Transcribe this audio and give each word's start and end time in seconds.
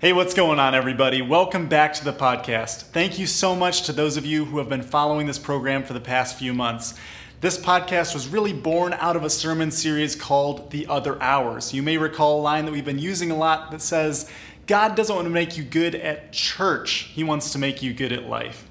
Hey, 0.00 0.14
what's 0.14 0.32
going 0.32 0.58
on, 0.58 0.74
everybody? 0.74 1.20
Welcome 1.20 1.68
back 1.68 1.92
to 1.92 2.04
the 2.06 2.14
podcast. 2.14 2.84
Thank 2.84 3.18
you 3.18 3.26
so 3.26 3.54
much 3.54 3.82
to 3.82 3.92
those 3.92 4.16
of 4.16 4.24
you 4.24 4.46
who 4.46 4.56
have 4.56 4.70
been 4.70 4.80
following 4.82 5.26
this 5.26 5.38
program 5.38 5.82
for 5.82 5.92
the 5.92 6.00
past 6.00 6.38
few 6.38 6.54
months. 6.54 6.94
This 7.42 7.58
podcast 7.58 8.14
was 8.14 8.26
really 8.26 8.54
born 8.54 8.94
out 8.94 9.14
of 9.14 9.24
a 9.24 9.28
sermon 9.28 9.70
series 9.70 10.16
called 10.16 10.70
The 10.70 10.86
Other 10.86 11.22
Hours. 11.22 11.74
You 11.74 11.82
may 11.82 11.98
recall 11.98 12.40
a 12.40 12.42
line 12.42 12.64
that 12.64 12.72
we've 12.72 12.82
been 12.82 12.98
using 12.98 13.30
a 13.30 13.36
lot 13.36 13.70
that 13.72 13.82
says, 13.82 14.26
God 14.66 14.94
doesn't 14.94 15.14
want 15.14 15.26
to 15.26 15.30
make 15.30 15.58
you 15.58 15.64
good 15.64 15.94
at 15.94 16.32
church, 16.32 17.10
He 17.12 17.22
wants 17.22 17.52
to 17.52 17.58
make 17.58 17.82
you 17.82 17.92
good 17.92 18.12
at 18.12 18.26
life. 18.26 18.66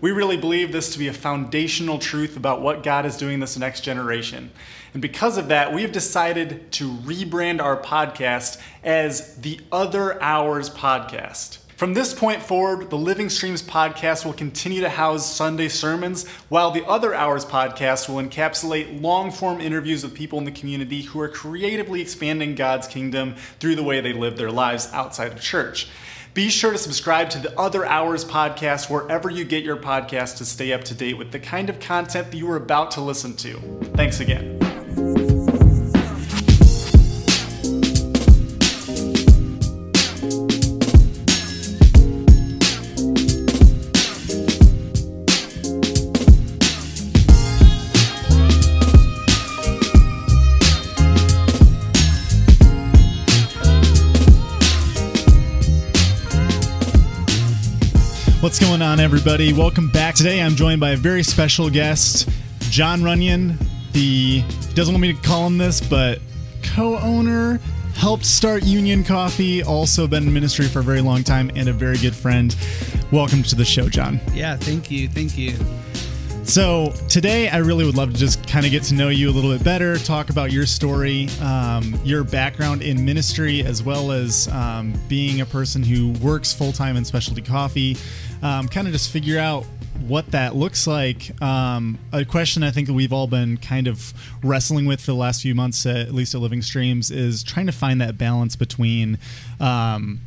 We 0.00 0.10
really 0.10 0.36
believe 0.36 0.72
this 0.72 0.92
to 0.94 0.98
be 0.98 1.06
a 1.06 1.12
foundational 1.12 2.00
truth 2.00 2.36
about 2.36 2.62
what 2.62 2.82
God 2.82 3.06
is 3.06 3.16
doing 3.16 3.38
this 3.38 3.56
next 3.56 3.82
generation. 3.82 4.50
And 4.94 5.02
because 5.02 5.36
of 5.36 5.48
that, 5.48 5.74
we 5.74 5.82
have 5.82 5.92
decided 5.92 6.70
to 6.72 6.88
rebrand 6.88 7.60
our 7.60 7.76
podcast 7.76 8.60
as 8.84 9.36
the 9.36 9.60
Other 9.70 10.22
Hours 10.22 10.70
Podcast. 10.70 11.58
From 11.76 11.94
this 11.94 12.14
point 12.14 12.40
forward, 12.40 12.88
the 12.88 12.96
Living 12.96 13.28
Streams 13.28 13.60
podcast 13.60 14.24
will 14.24 14.32
continue 14.32 14.80
to 14.82 14.88
house 14.88 15.34
Sunday 15.34 15.68
sermons, 15.68 16.28
while 16.48 16.70
the 16.70 16.86
Other 16.86 17.12
Hours 17.12 17.44
podcast 17.44 18.08
will 18.08 18.22
encapsulate 18.22 19.02
long 19.02 19.32
form 19.32 19.60
interviews 19.60 20.04
with 20.04 20.14
people 20.14 20.38
in 20.38 20.44
the 20.44 20.52
community 20.52 21.02
who 21.02 21.18
are 21.18 21.28
creatively 21.28 22.00
expanding 22.00 22.54
God's 22.54 22.86
kingdom 22.86 23.34
through 23.58 23.74
the 23.74 23.82
way 23.82 24.00
they 24.00 24.12
live 24.12 24.36
their 24.36 24.52
lives 24.52 24.88
outside 24.92 25.32
of 25.32 25.40
church. 25.40 25.88
Be 26.34 26.48
sure 26.48 26.70
to 26.70 26.78
subscribe 26.78 27.30
to 27.30 27.38
the 27.38 27.58
Other 27.58 27.84
Hours 27.84 28.24
podcast 28.24 28.88
wherever 28.88 29.28
you 29.28 29.44
get 29.44 29.64
your 29.64 29.76
podcast 29.76 30.36
to 30.36 30.44
stay 30.44 30.72
up 30.72 30.84
to 30.84 30.94
date 30.94 31.18
with 31.18 31.32
the 31.32 31.40
kind 31.40 31.68
of 31.68 31.80
content 31.80 32.30
that 32.30 32.36
you 32.36 32.48
are 32.50 32.56
about 32.56 32.92
to 32.92 33.00
listen 33.00 33.34
to. 33.36 33.58
Thanks 33.96 34.20
again. 34.20 34.83
What's 58.54 58.64
going 58.64 58.82
on, 58.82 59.00
everybody? 59.00 59.52
Welcome 59.52 59.88
back. 59.88 60.14
Today 60.14 60.40
I'm 60.40 60.54
joined 60.54 60.78
by 60.80 60.90
a 60.90 60.96
very 60.96 61.24
special 61.24 61.68
guest, 61.68 62.28
Jon 62.70 63.02
Runion, 63.02 63.58
the, 63.90 64.42
he 64.42 64.74
doesn't 64.74 64.94
want 64.94 65.02
me 65.02 65.12
to 65.12 65.20
call 65.22 65.44
him 65.44 65.58
this, 65.58 65.80
but 65.80 66.20
co 66.62 66.96
owner, 66.98 67.58
helped 67.96 68.24
start 68.24 68.62
Union 68.62 69.02
Coffee, 69.02 69.64
also 69.64 70.06
been 70.06 70.28
in 70.28 70.32
ministry 70.32 70.68
for 70.68 70.78
a 70.78 70.82
very 70.84 71.00
long 71.00 71.24
time, 71.24 71.50
and 71.56 71.68
a 71.68 71.72
very 71.72 71.98
good 71.98 72.14
friend. 72.14 72.54
Welcome 73.10 73.42
to 73.42 73.56
the 73.56 73.64
show, 73.64 73.88
John. 73.88 74.20
Yeah, 74.32 74.56
thank 74.56 74.88
you. 74.88 75.08
Thank 75.08 75.36
you. 75.36 75.54
So, 76.44 76.92
today 77.08 77.48
I 77.48 77.56
really 77.56 77.86
would 77.86 77.96
love 77.96 78.12
to 78.12 78.18
just 78.18 78.46
kind 78.46 78.66
of 78.66 78.70
get 78.70 78.82
to 78.84 78.94
know 78.94 79.08
you 79.08 79.30
a 79.30 79.32
little 79.32 79.50
bit 79.50 79.64
better, 79.64 79.96
talk 79.96 80.28
about 80.28 80.52
your 80.52 80.66
story, 80.66 81.28
um, 81.40 81.98
your 82.04 82.22
background 82.22 82.82
in 82.82 83.02
ministry, 83.04 83.64
as 83.64 83.82
well 83.82 84.12
as 84.12 84.46
um, 84.48 84.94
being 85.08 85.40
a 85.40 85.46
person 85.46 85.82
who 85.82 86.10
works 86.24 86.52
full 86.52 86.70
time 86.70 86.96
in 86.96 87.04
specialty 87.04 87.42
coffee. 87.42 87.96
Um, 88.44 88.68
kind 88.68 88.86
of 88.86 88.92
just 88.92 89.10
figure 89.10 89.38
out 89.38 89.64
what 90.06 90.30
that 90.32 90.54
looks 90.54 90.86
like. 90.86 91.40
Um, 91.42 91.98
a 92.12 92.24
question 92.24 92.62
I 92.62 92.70
think 92.70 92.88
that 92.88 92.92
we've 92.92 93.12
all 93.12 93.26
been 93.26 93.56
kind 93.56 93.86
of 93.86 94.12
wrestling 94.42 94.86
with 94.86 95.00
for 95.00 95.12
the 95.12 95.16
last 95.16 95.42
few 95.42 95.54
months, 95.54 95.86
at 95.86 96.12
least 96.12 96.34
at 96.34 96.40
Living 96.40 96.62
Streams, 96.62 97.10
is 97.10 97.42
trying 97.42 97.66
to 97.66 97.72
find 97.72 98.00
that 98.00 98.18
balance 98.18 98.54
between 98.54 99.18
um, 99.60 100.20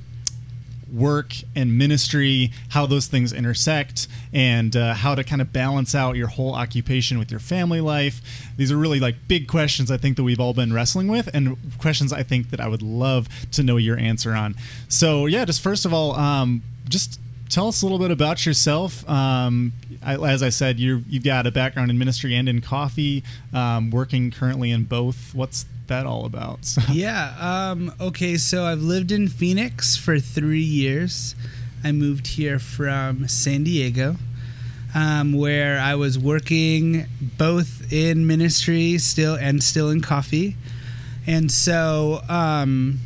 work 0.92 1.34
and 1.56 1.78
ministry, 1.78 2.52
how 2.70 2.86
those 2.86 3.08
things 3.08 3.34
intersect, 3.34 4.08
and 4.34 4.76
uh, 4.76 4.94
how 4.94 5.14
to 5.14 5.24
kind 5.24 5.42
of 5.42 5.54
balance 5.54 5.94
out 5.94 6.16
your 6.16 6.28
whole 6.28 6.56
occupation 6.56 7.20
with 7.20 7.30
your 7.30 7.40
family 7.40 7.82
life. 7.82 8.50
These 8.58 8.72
are 8.72 8.78
really 8.78 9.00
like 9.00 9.28
big 9.28 9.48
questions 9.48 9.92
I 9.92 9.98
think 9.98 10.18
that 10.18 10.24
we've 10.24 10.40
all 10.40 10.54
been 10.54 10.74
wrestling 10.74 11.08
with, 11.08 11.30
and 11.34 11.58
questions 11.78 12.12
I 12.12 12.24
think 12.24 12.50
that 12.50 12.60
I 12.60 12.68
would 12.68 12.82
love 12.82 13.28
to 13.52 13.64
know 13.64 13.78
your 13.78 13.98
answer 13.98 14.34
on. 14.34 14.56
So, 14.88 15.26
yeah, 15.26 15.46
just 15.46 15.62
first 15.62 15.86
of 15.86 15.94
all, 15.94 16.16
um, 16.16 16.64
just 16.88 17.20
tell 17.50 17.68
us 17.68 17.82
a 17.82 17.86
little 17.86 18.00
bit 18.00 18.12
about 18.12 18.46
yourself. 18.46 19.08
Um, 19.10 19.74
I, 20.04 20.16
as 20.16 20.44
I 20.44 20.50
said, 20.50 20.80
you 20.80 21.04
have 21.12 21.24
got 21.24 21.48
a 21.48 21.52
background 21.52 21.92
in 21.92 21.98
ministry 21.98 22.36
and 22.36 22.48
in 22.48 22.62
coffee, 22.62 23.24
um, 23.54 23.90
working 23.92 24.32
currently 24.32 24.72
in 24.72 24.84
both. 24.84 25.34
What's 25.34 25.66
that 25.88 26.06
all 26.06 26.26
about? 26.26 26.66
So. 26.66 26.82
Yeah. 26.92 27.36
Um, 27.40 27.94
okay. 28.00 28.38
So 28.38 28.66
I've 28.66 28.82
lived 28.82 29.12
in 29.12 29.28
Phoenix 29.28 29.96
for 29.98 30.20
three 30.20 30.60
years. 30.62 31.36
I 31.84 31.92
moved 31.92 32.28
here 32.28 32.60
from 32.60 33.28
San 33.28 33.64
Diego, 33.64 34.16
um, 34.96 35.34
where 35.34 35.80
I 35.80 35.96
was 35.96 36.18
working 36.18 37.06
both 37.38 37.92
in 37.94 38.26
ministry 38.26 38.98
still 38.98 39.36
and 39.36 39.64
still 39.64 39.90
in 39.90 40.02
coffee. 40.02 40.56
And 41.28 41.52
so 41.52 42.22
um, 42.30 43.00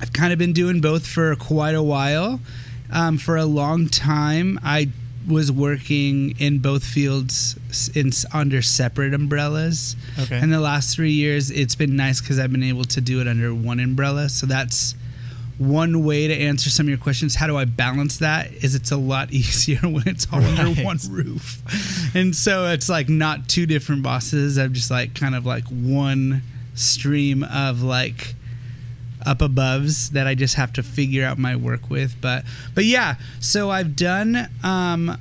I've 0.00 0.12
kind 0.12 0.32
of 0.32 0.38
been 0.38 0.52
doing 0.52 0.80
both 0.80 1.06
for 1.06 1.34
quite 1.36 1.74
a 1.74 1.82
while. 1.82 2.40
Um, 2.92 3.18
for 3.18 3.36
a 3.36 3.44
long 3.44 3.88
time, 3.88 4.58
I 4.62 4.88
was 5.28 5.52
working 5.52 6.34
in 6.38 6.58
both 6.58 6.84
fields 6.84 7.58
in 7.94 8.10
under 8.32 8.62
separate 8.62 9.12
umbrellas. 9.12 9.94
Okay. 10.18 10.38
And 10.38 10.52
the 10.52 10.60
last 10.60 10.94
three 10.94 11.12
years, 11.12 11.50
it's 11.50 11.74
been 11.74 11.96
nice 11.96 12.20
because 12.20 12.38
I've 12.38 12.50
been 12.50 12.62
able 12.62 12.84
to 12.84 13.00
do 13.00 13.20
it 13.20 13.28
under 13.28 13.54
one 13.54 13.78
umbrella. 13.78 14.30
So 14.30 14.46
that's 14.46 14.94
one 15.58 16.04
way 16.04 16.28
to 16.28 16.34
answer 16.34 16.70
some 16.70 16.86
of 16.86 16.88
your 16.88 16.98
questions. 16.98 17.34
How 17.34 17.46
do 17.46 17.56
I 17.56 17.64
balance 17.64 18.18
that? 18.18 18.52
Is 18.52 18.74
it's 18.74 18.90
a 18.90 18.96
lot 18.96 19.30
easier 19.32 19.80
when 19.80 20.06
it's 20.06 20.26
all 20.32 20.40
right. 20.40 20.58
under 20.58 20.82
one 20.82 20.98
roof, 21.10 21.62
and 22.14 22.34
so 22.34 22.66
it's 22.66 22.88
like 22.88 23.08
not 23.08 23.48
two 23.48 23.66
different 23.66 24.02
bosses. 24.02 24.56
I'm 24.56 24.72
just 24.72 24.90
like 24.90 25.14
kind 25.14 25.34
of 25.34 25.44
like 25.44 25.64
one 25.64 26.42
stream 26.74 27.42
of 27.42 27.82
like 27.82 28.34
up 29.28 29.40
aboves 29.40 30.10
that 30.10 30.26
I 30.26 30.34
just 30.34 30.54
have 30.54 30.72
to 30.72 30.82
figure 30.82 31.24
out 31.24 31.38
my 31.38 31.54
work 31.54 31.90
with. 31.90 32.16
But 32.20 32.44
but 32.74 32.84
yeah, 32.84 33.16
so 33.40 33.70
I've 33.70 33.94
done. 33.94 34.48
Um, 34.64 35.10
uh, 35.10 35.16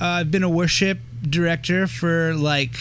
I've 0.00 0.30
been 0.30 0.42
a 0.42 0.48
worship 0.48 0.98
director 1.22 1.86
for 1.86 2.34
like 2.34 2.76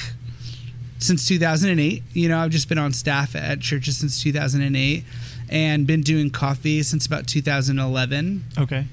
since 1.00 1.28
2008. 1.28 2.01
You 2.13 2.29
know, 2.29 2.40
I've 2.40 2.51
just 2.51 2.69
been 2.69 2.78
on 2.78 2.94
staff 2.94 3.35
at 3.35 3.59
churches 3.59 3.97
since 3.97 4.24
2008, 4.24 5.03
and 5.50 5.85
been 5.85 6.01
doing 6.01 6.29
coffee 6.29 6.81
since 6.81 7.06
about 7.06 7.28
2011. 7.28 8.44
Okay. 8.57 8.85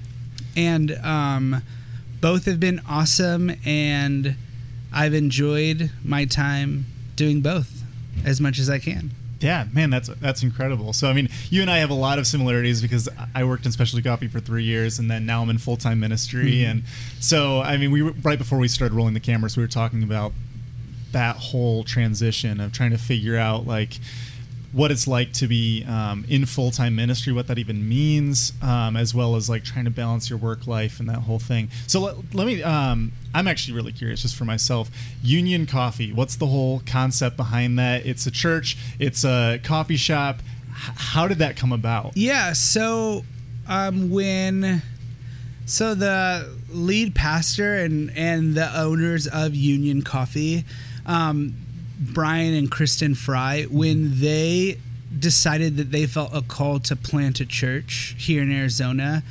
And 0.56 0.92
um, 1.04 1.62
both 2.20 2.46
have 2.46 2.58
been 2.58 2.80
awesome, 2.88 3.52
and 3.64 4.34
I've 4.92 5.14
enjoyed 5.14 5.90
my 6.04 6.24
time 6.24 6.86
doing 7.14 7.40
both 7.40 7.84
as 8.24 8.40
much 8.40 8.58
as 8.58 8.68
I 8.68 8.80
can. 8.80 9.12
Yeah, 9.40 9.66
man, 9.72 9.88
that's 9.88 10.08
that's 10.08 10.42
incredible. 10.42 10.92
So, 10.92 11.08
I 11.08 11.14
mean, 11.14 11.28
you 11.48 11.62
and 11.62 11.70
I 11.70 11.78
have 11.78 11.90
a 11.90 11.94
lot 11.94 12.18
of 12.18 12.26
similarities 12.26 12.82
because 12.82 13.08
I 13.34 13.44
worked 13.44 13.64
in 13.64 13.72
specialty 13.72 14.02
coffee 14.02 14.28
for 14.28 14.38
three 14.38 14.64
years, 14.64 14.98
and 14.98 15.10
then 15.10 15.24
now 15.24 15.42
I'm 15.42 15.48
in 15.48 15.58
full 15.58 15.78
time 15.78 15.98
ministry. 15.98 16.52
Mm-hmm. 16.52 16.70
And 16.70 16.82
so, 17.20 17.60
I 17.62 17.78
mean, 17.78 17.90
we 17.90 18.02
right 18.02 18.38
before 18.38 18.58
we 18.58 18.68
started 18.68 18.94
rolling 18.94 19.14
the 19.14 19.20
cameras, 19.20 19.56
we 19.56 19.62
were 19.62 19.68
talking 19.68 20.02
about 20.02 20.32
that 21.12 21.36
whole 21.36 21.84
transition 21.84 22.60
of 22.60 22.72
trying 22.72 22.90
to 22.90 22.98
figure 22.98 23.36
out 23.36 23.66
like 23.66 23.98
what 24.72 24.90
it's 24.90 25.08
like 25.08 25.32
to 25.32 25.48
be 25.48 25.84
um, 25.84 26.24
in 26.28 26.46
full 26.46 26.70
time 26.70 26.94
ministry, 26.94 27.32
what 27.32 27.46
that 27.48 27.58
even 27.58 27.88
means, 27.88 28.52
um, 28.62 28.96
as 28.96 29.14
well 29.14 29.34
as 29.34 29.50
like 29.50 29.64
trying 29.64 29.84
to 29.84 29.90
balance 29.90 30.30
your 30.30 30.38
work 30.38 30.66
life 30.66 31.00
and 31.00 31.08
that 31.08 31.20
whole 31.20 31.40
thing. 31.40 31.68
So 31.86 32.00
let, 32.00 32.34
let 32.34 32.46
me, 32.46 32.62
um, 32.62 33.12
I'm 33.34 33.48
actually 33.48 33.74
really 33.74 33.92
curious 33.92 34.22
just 34.22 34.36
for 34.36 34.44
myself. 34.44 34.90
Union 35.22 35.66
Coffee, 35.66 36.12
what's 36.12 36.36
the 36.36 36.46
whole 36.46 36.82
concept 36.86 37.36
behind 37.36 37.78
that? 37.78 38.06
It's 38.06 38.26
a 38.26 38.30
church, 38.30 38.76
it's 38.98 39.24
a 39.24 39.60
coffee 39.64 39.96
shop. 39.96 40.40
H- 40.68 40.94
how 40.96 41.26
did 41.26 41.38
that 41.38 41.56
come 41.56 41.72
about? 41.72 42.16
Yeah, 42.16 42.52
so 42.52 43.24
um, 43.68 44.10
when. 44.10 44.82
So 45.66 45.94
the 45.94 46.52
lead 46.68 47.14
pastor 47.14 47.76
and, 47.76 48.10
and 48.16 48.56
the 48.56 48.76
owners 48.76 49.28
of 49.28 49.54
Union 49.54 50.02
Coffee, 50.02 50.64
um, 51.06 51.54
Brian 52.00 52.54
and 52.54 52.70
Kristen 52.70 53.14
Fry 53.14 53.64
when 53.64 54.20
they 54.20 54.78
decided 55.18 55.76
that 55.76 55.90
they 55.90 56.06
felt 56.06 56.30
a 56.34 56.40
call 56.40 56.80
to 56.80 56.96
plant 56.96 57.40
a 57.40 57.46
church 57.46 58.14
here 58.18 58.42
in 58.42 58.50
Arizona. 58.50 59.22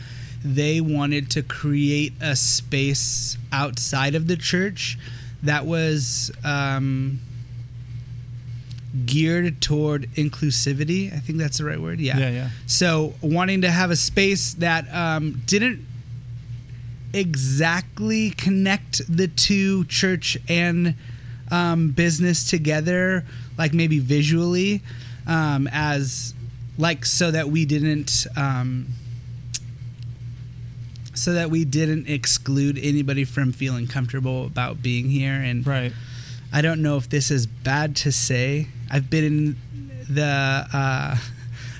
They 0.45 0.79
wanted 0.79 1.31
to 1.31 1.41
create 1.41 2.13
a 2.21 2.35
space 2.35 3.37
outside 3.51 4.13
of 4.13 4.27
the 4.27 4.37
church 4.37 4.97
that 5.41 5.65
was 5.65 6.31
um, 6.45 7.19
geared 9.05 9.61
toward 9.61 10.03
inclusivity. 10.11 11.13
I 11.13 11.19
think 11.19 11.39
that's 11.39 11.57
the 11.57 11.65
right 11.65 11.79
word. 11.79 11.99
Yeah. 11.99 12.19
Yeah. 12.19 12.29
Yeah. 12.29 12.49
So 12.67 13.15
wanting 13.21 13.61
to 13.61 13.71
have 13.71 13.89
a 13.89 13.95
space 13.95 14.53
that 14.55 14.85
um, 14.93 15.41
didn't 15.45 15.85
exactly 17.13 18.29
connect 18.31 19.01
the 19.13 19.27
two 19.27 19.85
church 19.85 20.37
and 20.47 20.95
um, 21.51 21.91
business 21.91 22.49
together, 22.49 23.25
like 23.57 23.73
maybe 23.73 23.99
visually, 23.99 24.81
um, 25.27 25.67
as 25.71 26.33
like 26.77 27.05
so 27.05 27.31
that 27.31 27.49
we 27.49 27.65
didn't 27.65 28.25
um, 28.37 28.87
so 31.13 31.33
that 31.33 31.49
we 31.49 31.65
didn't 31.65 32.07
exclude 32.07 32.79
anybody 32.81 33.25
from 33.25 33.51
feeling 33.51 33.87
comfortable 33.87 34.45
about 34.45 34.81
being 34.81 35.09
here. 35.09 35.33
And 35.33 35.67
Right. 35.67 35.91
I 36.53 36.61
don't 36.61 36.81
know 36.81 36.97
if 36.97 37.09
this 37.09 37.29
is 37.29 37.45
bad 37.45 37.95
to 37.97 38.11
say. 38.11 38.69
I've 38.89 39.09
been 39.09 39.23
in 39.23 39.55
the 40.09 40.65
uh, 40.73 41.17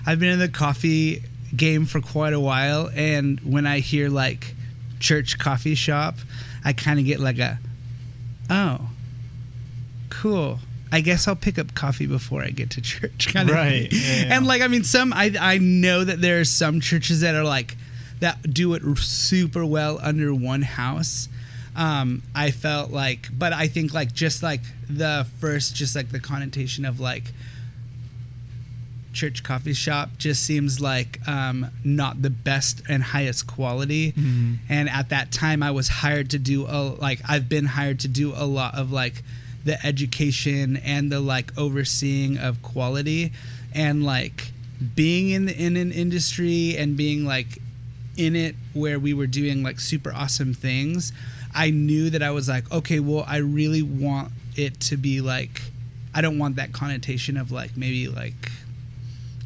I've 0.05 0.19
been 0.19 0.29
in 0.29 0.39
the 0.39 0.49
coffee 0.49 1.23
game 1.55 1.85
for 1.85 2.01
quite 2.01 2.33
a 2.33 2.39
while, 2.39 2.89
and 2.93 3.39
when 3.39 3.65
I 3.65 3.79
hear 3.79 4.09
like 4.09 4.55
church 4.99 5.39
coffee 5.39 5.75
shop, 5.75 6.15
I 6.63 6.73
kind 6.73 6.99
of 6.99 7.05
get 7.05 7.19
like 7.19 7.39
a 7.39 7.59
oh, 8.49 8.88
cool. 10.09 10.59
I 10.91 11.01
guess 11.01 11.27
I'll 11.27 11.35
pick 11.35 11.59
up 11.59 11.75
coffee 11.75 12.07
before 12.07 12.41
I 12.43 12.49
get 12.49 12.71
to 12.71 12.81
church, 12.81 13.27
kind 13.33 13.49
of. 13.49 13.55
Right. 13.55 13.89
thing. 13.91 13.99
Yeah. 14.01 14.35
And 14.37 14.47
like, 14.47 14.61
I 14.61 14.67
mean, 14.67 14.83
some 14.83 15.13
I 15.13 15.33
I 15.39 15.57
know 15.59 16.03
that 16.03 16.19
there 16.21 16.39
are 16.39 16.45
some 16.45 16.79
churches 16.81 17.21
that 17.21 17.35
are 17.35 17.43
like 17.43 17.77
that 18.21 18.53
do 18.53 18.73
it 18.73 18.81
super 18.97 19.65
well 19.65 19.99
under 20.01 20.33
one 20.33 20.63
house. 20.63 21.29
Um, 21.75 22.23
I 22.35 22.51
felt 22.51 22.91
like, 22.91 23.29
but 23.31 23.53
I 23.53 23.67
think 23.67 23.93
like 23.93 24.13
just 24.13 24.43
like 24.43 24.61
the 24.89 25.25
first, 25.39 25.75
just 25.75 25.95
like 25.95 26.09
the 26.11 26.19
connotation 26.19 26.83
of 26.83 26.99
like 26.99 27.31
church 29.13 29.43
coffee 29.43 29.73
shop 29.73 30.09
just 30.17 30.43
seems 30.43 30.79
like 30.79 31.19
um, 31.27 31.67
not 31.83 32.21
the 32.21 32.29
best 32.29 32.81
and 32.89 33.01
highest 33.03 33.47
quality. 33.47 34.11
Mhm. 34.13 34.57
And 34.69 34.89
at 34.89 35.09
that 35.09 35.31
time, 35.31 35.63
I 35.63 35.71
was 35.71 35.87
hired 35.87 36.29
to 36.31 36.39
do 36.39 36.65
a 36.67 36.95
like 36.99 37.21
I've 37.27 37.47
been 37.49 37.65
hired 37.65 37.99
to 38.01 38.07
do 38.07 38.33
a 38.35 38.45
lot 38.45 38.75
of 38.75 38.91
like 38.91 39.23
the 39.65 39.83
education 39.85 40.77
and 40.77 41.11
the 41.11 41.19
like 41.19 41.57
overseeing 41.57 42.37
of 42.37 42.61
quality 42.61 43.31
and 43.73 44.03
like 44.03 44.51
being 44.95 45.29
in 45.31 45.45
the 45.45 45.55
in 45.65 45.75
an 45.77 45.91
industry 45.91 46.75
and 46.77 46.95
being 46.95 47.25
like 47.25 47.59
in 48.17 48.35
it 48.35 48.55
where 48.73 48.97
we 48.99 49.13
were 49.13 49.27
doing 49.27 49.61
like 49.63 49.79
super 49.79 50.13
awesome 50.13 50.53
things 50.53 51.11
i 51.53 51.69
knew 51.69 52.09
that 52.09 52.23
i 52.23 52.31
was 52.31 52.47
like 52.47 52.69
okay 52.71 52.99
well 52.99 53.23
i 53.27 53.37
really 53.37 53.81
want 53.81 54.31
it 54.55 54.79
to 54.79 54.95
be 54.97 55.19
like 55.21 55.61
i 56.13 56.21
don't 56.21 56.37
want 56.39 56.55
that 56.55 56.71
connotation 56.71 57.35
of 57.37 57.51
like 57.51 57.75
maybe 57.75 58.07
like 58.07 58.51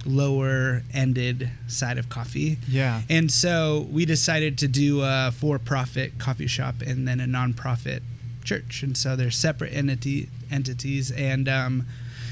lower 0.05 0.83
ended 0.93 1.49
side 1.67 1.97
of 1.97 2.09
coffee 2.09 2.57
Yeah. 2.67 3.01
and 3.09 3.31
so 3.31 3.87
we 3.89 4.05
decided 4.05 4.57
to 4.59 4.67
do 4.67 5.01
a 5.01 5.31
for-profit 5.31 6.17
coffee 6.19 6.47
shop 6.47 6.75
and 6.85 7.07
then 7.07 7.19
a 7.21 7.27
non-profit 7.27 8.03
church. 8.43 8.83
And 8.83 8.97
so 8.97 9.15
they're 9.15 9.31
separate 9.31 9.73
entity 9.73 10.29
entities. 10.51 11.11
And 11.11 11.47
um, 11.47 11.85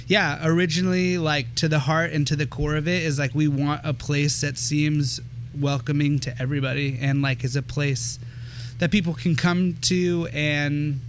yeah, 0.07 0.39
originally, 0.45 1.17
like 1.17 1.55
to 1.55 1.67
the 1.67 1.79
heart 1.79 2.11
and 2.11 2.27
to 2.27 2.35
the 2.35 2.45
core 2.45 2.75
of 2.75 2.87
it 2.87 3.03
is 3.03 3.17
like 3.19 3.33
we 3.33 3.47
want 3.47 3.81
a 3.83 3.93
place 3.93 4.41
that 4.41 4.57
seems 4.57 5.21
welcoming 5.59 6.19
to 6.19 6.41
everybody 6.41 6.97
and 7.01 7.21
like 7.21 7.43
is 7.43 7.55
a 7.55 7.61
place 7.61 8.19
that 8.79 8.91
people 8.91 9.13
can 9.13 9.35
come 9.35 9.75
to 9.81 10.27
and 10.33 10.99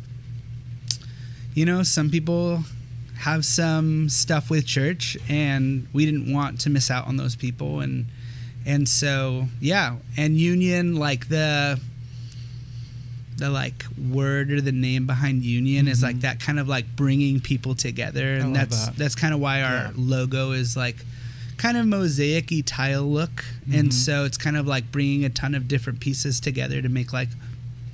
you 1.54 1.64
know 1.64 1.82
some 1.82 2.10
people 2.10 2.62
have 3.18 3.44
some 3.44 4.08
stuff 4.08 4.50
with 4.50 4.66
church 4.66 5.16
and 5.28 5.86
we 5.92 6.04
didn't 6.04 6.32
want 6.32 6.60
to 6.60 6.70
miss 6.70 6.90
out 6.90 7.06
on 7.06 7.16
those 7.16 7.36
people 7.36 7.80
and 7.80 8.06
and 8.66 8.88
so 8.88 9.46
yeah 9.60 9.96
and 10.16 10.36
union 10.36 10.96
like 10.96 11.28
the 11.28 11.80
the 13.36 13.50
like 13.50 13.84
word 14.10 14.52
or 14.52 14.60
the 14.60 14.72
name 14.72 15.06
behind 15.06 15.42
union 15.42 15.88
is 15.88 16.02
like 16.02 16.16
mm-hmm. 16.16 16.20
that 16.20 16.40
kind 16.40 16.58
of 16.58 16.68
like 16.68 16.84
bringing 16.96 17.40
people 17.40 17.74
together 17.74 18.34
and 18.34 18.54
that's 18.54 18.86
that. 18.86 18.96
that's 18.96 19.14
kind 19.14 19.34
of 19.34 19.40
why 19.40 19.62
our 19.62 19.72
Yeah. 19.72 19.90
logo 19.96 20.52
is 20.52 20.76
like 20.76 20.96
kind 21.56 21.76
of 21.76 21.86
mosaic-y 21.86 22.62
tile 22.64 23.02
look 23.02 23.44
and 23.72 23.88
mm-hmm. 23.88 23.90
so 23.90 24.24
it's 24.24 24.36
kind 24.36 24.56
of 24.56 24.66
like 24.66 24.90
bringing 24.92 25.24
a 25.24 25.30
ton 25.30 25.54
of 25.54 25.68
different 25.68 26.00
pieces 26.00 26.40
together 26.40 26.82
to 26.82 26.88
make 26.88 27.12
like 27.12 27.28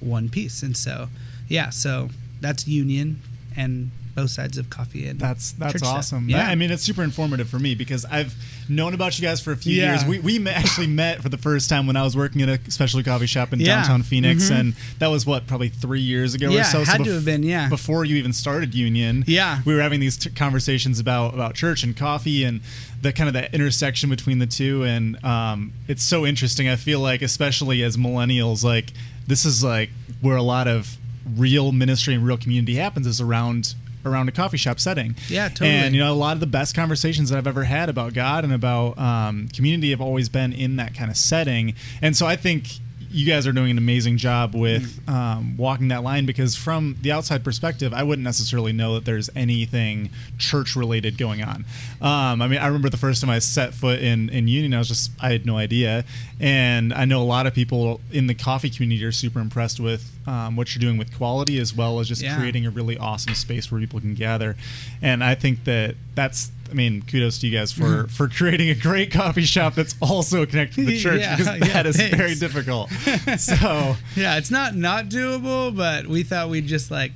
one 0.00 0.28
piece 0.28 0.62
and 0.62 0.76
so 0.76 1.08
yeah 1.48 1.70
so 1.70 2.08
that's 2.40 2.66
union 2.66 3.20
and 3.56 3.90
both 4.22 4.30
sides 4.30 4.58
of 4.58 4.68
coffee 4.70 5.06
and 5.06 5.18
That's 5.20 5.52
that's 5.52 5.82
awesome. 5.82 6.28
Yeah. 6.28 6.38
That- 6.38 6.50
I 6.50 6.54
mean, 6.56 6.70
it's 6.70 6.82
super 6.82 7.02
informative 7.02 7.48
for 7.48 7.58
me 7.58 7.74
because 7.74 8.04
I've 8.04 8.34
known 8.68 8.94
about 8.94 9.18
you 9.18 9.22
guys 9.26 9.40
for 9.40 9.52
a 9.52 9.56
few 9.56 9.74
Yeah. 9.74 9.92
years. 9.92 10.04
We, 10.04 10.18
we 10.18 10.38
met, 10.38 10.56
actually 10.56 10.86
met 11.04 11.22
for 11.22 11.28
the 11.28 11.38
first 11.38 11.68
time 11.70 11.86
when 11.86 11.96
I 11.96 12.02
was 12.02 12.16
working 12.16 12.42
at 12.42 12.48
a 12.48 12.70
specialty 12.70 13.04
coffee 13.04 13.26
shop 13.26 13.52
in 13.52 13.60
Yeah. 13.60 13.76
downtown 13.76 14.02
Phoenix, 14.02 14.50
Mhm. 14.50 14.58
and 14.60 14.74
that 14.98 15.06
was 15.08 15.24
what 15.24 15.46
probably 15.46 15.68
three 15.68 16.00
years 16.00 16.34
ago 16.34 16.50
Yeah, 16.50 16.60
or 16.62 16.64
so. 16.64 16.84
had 16.84 16.98
so 16.98 17.04
to 17.04 17.12
have 17.14 17.24
been, 17.24 17.42
yeah. 17.42 17.68
before 17.68 18.04
you 18.04 18.16
even 18.16 18.32
started 18.32 18.74
Union. 18.74 19.24
Yeah. 19.26 19.60
we 19.64 19.74
were 19.74 19.80
having 19.80 20.00
these 20.00 20.16
t- 20.16 20.30
conversations 20.30 20.98
about 21.00 21.34
about 21.34 21.54
church 21.54 21.82
and 21.84 21.96
coffee 21.96 22.42
and 22.44 22.60
the 23.02 23.12
kind 23.12 23.28
of 23.28 23.34
the 23.34 23.52
intersection 23.54 24.10
between 24.10 24.38
the 24.40 24.46
two, 24.46 24.82
and 24.84 25.22
um, 25.24 25.72
it's 25.86 26.02
so 26.02 26.26
interesting. 26.26 26.68
I 26.68 26.76
feel 26.76 26.98
like, 27.00 27.22
especially 27.22 27.82
as 27.84 27.96
millennials, 27.96 28.64
like 28.64 28.92
this 29.26 29.44
is 29.44 29.62
like 29.62 29.90
where 30.20 30.36
a 30.36 30.42
lot 30.42 30.66
of 30.66 30.96
real 31.36 31.72
ministry 31.72 32.14
and 32.14 32.24
real 32.26 32.38
community 32.38 32.74
happens 32.76 33.06
is 33.06 33.20
around 33.20 33.74
around 34.04 34.28
a 34.28 34.32
coffee 34.32 34.56
shop 34.56 34.80
setting. 34.80 35.16
Yeah, 35.28 35.48
totally. 35.48 35.70
And 35.70 35.94
you 35.94 36.00
know, 36.00 36.12
a 36.12 36.14
lot 36.14 36.34
of 36.34 36.40
the 36.40 36.46
best 36.46 36.74
conversations 36.74 37.30
that 37.30 37.38
I've 37.38 37.46
ever 37.46 37.64
had 37.64 37.88
about 37.88 38.14
God 38.14 38.44
and 38.44 38.52
about 38.52 38.98
um, 38.98 39.48
community 39.48 39.90
have 39.90 40.00
always 40.00 40.28
been 40.28 40.52
in 40.52 40.76
that 40.76 40.94
kind 40.94 41.10
of 41.10 41.16
setting. 41.16 41.74
And 42.00 42.16
so 42.16 42.26
I 42.26 42.36
think 42.36 42.78
you 43.10 43.26
guys 43.26 43.46
are 43.46 43.52
doing 43.52 43.70
an 43.70 43.78
amazing 43.78 44.16
job 44.18 44.54
with 44.54 45.00
um, 45.08 45.56
walking 45.56 45.88
that 45.88 46.02
line 46.02 46.26
because 46.26 46.54
from 46.56 46.96
the 47.00 47.10
outside 47.12 47.42
perspective, 47.42 47.92
I 47.94 48.02
wouldn't 48.02 48.24
necessarily 48.24 48.72
know 48.72 48.94
that 48.94 49.04
there's 49.04 49.30
anything 49.34 50.10
church 50.38 50.76
related 50.76 51.16
going 51.18 51.42
on. 51.42 51.64
Um, 52.00 52.42
I 52.42 52.48
mean, 52.48 52.58
I 52.58 52.66
remember 52.66 52.88
the 52.90 52.96
first 52.96 53.20
time 53.20 53.30
I 53.30 53.38
set 53.38 53.74
foot 53.74 54.00
in 54.00 54.28
in 54.30 54.48
Union, 54.48 54.74
I 54.74 54.78
was 54.78 54.88
just 54.88 55.10
I 55.20 55.30
had 55.32 55.46
no 55.46 55.56
idea, 55.56 56.04
and 56.40 56.92
I 56.92 57.04
know 57.04 57.22
a 57.22 57.24
lot 57.24 57.46
of 57.46 57.54
people 57.54 58.00
in 58.12 58.26
the 58.26 58.34
coffee 58.34 58.70
community 58.70 59.04
are 59.04 59.12
super 59.12 59.40
impressed 59.40 59.80
with 59.80 60.12
um, 60.26 60.56
what 60.56 60.74
you're 60.74 60.80
doing 60.80 60.98
with 60.98 61.16
quality 61.16 61.58
as 61.58 61.74
well 61.74 62.00
as 62.00 62.08
just 62.08 62.22
Yeah. 62.22 62.36
creating 62.36 62.66
a 62.66 62.70
really 62.70 62.98
awesome 62.98 63.34
space 63.34 63.72
where 63.72 63.80
people 63.80 64.00
can 64.00 64.14
gather. 64.14 64.56
And 65.00 65.24
I 65.24 65.34
think 65.34 65.64
that 65.64 65.94
that's 66.14 66.50
I 66.70 66.74
mean, 66.74 67.02
kudos 67.02 67.38
to 67.38 67.46
you 67.46 67.58
guys 67.58 67.72
for 67.72 68.06
for 68.08 68.28
creating 68.28 68.68
a 68.70 68.74
great 68.74 69.10
coffee 69.10 69.42
shop 69.42 69.74
that's 69.74 69.94
also 70.00 70.44
connected 70.46 70.76
to 70.76 70.84
the 70.84 70.98
church 71.00 71.20
Yeah, 71.20 71.36
because 71.36 71.58
yeah, 71.58 71.72
that 71.74 71.86
is 71.86 71.96
thanks. 71.96 72.16
very 72.16 72.34
difficult. 72.34 72.90
So 73.38 73.96
yeah, 74.16 74.36
it's 74.38 74.50
not 74.50 74.74
not 74.74 75.06
doable, 75.06 75.74
but 75.76 76.06
we 76.06 76.22
thought 76.22 76.48
we'd 76.50 76.66
just 76.66 76.90
like, 76.90 77.12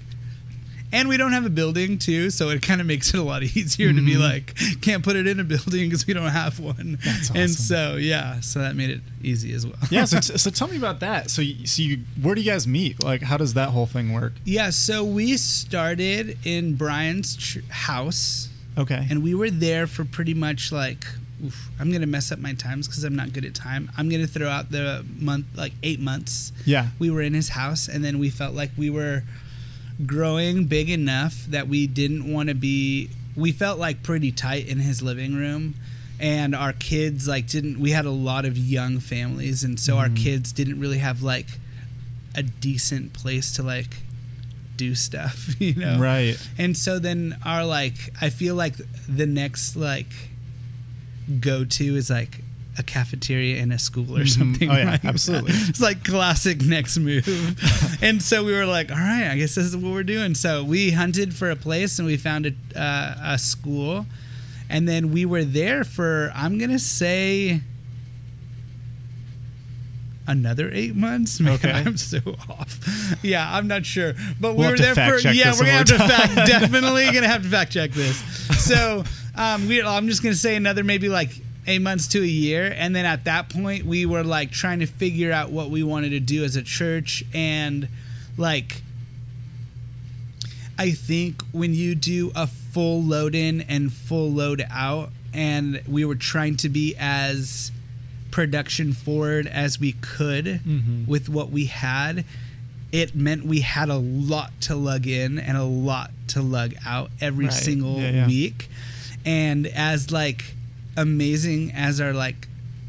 and 0.94 1.08
we 1.08 1.16
don't 1.16 1.32
have 1.32 1.46
a 1.46 1.50
building 1.50 1.98
too, 1.98 2.28
so 2.28 2.50
it 2.50 2.60
kind 2.60 2.80
of 2.80 2.86
makes 2.86 3.14
it 3.14 3.18
a 3.18 3.22
lot 3.22 3.42
easier 3.42 3.92
to 3.92 4.00
be 4.04 4.14
Mhm. 4.14 4.20
like, 4.20 4.54
can't 4.82 5.02
put 5.02 5.16
it 5.16 5.26
in 5.26 5.40
a 5.40 5.44
building 5.44 5.88
because 5.88 6.06
we 6.06 6.12
don't 6.12 6.28
have 6.30 6.60
one. 6.60 6.98
That's 7.02 7.30
And 7.30 7.50
so 7.50 7.96
yeah, 7.96 8.40
so 8.40 8.58
that 8.60 8.76
made 8.76 8.90
it 8.90 9.00
easy 9.22 9.54
as 9.54 9.66
well. 9.66 9.76
yeah, 9.90 10.04
so, 10.04 10.20
so 10.20 10.50
tell 10.50 10.68
me 10.68 10.76
about 10.76 11.00
that. 11.00 11.30
So 11.30 11.42
so 11.64 11.82
you 11.82 12.00
where 12.20 12.34
do 12.34 12.42
you 12.42 12.50
guys 12.50 12.66
meet? 12.66 13.02
Like, 13.02 13.22
how 13.22 13.36
does 13.38 13.54
that 13.54 13.70
whole 13.70 13.86
thing 13.86 14.12
work? 14.12 14.34
yeah, 14.44 14.68
so 14.70 15.02
we 15.02 15.36
started 15.38 16.36
in 16.44 16.74
Brian's 16.74 17.56
house, 17.70 18.48
Okay. 18.78 19.06
and 19.10 19.22
we 19.22 19.34
were 19.34 19.50
there 19.50 19.86
for 19.86 20.04
pretty 20.04 20.34
much 20.34 20.72
like. 20.72 21.04
Oof, 21.44 21.70
I'm 21.80 21.90
gonna 21.90 22.06
mess 22.06 22.30
up 22.30 22.38
my 22.38 22.54
times 22.54 22.86
because 22.86 23.02
I'm 23.02 23.16
not 23.16 23.32
good 23.32 23.44
at 23.44 23.52
time. 23.52 23.90
I'm 23.98 24.08
gonna 24.08 24.28
throw 24.28 24.48
out 24.48 24.70
the 24.70 25.04
month, 25.18 25.46
like 25.56 25.72
eight 25.82 25.98
months. 25.98 26.52
yeah. 26.64 26.86
we 27.00 27.10
were 27.10 27.20
in 27.20 27.34
his 27.34 27.48
house 27.48 27.88
and 27.88 28.04
then 28.04 28.20
we 28.20 28.30
felt 28.30 28.54
like 28.54 28.70
we 28.78 28.90
were 28.90 29.24
growing 30.06 30.66
big 30.66 30.88
enough 30.88 31.44
that 31.46 31.66
we 31.68 31.86
didn't 31.86 32.30
want 32.32 32.48
to 32.48 32.54
be 32.54 33.08
we 33.36 33.50
felt 33.52 33.78
like 33.78 34.02
pretty 34.02 34.30
tight 34.32 34.66
in 34.68 34.78
his 34.78 35.02
living 35.02 35.34
room 35.34 35.74
and 36.20 36.54
our 36.54 36.72
kids 36.72 37.26
like 37.28 37.46
didn't 37.48 37.78
we 37.80 37.90
had 37.90 38.04
a 38.04 38.10
lot 38.10 38.44
of 38.44 38.56
young 38.56 38.98
families 39.00 39.62
and 39.64 39.78
so 39.80 39.96
our 39.98 40.08
Mhm. 40.08 40.16
kids 40.16 40.52
didn't 40.52 40.78
really 40.80 40.98
have 40.98 41.22
like 41.22 41.46
a 42.34 42.42
decent 42.42 43.12
place 43.12 43.52
to 43.54 43.62
like 43.62 44.01
do 44.84 44.94
stuff 44.94 45.36
you 45.66 45.74
know 45.82 45.96
Right. 45.98 46.36
and 46.58 46.76
so 46.76 46.98
then 46.98 47.36
our 47.44 47.64
like 47.78 47.98
I 48.20 48.28
feel 48.30 48.54
like 48.54 48.74
the 49.20 49.26
next 49.26 49.76
like 49.76 50.12
go 51.40 51.64
to 51.64 51.84
is 51.96 52.10
like 52.10 52.40
a 52.78 52.82
cafeteria 52.82 53.56
in 53.62 53.70
a 53.70 53.78
school 53.78 54.16
or 54.16 54.22
Mhm. 54.24 54.28
something. 54.38 54.70
Oh, 54.70 54.76
yeah, 54.76 54.84
right? 54.92 55.04
absolutely. 55.04 55.52
it's 55.68 55.80
like 55.80 56.04
classic 56.04 56.62
next 56.62 56.96
move. 56.98 57.26
and 58.02 58.22
so 58.22 58.42
we 58.44 58.52
were 58.52 58.64
like, 58.64 58.90
all 58.90 58.96
right, 58.96 59.28
I 59.30 59.36
guess 59.36 59.54
this 59.56 59.66
is 59.66 59.76
what 59.76 59.92
we're 59.92 60.02
doing. 60.16 60.34
So 60.34 60.64
we 60.64 60.90
hunted 60.92 61.34
for 61.34 61.50
a 61.50 61.56
place 61.56 61.98
and 61.98 62.06
we 62.08 62.16
found 62.16 62.46
a, 62.46 62.54
uh, 62.74 63.34
a 63.34 63.38
school. 63.38 64.06
And 64.70 64.88
then 64.88 65.12
we 65.12 65.26
were 65.26 65.44
there 65.44 65.84
for, 65.84 66.32
I'm 66.34 66.56
going 66.56 66.70
to 66.70 66.78
say, 66.78 67.60
another 70.26 70.70
eight 70.72 70.94
months. 70.94 71.40
Man, 71.40 71.54
Okay. 71.54 71.70
I'm 71.74 71.96
so 71.96 72.18
off. 72.48 72.78
Yeah, 73.22 73.48
I'm 73.56 73.66
not 73.68 73.84
sure, 73.84 74.14
but 74.40 74.52
we 74.52 74.58
We'll 74.60 74.70
were 74.72 74.76
have 74.82 74.94
to 74.94 75.00
there 75.00 75.18
for. 75.20 75.28
Yeah, 75.28 75.52
we're 75.52 75.58
gonna 75.60 75.70
have 75.72 75.86
to 75.86 75.98
fact. 75.98 76.34
Definitely 76.48 77.06
gonna 77.06 77.28
have 77.28 77.42
to 77.42 77.48
fact 77.48 77.72
check 77.72 77.90
this. 77.92 78.16
So, 78.64 79.04
um, 79.36 79.68
we. 79.68 79.82
I'm 79.82 80.08
just 80.08 80.22
gonna 80.22 80.34
say 80.34 80.56
another 80.56 80.84
maybe 80.84 81.08
like 81.08 81.30
eight 81.66 81.80
months 81.80 82.08
to 82.08 82.22
a 82.22 82.26
year, 82.26 82.74
and 82.76 82.94
then 82.94 83.04
at 83.04 83.24
that 83.24 83.48
point 83.48 83.84
we 83.84 84.06
were 84.06 84.24
like 84.24 84.50
trying 84.50 84.80
to 84.80 84.86
figure 84.86 85.32
out 85.32 85.50
what 85.50 85.70
we 85.70 85.82
wanted 85.82 86.10
to 86.10 86.20
do 86.20 86.44
as 86.44 86.56
a 86.56 86.62
church, 86.62 87.24
and 87.34 87.88
like. 88.36 88.82
I 90.78 90.92
think 90.92 91.42
when 91.52 91.74
you 91.74 91.94
do 91.94 92.32
a 92.34 92.46
full 92.46 93.02
load 93.02 93.34
in 93.34 93.60
and 93.60 93.92
full 93.92 94.30
load 94.32 94.64
out, 94.70 95.10
and 95.32 95.80
we 95.86 96.04
were 96.04 96.14
trying 96.14 96.56
to 96.58 96.68
be 96.70 96.96
as 96.98 97.70
production 98.32 98.92
forward 98.92 99.46
as 99.46 99.78
we 99.78 99.92
could 99.92 100.60
Mhm. 100.66 101.06
with 101.06 101.28
what 101.28 101.52
we 101.52 101.66
had, 101.66 102.24
it 102.90 103.14
meant 103.14 103.46
we 103.46 103.60
had 103.60 103.88
a 103.88 103.96
lot 103.96 104.52
to 104.62 104.74
lug 104.74 105.06
in 105.06 105.38
and 105.38 105.56
a 105.56 105.62
lot 105.64 106.10
to 106.28 106.42
lug 106.42 106.74
out 106.84 107.10
every 107.20 107.44
Right. 107.46 107.54
single 107.54 108.00
Yeah, 108.00 108.10
yeah. 108.10 108.26
week. 108.26 108.68
And 109.24 109.66
as 109.68 110.10
like 110.10 110.54
amazing 110.96 111.70
as 111.72 112.00
our 112.00 112.12
like 112.12 112.48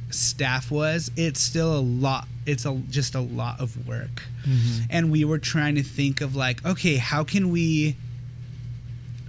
staff 0.09 0.71
was, 0.71 1.11
it's 1.15 1.39
still 1.41 1.77
a 1.77 1.79
lot. 1.81 2.27
It's 2.45 2.65
a 2.65 2.81
just 2.89 3.15
a 3.15 3.21
lot 3.21 3.59
of 3.59 3.85
work. 3.87 4.23
Mhm. 4.47 4.85
And 4.89 5.11
we 5.11 5.23
were 5.23 5.37
trying 5.39 5.75
to 5.75 5.83
think 5.83 6.19
of 6.21 6.35
like, 6.35 6.65
okay, 6.65 6.97
how 6.97 7.23
can 7.23 7.49
we 7.49 7.95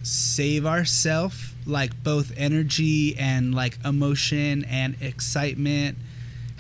save 0.03 0.67
ourselves 0.67 1.37
like 1.67 2.03
both 2.03 2.31
energy 2.37 3.17
and 3.17 3.55
like 3.55 3.79
emotion 3.85 4.65
and 4.65 4.97
excitement 5.01 5.97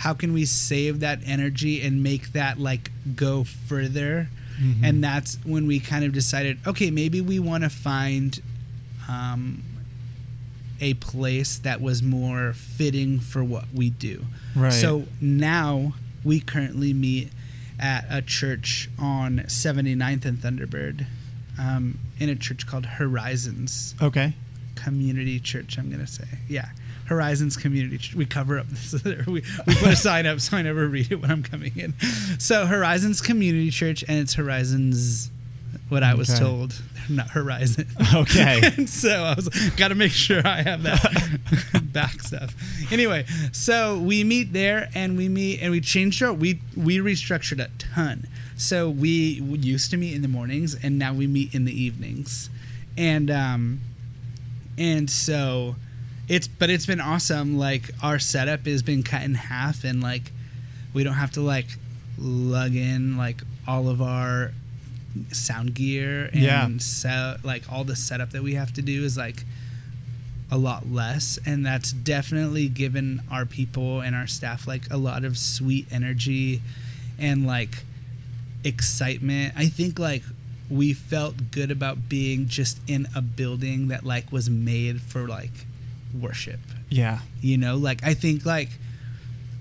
how 0.05 0.13
can 0.13 0.35
we 0.35 0.45
save 0.45 1.01
that 1.01 1.19
energy 1.25 1.81
and 1.81 2.03
make 2.03 2.33
that 2.33 2.59
like 2.61 2.91
go 3.17 3.43
further 3.43 4.29
Mhm. 4.61 4.85
and 4.85 5.03
that's 5.03 5.39
when 5.45 5.67
we 5.67 5.81
kind 5.81 6.05
of 6.05 6.13
decided 6.13 6.59
okay 6.67 6.91
maybe 6.91 7.21
we 7.23 7.39
want 7.39 7.65
to 7.65 7.71
find 7.71 8.41
um, 9.09 9.63
a 10.81 10.95
place 10.95 11.59
that 11.59 11.81
was 11.81 12.03
more 12.03 12.53
fitting 12.53 13.19
for 13.19 13.43
what 13.43 13.65
we 13.73 13.91
do 13.91 14.27
Right. 14.55 14.73
so 14.73 15.07
now 15.21 15.95
we 16.23 16.39
currently 16.41 16.93
meet 16.93 17.31
at 17.79 18.05
a 18.11 18.21
church 18.23 18.89
on 18.99 19.39
79th 19.49 20.25
and 20.25 20.39
thunderbird 20.39 21.07
um, 21.59 21.99
in 22.19 22.29
a 22.29 22.35
church 22.37 22.67
called 22.67 22.87
horizons 23.01 23.95
Okay. 24.03 24.35
community 24.75 25.41
church 25.41 25.79
i'm 25.79 25.91
gonna 25.91 26.07
say 26.07 26.27
yeah 26.49 26.69
horizons 27.07 27.57
community 27.57 27.99
we 28.17 28.25
cover 28.25 28.59
up 28.59 28.67
this 28.69 29.03
we, 29.27 29.43
we 29.67 29.75
put 29.75 29.89
a 29.89 29.97
sign 29.97 30.27
up 30.27 30.41
so 30.41 30.57
i 30.57 30.63
never 30.63 30.89
read 30.89 31.11
it 31.13 31.17
when 31.21 31.31
i'm 31.31 31.43
coming 31.43 31.73
in. 31.77 31.93
So 32.39 32.67
horizons 32.67 33.21
community 33.21 33.71
church 33.71 34.03
and 34.09 34.19
it's 34.19 34.35
horizons 34.35 35.31
what 35.89 36.03
i 36.03 36.15
was 36.15 36.31
Okay. 36.31 36.39
told. 36.41 36.81
Not 37.11 37.29
horizon 37.31 37.87
Okay. 38.15 38.61
and 38.77 38.89
so 38.89 39.11
i 39.25 39.35
was 39.35 39.49
got 39.77 39.89
to 39.89 39.95
make 39.95 40.13
sure 40.13 40.41
i 40.47 40.63
have 40.63 40.83
that 40.85 41.83
back 41.93 42.21
stuff. 42.23 42.55
Anyway 42.91 43.27
so 43.53 43.99
we 43.99 44.25
meet 44.25 44.53
there 44.55 44.89
and 44.95 45.17
we 45.17 45.29
meet 45.29 45.61
and 45.61 45.71
we 45.71 45.81
changed 45.83 46.23
our 46.23 46.33
we 46.33 46.61
we 46.77 46.99
restructured 46.99 47.61
a 47.63 47.69
ton. 47.79 48.27
So 48.57 48.89
we 48.89 49.11
used 49.43 49.91
to 49.91 49.97
meet 49.99 50.15
in 50.15 50.23
the 50.23 50.29
mornings 50.29 50.75
and 50.83 50.99
now 50.99 51.13
we 51.13 51.27
meet 51.27 51.55
in 51.55 51.65
the 51.67 51.73
evenings. 51.79 52.49
And 52.97 53.31
um 53.31 53.81
and 54.79 55.11
so 55.11 55.77
it's 56.29 56.49
but 56.49 56.71
it's 56.71 56.87
been 56.87 57.01
awesome 57.01 57.59
like 57.59 57.91
our 58.03 58.19
setup 58.19 58.65
has 58.67 58.83
been 58.83 59.03
cut 59.03 59.23
in 59.23 59.35
half 59.35 59.85
and 59.85 60.03
like 60.03 60.33
we 60.95 61.05
don't 61.05 61.15
have 61.15 61.31
to 61.33 61.41
like 61.41 61.67
lug 62.19 62.75
in 62.75 63.17
like 63.17 63.43
all 63.67 63.89
of 63.89 64.01
our 64.01 64.53
sound 65.33 65.75
gear 65.75 66.31
and 66.33 66.43
Yeah. 66.43 66.69
so 66.79 67.37
like 67.45 67.71
all 67.71 67.85
the 67.85 67.97
setup 67.97 68.31
that 68.31 68.43
we 68.43 68.55
have 68.55 68.73
to 68.75 68.83
do 68.83 69.05
is 69.05 69.17
like 69.17 69.45
a 70.51 70.59
lot 70.59 70.91
less 70.91 71.39
and 71.47 71.65
that's 71.65 71.93
definitely 71.93 72.69
given 72.69 73.23
our 73.31 73.45
people 73.45 74.01
and 74.01 74.15
our 74.17 74.27
staff 74.27 74.67
like 74.67 74.91
a 74.91 74.97
lot 74.97 75.25
of 75.25 75.37
sweet 75.39 75.87
energy 75.91 76.63
and 77.19 77.47
like 77.47 77.85
excitement 78.65 79.53
i 79.57 79.67
think 79.67 79.99
like 79.99 80.23
we 80.71 80.93
felt 80.95 81.51
good 81.51 81.71
about 81.71 82.09
being 82.09 82.47
just 82.49 82.79
in 82.89 83.07
a 83.15 83.21
building 83.21 83.89
that 83.89 84.05
like 84.05 84.31
was 84.33 84.49
made 84.49 85.01
for 85.03 85.27
like 85.29 85.67
worship 86.21 86.61
Yeah. 86.91 87.21
you 87.41 87.57
know 87.59 87.77
like 87.77 88.03
i 88.05 88.15
think 88.15 88.45
like 88.47 88.71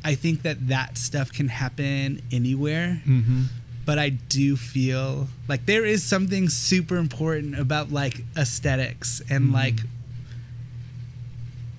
i 0.05 0.15
think 0.15 0.41
that 0.43 0.67
that 0.67 0.98
stuff 0.98 1.31
can 1.31 1.48
happen 1.48 2.22
anywhere 2.31 3.01
Mm-hmm. 3.07 3.43
but 3.86 4.00
I 4.00 4.10
do 4.10 4.55
feel 4.55 5.27
like 5.50 5.65
there 5.65 5.83
is 5.86 6.03
something 6.03 6.48
super 6.50 6.95
important 6.98 7.60
about 7.60 7.91
like 7.91 8.24
aesthetics 8.38 9.22
and 9.29 9.50
Mhm. 9.50 9.53
like 9.53 9.79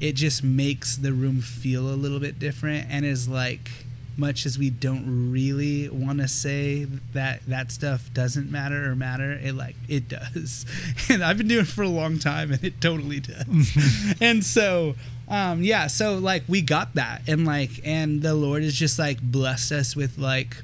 it 0.01 0.13
just 0.15 0.43
makes 0.45 0.97
the 0.97 1.13
room 1.13 1.41
feel 1.41 1.89
a 1.89 1.97
little 1.97 2.21
bit 2.21 2.39
different 2.39 2.87
and 2.91 3.05
is 3.07 3.29
like 3.29 3.71
much 4.17 4.47
as 4.47 4.59
we 4.59 4.71
don't 4.71 5.31
really 5.31 5.89
want 5.89 6.21
to 6.21 6.29
say 6.29 6.85
that 7.13 7.45
that 7.47 7.73
stuff 7.73 8.11
doesn't 8.13 8.51
matter 8.51 8.91
or 8.91 8.95
matter 8.95 9.33
it 9.33 9.55
like 9.55 9.77
it 9.89 10.09
does. 10.09 10.67
And 11.11 11.23
i've 11.23 11.39
been 11.39 11.49
doing 11.49 11.63
it 11.63 11.69
for 11.69 11.83
a 11.83 11.89
long 11.89 12.19
time 12.19 12.53
and 12.53 12.63
it 12.65 12.81
totally 12.81 13.21
does. 13.21 14.17
And 14.21 14.45
so 14.45 14.95
um 15.29 15.63
yeah 15.63 15.87
so 15.87 16.17
like 16.19 16.45
we 16.49 16.63
got 16.63 16.95
that. 16.95 17.23
And 17.27 17.45
like 17.45 17.81
and 17.85 18.23
the 18.23 18.35
lord 18.35 18.63
has 18.63 18.75
just 18.75 18.99
like 18.99 19.21
blessed 19.21 19.73
us 19.73 19.97
with 19.97 20.19
like 20.19 20.57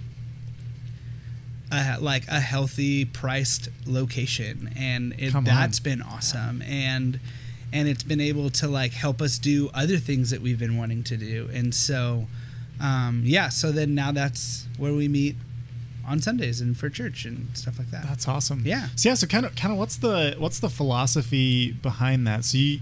a, 1.73 1.99
like 2.01 2.27
a 2.29 2.41
healthy 2.41 3.05
priced 3.05 3.69
location. 3.87 4.71
And 4.77 5.15
it, 5.19 5.33
that's 5.45 5.81
been 5.81 6.03
awesome. 6.03 6.63
And 6.63 7.21
and 7.73 7.89
it's 7.89 8.03
been 8.03 8.21
able 8.21 8.51
to 8.51 8.69
like 8.69 8.93
help 8.93 9.23
us 9.23 9.39
do 9.39 9.71
other 9.73 9.99
things 9.99 10.31
that 10.31 10.41
we've 10.41 10.59
been 10.59 10.77
wanting 10.77 11.05
to 11.05 11.17
do. 11.17 11.49
And 11.53 11.75
so 11.75 12.27
um, 12.81 13.23
yeah 13.25 13.49
so 13.49 13.71
then 13.73 13.95
now 13.95 14.11
that's 14.13 14.67
where 14.79 14.93
we 14.93 15.07
meet 15.09 15.37
on 16.07 16.21
sundays 16.21 16.61
and 16.61 16.77
for 16.77 16.89
church 16.89 17.25
and 17.25 17.47
stuff 17.57 17.79
like 17.79 17.91
that 17.91 18.03
That's 18.05 18.27
awesome. 18.27 18.63
Yeah. 18.65 18.89
So 18.97 19.09
yeah. 19.11 19.15
So 19.15 19.27
kind 19.29 19.47
of, 19.47 19.55
kind 19.55 19.71
of, 19.73 19.79
what's 19.79 19.97
the 19.97 20.35
what's 20.39 20.59
the 20.59 20.69
philosophy 20.71 21.71
behind 21.73 22.27
that? 22.27 22.45
So 22.45 22.59
you, 22.59 22.81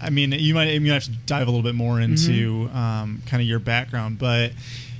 I 0.00 0.10
mean, 0.10 0.30
you 0.32 0.54
might 0.54 0.70
you 0.72 0.80
might 0.80 0.92
have 0.92 1.04
to 1.04 1.10
dive 1.26 1.48
a 1.48 1.50
little 1.50 1.64
bit 1.64 1.74
more 1.74 2.00
into 2.00 2.68
Mm-hmm. 2.68 2.76
um, 2.76 3.22
kind 3.26 3.40
of 3.42 3.48
your 3.48 3.58
background, 3.58 4.18
but 4.18 4.52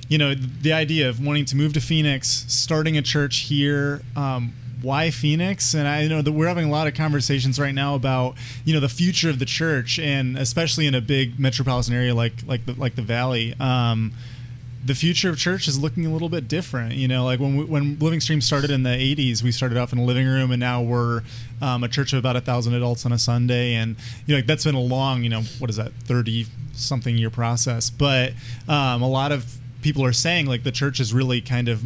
you 0.09 0.17
know, 0.17 0.33
the 0.35 0.73
idea 0.73 1.07
of 1.07 1.23
wanting 1.25 1.45
to 1.45 1.55
move 1.55 1.71
to 1.73 1.79
Phoenix, 1.79 2.45
starting 2.47 2.97
a 2.97 3.01
church 3.01 3.37
here. 3.47 4.01
Um, 4.15 4.53
why 4.81 5.11
Phoenix? 5.11 5.73
And 5.73 5.87
I 5.87 6.07
know 6.07 6.21
that 6.21 6.31
we're 6.31 6.47
having 6.47 6.65
a 6.65 6.71
lot 6.71 6.87
of 6.87 6.93
conversations 6.93 7.59
right 7.59 7.73
now 7.73 7.95
about 7.95 8.35
you 8.63 8.73
know 8.73 8.79
the 8.79 8.89
future 8.89 9.29
of 9.29 9.39
the 9.39 9.45
church, 9.45 9.99
and 9.99 10.37
especially 10.37 10.87
in 10.87 10.95
a 10.95 11.01
big 11.01 11.39
metropolitan 11.39 11.93
area 11.93 12.13
like 12.13 12.33
like 12.45 12.65
the 12.65 12.73
like 12.73 12.95
the 12.95 13.01
Valley. 13.01 13.53
Um, 13.59 14.13
the 14.85 14.93
future 14.93 15.31
of 15.31 15.37
church 15.37 15.67
is 15.67 15.79
looking 15.79 16.05
a 16.05 16.09
little 16.09 16.29
bit 16.29 16.47
different. 16.47 16.93
You 16.93 17.07
know, 17.07 17.25
like 17.25 17.39
when 17.39 17.57
we, 17.57 17.63
when 17.65 17.97
Living 17.97 18.19
Stream 18.19 18.39
started 18.39 18.69
in 18.69 18.83
the 18.83 18.91
'80s, 18.91 19.41
we 19.41 19.51
started 19.51 19.77
off 19.77 19.91
in 19.91 19.97
a 19.97 20.03
living 20.05 20.27
room, 20.27 20.51
and 20.51 20.59
now 20.59 20.81
we're 20.81 21.23
um, 21.61 21.83
a 21.83 21.87
church 21.87 22.13
of 22.13 22.19
about 22.19 22.35
a 22.35 22.41
thousand 22.41 22.75
adults 22.75 23.05
on 23.05 23.11
a 23.11 23.17
Sunday, 23.17 23.73
and 23.73 23.95
you 24.25 24.33
know, 24.33 24.39
like 24.39 24.45
that's 24.45 24.63
been 24.63 24.75
a 24.75 24.79
long, 24.79 25.23
you 25.23 25.29
know, 25.29 25.41
what 25.57 25.69
is 25.69 25.77
that, 25.77 25.91
thirty 26.03 26.45
something 26.73 27.17
year 27.17 27.31
process. 27.31 27.89
But 27.89 28.33
um, 28.67 29.01
a 29.01 29.09
lot 29.09 29.31
of 29.31 29.57
people 29.81 30.05
are 30.05 30.13
saying 30.13 30.45
like 30.45 30.63
the 30.63 30.71
church 30.71 30.99
is 30.99 31.13
really 31.13 31.41
kind 31.41 31.67
of 31.67 31.83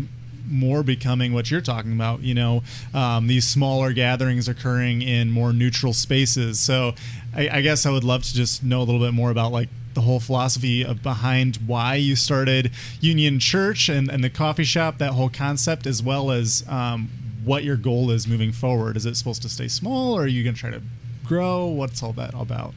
more 0.49 0.83
becoming 0.83 1.33
what 1.33 1.49
you're 1.51 1.61
talking 1.61 1.93
about. 1.93 2.21
You 2.21 2.33
know, 2.33 2.63
um, 2.93 3.27
these 3.27 3.47
smaller 3.47 3.93
gatherings 3.93 4.47
occurring 4.47 5.01
in 5.01 5.31
more 5.31 5.53
neutral 5.53 5.93
spaces. 5.93 6.59
So, 6.59 6.93
I, 7.35 7.49
I 7.49 7.61
guess 7.61 7.85
I 7.85 7.91
would 7.91 8.03
love 8.03 8.23
to 8.23 8.33
just 8.33 8.63
know 8.63 8.79
a 8.79 8.83
little 8.83 9.01
bit 9.01 9.13
more 9.13 9.31
about 9.31 9.51
like 9.51 9.69
the 9.93 10.01
whole 10.01 10.19
philosophy 10.19 10.83
of 10.85 11.01
behind 11.03 11.57
why 11.65 11.95
you 11.95 12.15
started 12.15 12.71
Union 13.01 13.39
Church 13.39 13.89
and, 13.89 14.09
and 14.09 14.23
the 14.23 14.29
coffee 14.29 14.63
shop, 14.63 14.97
that 14.99 15.13
whole 15.13 15.29
concept, 15.29 15.85
as 15.87 16.01
well 16.01 16.31
as 16.31 16.63
um, 16.69 17.09
what 17.43 17.63
your 17.63 17.75
goal 17.75 18.11
is 18.11 18.27
moving 18.27 18.51
forward. 18.51 18.95
Is 18.97 19.05
it 19.05 19.15
supposed 19.17 19.41
to 19.41 19.49
stay 19.49 19.67
small, 19.67 20.13
or 20.13 20.23
are 20.23 20.27
you 20.27 20.43
going 20.43 20.53
to 20.55 20.59
try 20.59 20.69
to 20.71 20.81
grow? 21.25 21.65
What's 21.65 22.01
all 22.03 22.13
that 22.13 22.33
about? 22.33 22.73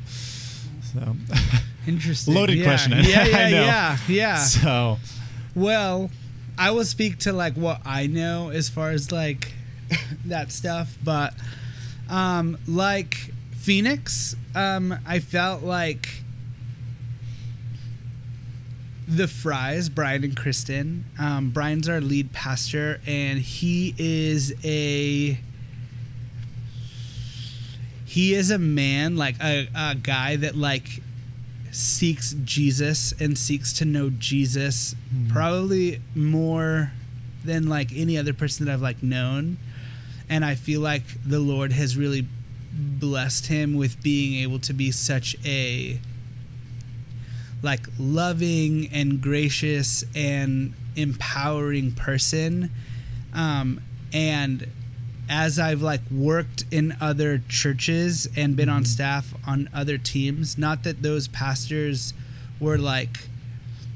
So, 0.93 1.17
interesting 1.87 2.35
Loaded 2.35 2.59
yeah. 2.59 2.65
question, 2.65 2.93
yeah 2.93 3.25
yeah 3.25 3.37
I 3.39 3.51
know. 3.51 3.63
yeah 3.63 3.97
yeah 4.09 4.37
so 4.37 4.99
Well, 5.55 6.11
I 6.59 6.71
will 6.71 6.85
speak 6.85 7.19
to 7.21 7.33
like 7.33 7.55
what 7.55 7.81
I 7.85 8.07
know 8.07 8.51
as 8.51 8.69
far 8.69 8.91
as 8.91 9.11
like 9.11 9.53
that 10.27 10.53
stuff, 10.53 10.97
but 11.03 11.35
um 12.09 12.59
like 12.67 13.15
Phoenix, 13.57 14.37
um 14.55 14.95
I 15.07 15.21
felt 15.21 15.63
like 15.63 16.09
the 19.17 19.29
Fries, 19.29 19.89
Brian 19.89 20.25
and 20.25 20.37
Kristen. 20.37 21.05
Um, 21.19 21.51
Brian's 21.51 21.89
our 21.89 22.01
lead 22.01 22.33
pastor, 22.33 23.01
and 23.07 23.39
he 23.39 23.95
is 23.99 24.55
a 24.65 25.39
he 28.05 28.35
is 28.35 28.51
a 28.51 28.59
man 28.59 29.17
like 29.17 29.37
a, 29.43 29.69
a 29.75 29.95
guy 29.95 30.37
that 30.37 30.57
like 30.57 31.03
seeks 31.73 32.37
Jesus 32.45 33.13
and 33.19 33.37
seeks 33.37 33.73
to 33.73 33.85
know 33.85 34.11
Jesus 34.11 34.95
probably 35.31 36.01
more 36.15 36.93
than 37.45 37.67
like 37.67 37.91
any 37.95 38.17
other 38.19 38.33
person 38.33 38.67
that 38.67 38.73
I've 38.73 38.83
like 38.83 39.03
known. 39.03 39.57
And 40.29 40.45
I 40.45 40.55
feel 40.55 40.81
like 40.81 41.03
the 41.27 41.41
Lord 41.41 41.73
has 41.73 41.97
really 41.97 42.27
blessed 42.73 43.47
him 43.47 43.75
with 43.75 44.03
being 44.03 44.43
able 44.43 44.59
to 44.61 44.73
be 44.73 44.91
such 44.91 45.37
a 45.45 45.99
like 47.63 47.87
loving 47.99 48.89
and 48.93 49.21
gracious 49.21 50.05
and 50.15 50.75
empowering 50.95 51.93
person. 51.93 52.71
Um, 53.33 53.81
and 54.13 54.69
as 55.29 55.59
I've 55.59 55.81
like 55.83 56.03
worked 56.11 56.65
in 56.71 56.97
other 57.01 57.43
churches 57.49 58.29
and 58.37 58.57
been 58.57 58.69
on 58.69 58.85
staff 58.85 59.35
on 59.47 59.69
other 59.73 59.97
teams, 59.99 60.59
not 60.59 60.83
that 60.85 61.03
those 61.03 61.29
pastors 61.29 62.13
were 62.61 62.79
like 62.79 63.21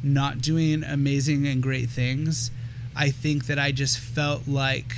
not 0.03 0.41
doing 0.41 0.83
amazing 0.85 1.47
and 1.47 1.63
great 1.63 1.89
things. 1.91 2.51
I 2.95 3.11
think 3.11 3.47
that 3.47 3.59
I 3.59 3.73
just 3.73 3.99
felt 3.99 4.47
like 4.49 4.95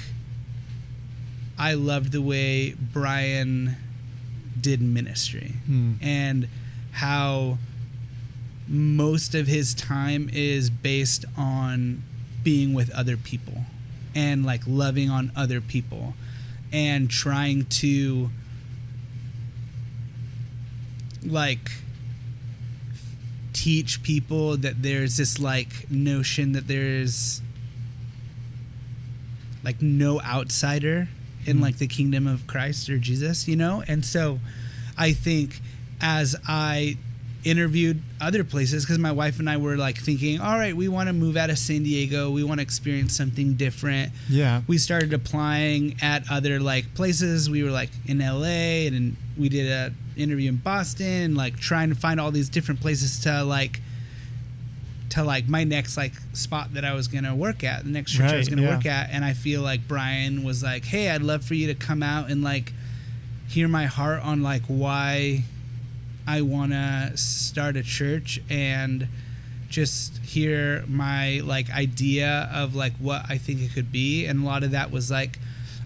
I 1.59 1.75
loved 1.75 2.13
the 2.13 2.23
way 2.23 2.75
Brian 2.75 3.77
did 4.61 4.81
ministry 4.81 5.55
Hmm. 5.67 5.95
and 6.01 6.49
how 6.93 7.59
most 8.69 9.35
of 9.35 9.47
his 9.47 9.75
time 9.75 10.29
is 10.33 10.69
based 10.69 11.25
on 11.37 12.03
being 12.45 12.75
with 12.75 12.91
other 12.91 13.17
people 13.17 13.65
and 14.15 14.45
like 14.45 14.63
loving 14.67 15.11
on 15.11 15.31
other 15.37 15.61
people 15.61 16.15
and 16.73 17.09
trying 17.11 17.65
to 17.67 18.31
like 21.25 21.71
teach 23.53 24.03
people 24.03 24.57
that 24.57 24.83
there's 24.83 25.17
this 25.17 25.39
like 25.39 25.91
notion 25.91 26.53
that 26.53 26.69
there's 26.69 27.43
like 29.65 29.83
no 29.83 30.21
outsider 30.23 31.09
in 31.45 31.59
Mhm. 31.59 31.63
like 31.63 31.79
the 31.79 31.87
kingdom 31.87 32.27
of 32.27 32.47
Christ 32.47 32.89
or 32.89 32.99
Jesus, 32.99 33.49
you 33.49 33.57
know? 33.57 33.83
And 33.89 34.05
so 34.05 34.39
I 34.97 35.13
think 35.13 35.61
as 36.01 36.37
I 36.47 36.97
interviewed 37.45 38.03
other 38.21 38.43
places 38.43 38.85
because 38.85 38.99
my 38.99 39.13
wife 39.13 39.39
and 39.39 39.49
I 39.49 39.57
were 39.57 39.77
like 39.77 39.99
thinking, 39.99 40.41
all 40.41 40.59
right, 40.59 40.77
we 40.77 40.89
want 40.89 41.09
to 41.09 41.13
move 41.13 41.37
out 41.37 41.51
of 41.51 41.59
San 41.59 41.83
Diego, 41.83 42.31
we 42.31 42.43
want 42.43 42.59
to 42.59 42.63
experience 42.63 43.17
something 43.17 43.55
different. 43.55 44.13
Yeah. 44.29 44.63
We 44.67 44.79
started 44.79 45.13
applying 45.15 45.97
at 46.03 46.25
other 46.31 46.61
like 46.61 46.95
places. 46.95 47.49
We 47.49 47.63
were 47.63 47.71
like 47.71 47.91
in 48.07 48.19
LA 48.19 48.87
and 48.89 49.17
we 49.39 49.49
did 49.49 49.71
a 49.71 49.93
interview 50.17 50.49
in 50.49 50.57
Boston, 50.57 51.35
like 51.35 51.59
trying 51.59 51.91
to 51.91 51.95
find 51.95 52.21
all 52.21 52.31
these 52.31 52.49
different 52.49 52.81
places 52.81 53.21
to 53.21 53.45
like 53.45 53.81
to 55.11 55.25
like 55.25 55.49
my 55.49 55.65
next 55.65 55.97
like 55.97 56.13
spot 56.33 56.75
that 56.75 56.85
I 56.85 56.95
was 56.95 57.09
gonna 57.09 57.35
work 57.35 57.65
at, 57.65 57.85
the 57.85 57.91
next 57.91 58.13
church 58.13 58.31
I 58.31 58.37
was 58.37 58.49
gonna 58.49 58.63
yeah. 58.63 58.77
work 58.77 58.87
at, 58.87 59.11
and 59.11 59.25
I 59.25 59.33
feel 59.33 59.63
like 59.63 59.87
Brian 59.89 60.45
was 60.45 60.63
like, 60.63 60.85
"Hey, 60.85 61.09
I'd 61.09 61.23
love 61.23 61.45
for 61.45 61.55
you 61.55 61.69
to 61.69 61.75
come 61.75 62.03
out 62.03 62.31
and 62.31 62.43
like 62.43 62.73
hear 63.49 63.69
my 63.69 63.87
heart 63.87 64.23
on 64.23 64.43
like 64.43 64.63
why 64.67 65.45
I 66.37 66.43
want 66.43 66.73
to 66.73 67.13
start 67.17 67.77
a 67.77 67.83
church 67.83 68.41
and 68.51 69.09
just 69.69 70.19
hear 70.19 70.85
my 70.89 71.41
like 71.45 71.69
idea 71.71 72.49
of 72.55 72.75
like 72.75 72.95
what 72.99 73.23
I 73.29 73.39
think 73.39 73.61
it 73.63 73.73
could 73.75 73.91
be." 73.93 74.27
And 74.27 74.43
a 74.43 74.47
lot 74.47 74.63
of 74.63 74.71
that 74.73 74.91
was 74.91 75.11
like, 75.11 75.39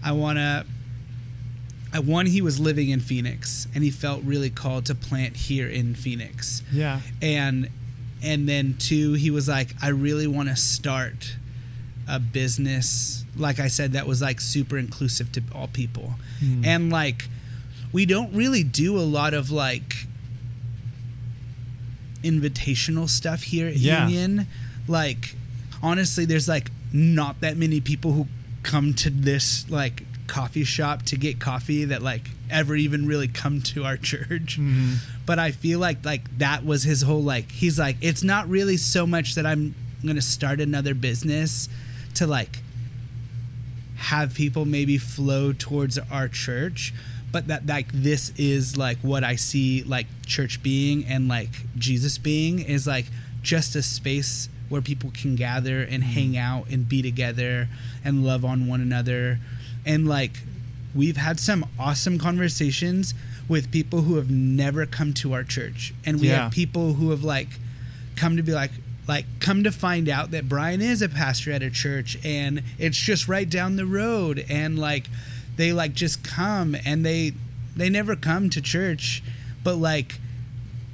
I 0.05 0.13
want 0.13 0.39
to. 0.39 0.65
I 1.95 1.99
one 1.99 2.27
he 2.27 2.41
was 2.41 2.59
living 2.59 2.89
in 2.89 3.01
Phoenix 3.01 3.69
and 3.75 3.85
he 3.85 3.91
felt 3.91 4.23
really 4.25 4.49
called 4.51 4.87
to 4.87 4.95
plant 4.95 5.37
here 5.37 5.69
in 5.69 5.95
Phoenix 5.95 6.63
Yeah. 6.73 7.01
and 7.21 7.69
and 8.23 8.49
then 8.49 8.77
two 8.79 9.13
he 9.15 9.31
was 9.31 9.47
like 9.49 9.75
i 9.83 9.89
really 9.89 10.29
want 10.29 10.49
to 10.49 10.55
start 10.57 11.37
a 12.09 12.19
business 12.21 13.25
like 13.37 13.59
i 13.61 13.69
said 13.69 13.93
that 13.93 14.07
was 14.07 14.23
like 14.23 14.41
super 14.41 14.79
inclusive 14.79 15.33
to 15.33 15.43
all 15.55 15.67
people 15.69 16.15
Mhm. 16.41 16.65
and 16.65 16.91
like 16.91 17.29
we 17.93 18.07
don't 18.07 18.33
really 18.33 18.63
do 18.65 18.97
a 18.97 19.03
lot 19.19 19.35
of 19.35 19.51
like 19.51 20.07
invitational 22.23 23.09
stuff 23.09 23.43
here 23.43 23.69
at 23.69 23.77
Yeah. 23.77 24.07
union 24.09 24.47
like 24.89 25.35
honestly 25.83 26.25
there's 26.25 26.49
like 26.49 26.71
not 26.93 27.41
that 27.41 27.57
many 27.57 27.81
people 27.81 28.13
who 28.13 28.27
come 28.63 28.95
to 28.95 29.11
this 29.11 29.69
like 29.71 30.03
coffee 30.27 30.65
shop 30.65 31.03
to 31.03 31.17
get 31.17 31.39
coffee 31.41 31.85
that 31.87 32.01
like 32.03 32.31
ever 32.51 32.75
even 32.77 33.07
really 33.07 33.29
come 33.29 33.61
to 33.61 33.85
our 33.85 33.97
church 34.11 34.59
Mhm. 34.61 34.97
but 35.27 35.39
I 35.39 35.51
feel 35.51 35.79
like 35.79 36.05
like 36.05 36.39
that 36.39 36.65
was 36.65 36.83
his 36.85 37.03
whole 37.03 37.23
like 37.23 37.51
he's 37.51 37.79
like 37.79 37.97
it's 38.01 38.23
not 38.23 38.49
really 38.49 38.77
so 38.77 39.07
much 39.07 39.35
that 39.35 39.45
I'm 39.47 39.75
gonna 40.07 40.23
start 40.23 40.61
another 40.61 40.95
business 40.95 41.69
to 42.15 42.27
like 42.27 42.61
have 43.97 44.35
people 44.35 44.65
maybe 44.65 44.99
flow 44.99 45.53
towards 45.53 45.99
our 46.11 46.29
church 46.29 46.93
but 47.33 47.49
that 47.49 47.67
like 47.67 47.89
this 47.93 48.31
is 48.37 48.77
like 48.77 48.99
what 48.99 49.25
I 49.25 49.37
see 49.37 49.83
like 49.83 50.07
church 50.27 50.63
being 50.63 51.05
and 51.07 51.29
like 51.29 51.49
Jesus 51.77 52.19
being 52.19 52.61
is 52.61 52.87
like 52.87 53.07
just 53.43 53.75
a 53.75 53.83
space 53.83 54.49
where 54.69 54.83
people 54.83 55.11
can 55.13 55.35
gather 55.35 55.81
and 55.81 56.03
mm-hmm. 56.03 56.13
hang 56.13 56.37
out 56.37 56.69
and 56.71 56.89
be 56.89 57.03
together 57.03 57.69
and 58.05 58.25
love 58.25 58.45
on 58.45 58.67
one 58.67 58.81
another. 58.81 59.39
And 59.85 60.07
like 60.07 60.33
we've 60.95 61.17
had 61.17 61.41
some 61.41 61.67
awesome 61.79 62.19
conversations 62.19 63.15
with 63.49 63.71
people 63.73 64.03
who 64.03 64.17
have 64.17 64.31
never 64.31 64.87
come 64.87 65.13
to 65.15 65.33
our 65.33 65.43
church. 65.43 65.93
And 66.05 66.21
we 66.21 66.29
Yeah. 66.29 66.45
have 66.45 66.53
people 66.53 66.95
who 66.95 67.11
have 67.11 67.25
like 67.25 67.49
come 68.15 68.37
to 68.37 68.43
be 68.43 68.53
like 68.53 68.71
like 69.09 69.27
come 69.41 69.65
to 69.65 69.73
find 69.73 70.09
out 70.09 70.31
that 70.31 70.49
Brian 70.49 70.81
is 70.81 71.03
a 71.03 71.09
pastor 71.09 71.51
at 71.51 71.63
a 71.63 71.71
church 71.71 72.17
and 72.25 72.63
it's 72.79 72.97
just 72.97 73.27
right 73.27 73.49
down 73.49 73.77
the 73.77 73.87
road. 73.87 74.45
And 74.49 74.79
like 74.79 75.09
they 75.57 75.73
like 75.73 75.95
just 75.95 76.23
come 76.25 76.77
and 76.85 77.05
they 77.05 77.33
they 77.77 77.89
never 77.89 78.17
come 78.17 78.51
to 78.51 78.61
church 78.61 79.23
but 79.65 79.77
like 79.77 80.19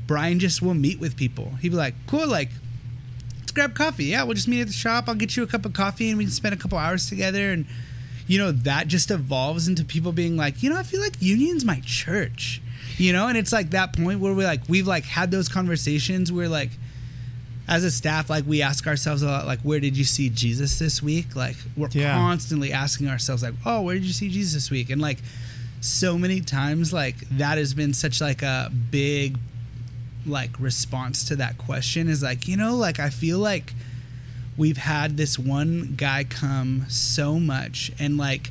Brian 0.07 0.38
just 0.38 0.62
will 0.62 0.75
meet 0.75 0.99
with 0.99 1.16
people. 1.16 1.53
He'd 1.61 1.68
be 1.68 1.77
like, 1.77 1.94
"Cool, 2.07 2.27
like 2.27 2.51
let's 3.38 3.53
grab 3.53 3.75
coffee. 3.75 4.07
Yeah, 4.07 4.25
we'll 4.25 4.35
just 4.35 4.49
meet 4.49 4.62
at 4.62 4.66
the 4.66 4.73
shop. 4.73 5.05
I'll 5.07 5.14
get 5.14 5.37
you 5.37 5.42
a 5.42 5.47
cup 5.47 5.66
of 5.66 5.75
coffee 5.75 6.09
and 6.09 6.18
we 6.18 6.25
can 6.25 6.33
spend 6.33 6.55
a 6.55 6.59
couple 6.59 6.79
hours 6.79 7.09
together 7.09 7.53
and 7.53 7.66
you 8.27 8.38
know, 8.38 8.53
that 8.53 8.88
just 8.88 9.11
evolves 9.11 9.68
into 9.68 9.85
people 9.85 10.12
being 10.12 10.37
like, 10.37 10.62
you 10.62 10.68
know, 10.68 10.77
I 10.77 10.83
feel 10.83 11.01
like 11.01 11.14
Union's 11.18 11.64
my 11.64 11.81
church. 11.85 12.61
You 12.99 13.12
know, 13.12 13.29
and 13.29 13.38
it's 13.38 13.53
like 13.53 13.71
that 13.71 13.97
point 13.97 14.21
where 14.21 14.35
we 14.35 14.44
like 14.44 14.62
we've 14.68 14.87
like 14.87 15.05
had 15.05 15.31
those 15.31 15.49
conversations 15.49 16.33
where 16.33 16.49
like 16.49 16.71
as 17.68 17.85
a 17.85 17.90
staff, 17.90 18.31
like 18.31 18.44
we 18.46 18.62
ask 18.62 18.87
ourselves 18.87 19.22
a 19.22 19.26
lot, 19.26 19.46
like, 19.46 19.61
where 19.61 19.78
did 19.78 19.96
you 19.96 20.04
see 20.04 20.31
Jesus 20.31 20.78
this 20.78 21.02
week? 21.02 21.37
Like 21.37 21.57
we're 21.76 21.90
Yeah. 21.92 22.14
constantly 22.14 22.72
asking 22.72 23.09
ourselves, 23.09 23.42
like, 23.42 23.54
oh, 23.66 23.83
where 23.83 23.94
did 23.94 24.04
you 24.04 24.12
see 24.12 24.28
Jesus 24.31 24.54
this 24.54 24.70
week? 24.70 24.88
And 24.90 25.00
like 25.02 25.18
so 25.81 26.16
many 26.16 26.40
times, 26.40 26.92
like 26.92 27.16
that 27.37 27.59
has 27.59 27.74
been 27.74 27.92
such 27.92 28.20
like 28.20 28.42
a 28.42 28.72
big 28.90 29.38
like 30.26 30.50
response 30.59 31.24
to 31.24 31.37
that 31.37 31.59
question 31.59 32.09
is 32.09 32.22
like, 32.22 32.48
you 32.48 32.57
know, 32.57 32.74
like 32.74 32.98
I 32.98 33.11
feel 33.11 33.38
like 33.38 33.74
we've 34.57 34.76
had 34.78 35.16
this 35.16 35.38
one 35.38 35.94
guy 35.96 36.24
come 36.24 36.85
so 36.88 37.38
much 37.38 37.92
and 37.98 38.16
like 38.16 38.50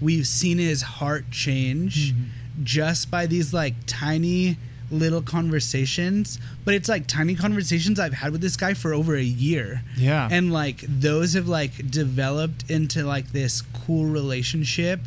we've 0.00 0.26
seen 0.26 0.58
his 0.58 0.82
heart 0.82 1.30
change 1.30 2.12
mm-hmm. 2.12 2.64
just 2.64 3.10
by 3.10 3.26
these 3.26 3.52
like 3.52 3.74
tiny 3.86 4.56
little 4.92 5.22
conversations 5.22 6.38
but 6.64 6.74
it's 6.74 6.88
like 6.88 7.06
tiny 7.06 7.34
conversations 7.34 7.98
i've 7.98 8.12
had 8.12 8.30
with 8.30 8.40
this 8.40 8.56
guy 8.56 8.74
for 8.74 8.92
over 8.92 9.16
a 9.16 9.22
year. 9.22 9.82
Yeah. 9.96 10.28
and 10.30 10.52
like 10.52 10.84
those 10.86 11.32
have 11.32 11.48
like 11.48 11.90
developed 11.90 12.70
into 12.70 13.04
like 13.04 13.32
this 13.32 13.62
cool 13.62 14.04
relationship 14.04 15.00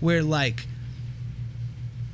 where 0.00 0.22
like 0.22 0.66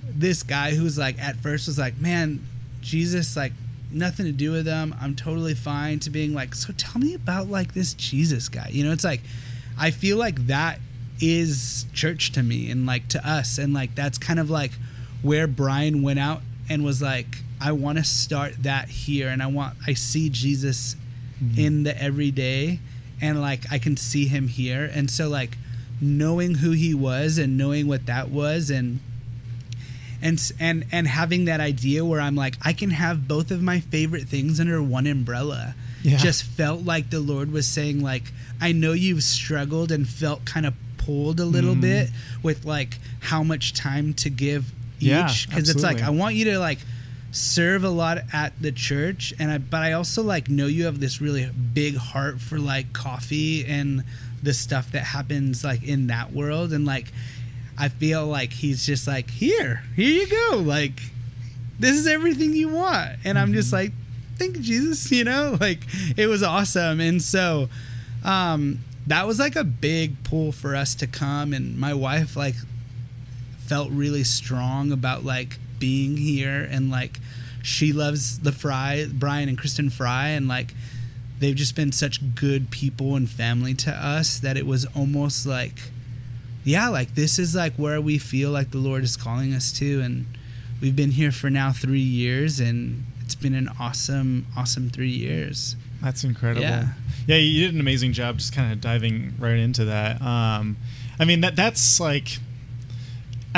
this 0.08 0.42
guy 0.42 0.70
who's 0.74 0.98
like 0.98 1.20
at 1.20 1.36
first 1.36 1.66
was 1.66 1.78
like 1.78 2.00
man 2.00 2.44
jesus 2.80 3.36
like 3.36 3.52
nothing 3.90 4.26
to 4.26 4.32
do 4.32 4.52
with 4.52 4.66
them. 4.66 4.94
I'm 5.00 5.16
totally 5.16 5.54
fine 5.54 5.98
to 6.00 6.10
being 6.10 6.34
like 6.34 6.54
so 6.54 6.74
tell 6.76 7.00
me 7.00 7.14
about 7.14 7.48
like 7.48 7.72
this 7.74 7.94
jesus 7.94 8.48
guy. 8.48 8.68
You 8.70 8.84
know 8.84 8.92
it's 8.92 9.04
like 9.04 9.22
i 9.78 9.90
feel 9.90 10.16
like 10.16 10.46
that 10.48 10.80
is 11.20 11.86
church 11.92 12.32
to 12.32 12.42
me 12.42 12.70
and 12.70 12.86
like 12.86 13.08
to 13.08 13.28
us. 13.28 13.58
And 13.58 13.72
like 13.74 13.94
that's 13.94 14.18
kind 14.18 14.38
of 14.38 14.50
like 14.50 14.72
where 15.22 15.46
brian 15.48 16.02
went 16.02 16.18
out 16.18 16.42
and 16.68 16.84
was 16.84 17.00
like 17.02 17.38
i 17.60 17.72
want 17.72 17.98
to 17.98 18.04
start 18.04 18.54
that 18.62 18.88
here 18.88 19.28
and 19.28 19.42
i 19.42 19.46
want 19.46 19.74
i 19.86 19.94
see 19.94 20.28
jesus 20.28 20.96
in 21.56 21.82
the 21.84 22.02
everyday 22.02 22.80
and 23.20 23.40
like 23.40 23.64
I 23.72 23.78
can 23.78 23.96
see 23.96 24.26
him 24.26 24.48
here 24.48 24.90
and 24.92 25.08
so 25.10 25.28
like 25.28 25.56
knowing 26.00 26.54
who 26.56 26.70
he 26.72 26.94
was 26.94 27.38
and 27.38 27.56
knowing 27.58 27.86
what 27.88 28.06
that 28.06 28.28
was 28.30 28.70
and 28.70 28.98
and 30.20 30.40
and 30.58 30.84
and 30.90 31.06
having 31.06 31.44
that 31.44 31.60
idea 31.60 32.04
where 32.04 32.20
I'm 32.20 32.34
like 32.34 32.56
I 32.62 32.72
can 32.72 32.90
have 32.90 33.28
both 33.28 33.50
of 33.50 33.62
my 33.62 33.80
favorite 33.80 34.24
things 34.24 34.58
under 34.58 34.82
one 34.82 35.06
umbrella 35.06 35.74
Yeah. 36.02 36.16
just 36.16 36.42
felt 36.42 36.84
like 36.84 37.10
the 37.10 37.20
Lord 37.20 37.52
was 37.52 37.66
saying 37.66 38.02
like 38.02 38.32
I 38.60 38.72
know 38.72 38.92
you've 38.92 39.22
struggled 39.22 39.92
and 39.92 40.08
felt 40.08 40.44
kind 40.44 40.66
of 40.66 40.74
pulled 40.96 41.38
a 41.40 41.44
little 41.44 41.74
Mhm. 41.76 41.80
bit 41.80 42.10
with 42.42 42.64
like 42.64 42.98
how 43.20 43.42
much 43.44 43.72
time 43.74 44.12
to 44.14 44.30
give 44.30 44.72
each 45.00 45.48
because 45.48 45.68
it's 45.68 45.82
like 45.82 46.02
I 46.02 46.10
want 46.10 46.34
you 46.34 46.46
to 46.46 46.58
like 46.58 46.78
serve 47.30 47.84
a 47.84 47.90
lot 47.90 48.18
at 48.32 48.52
the 48.60 48.72
church 48.72 49.34
and 49.38 49.50
I 49.50 49.58
but 49.58 49.82
I 49.82 49.92
also 49.92 50.22
like 50.22 50.48
know 50.48 50.66
you 50.66 50.86
have 50.86 50.98
this 50.98 51.20
really 51.20 51.48
big 51.74 51.96
heart 51.96 52.40
for 52.40 52.58
like 52.58 52.92
coffee 52.92 53.66
and 53.66 54.02
the 54.42 54.54
stuff 54.54 54.90
that 54.92 55.04
happens 55.04 55.62
like 55.62 55.82
in 55.82 56.06
that 56.06 56.32
world 56.32 56.72
and 56.72 56.86
like 56.86 57.12
I 57.76 57.88
feel 57.88 58.26
like 58.26 58.52
he's 58.52 58.86
just 58.86 59.06
like 59.06 59.30
here 59.30 59.84
here 59.94 60.10
you 60.10 60.26
go 60.26 60.56
like 60.56 61.00
this 61.78 61.94
is 61.94 62.08
everything 62.08 62.54
you 62.54 62.70
want. 62.70 63.18
And 63.24 63.38
I'm 63.38 63.52
just 63.52 63.72
like 63.72 63.92
thank 64.36 64.56
you 64.56 64.62
Jesus 64.62 65.10
you 65.12 65.24
know? 65.24 65.56
Like 65.60 65.80
it 66.16 66.26
was 66.26 66.42
awesome. 66.42 67.00
And 67.00 67.20
so 67.20 67.68
um 68.24 68.78
that 69.06 69.26
was 69.26 69.38
like 69.38 69.56
a 69.56 69.64
big 69.64 70.22
pull 70.24 70.52
for 70.52 70.74
us 70.74 70.94
to 70.96 71.06
come 71.06 71.52
and 71.52 71.78
my 71.78 71.94
wife 71.94 72.36
like 72.36 72.54
felt 73.68 73.90
really 73.90 74.24
strong 74.24 74.92
about 74.92 75.24
like 75.24 75.58
being 75.78 76.16
here 76.16 76.66
and 76.70 76.90
like 76.90 77.20
she 77.62 77.92
loves 77.92 78.40
the 78.40 78.52
Fry, 78.52 79.06
Brian 79.12 79.48
and 79.48 79.58
Kristen 79.58 79.90
Fry, 79.90 80.28
and 80.28 80.48
like 80.48 80.74
they've 81.38 81.56
just 81.56 81.76
been 81.76 81.92
such 81.92 82.34
good 82.34 82.70
people 82.70 83.14
and 83.14 83.28
family 83.28 83.74
to 83.74 83.90
us 83.90 84.38
that 84.40 84.56
it 84.56 84.66
was 84.66 84.84
almost 84.96 85.46
like 85.46 85.78
yeah 86.64 86.88
like 86.88 87.14
this 87.14 87.38
is 87.38 87.54
like 87.54 87.72
where 87.74 88.00
we 88.00 88.18
feel 88.18 88.50
like 88.50 88.72
the 88.72 88.78
lord 88.78 89.04
is 89.04 89.16
calling 89.16 89.54
us 89.54 89.72
to 89.72 90.00
and 90.00 90.26
we've 90.80 90.96
been 90.96 91.12
here 91.12 91.32
for 91.32 91.48
now 91.48 91.72
three 91.72 92.00
years 92.00 92.60
and 92.60 93.04
it's 93.20 93.34
been 93.34 93.54
an 93.54 93.68
awesome 93.78 94.46
awesome 94.56 94.88
three 94.90 95.10
years. 95.10 95.76
That's 96.02 96.24
incredible. 96.24 96.62
Yeah, 96.62 96.88
yeah 97.26 97.36
you 97.36 97.66
did 97.66 97.74
an 97.74 97.80
amazing 97.80 98.12
job 98.12 98.38
just 98.38 98.54
kind 98.54 98.72
of 98.72 98.80
diving 98.80 99.34
right 99.38 99.58
into 99.58 99.84
that. 99.86 100.22
Um, 100.22 100.76
i 101.20 101.24
mean 101.24 101.40
that 101.40 101.56
that's 101.56 101.98
like 102.00 102.38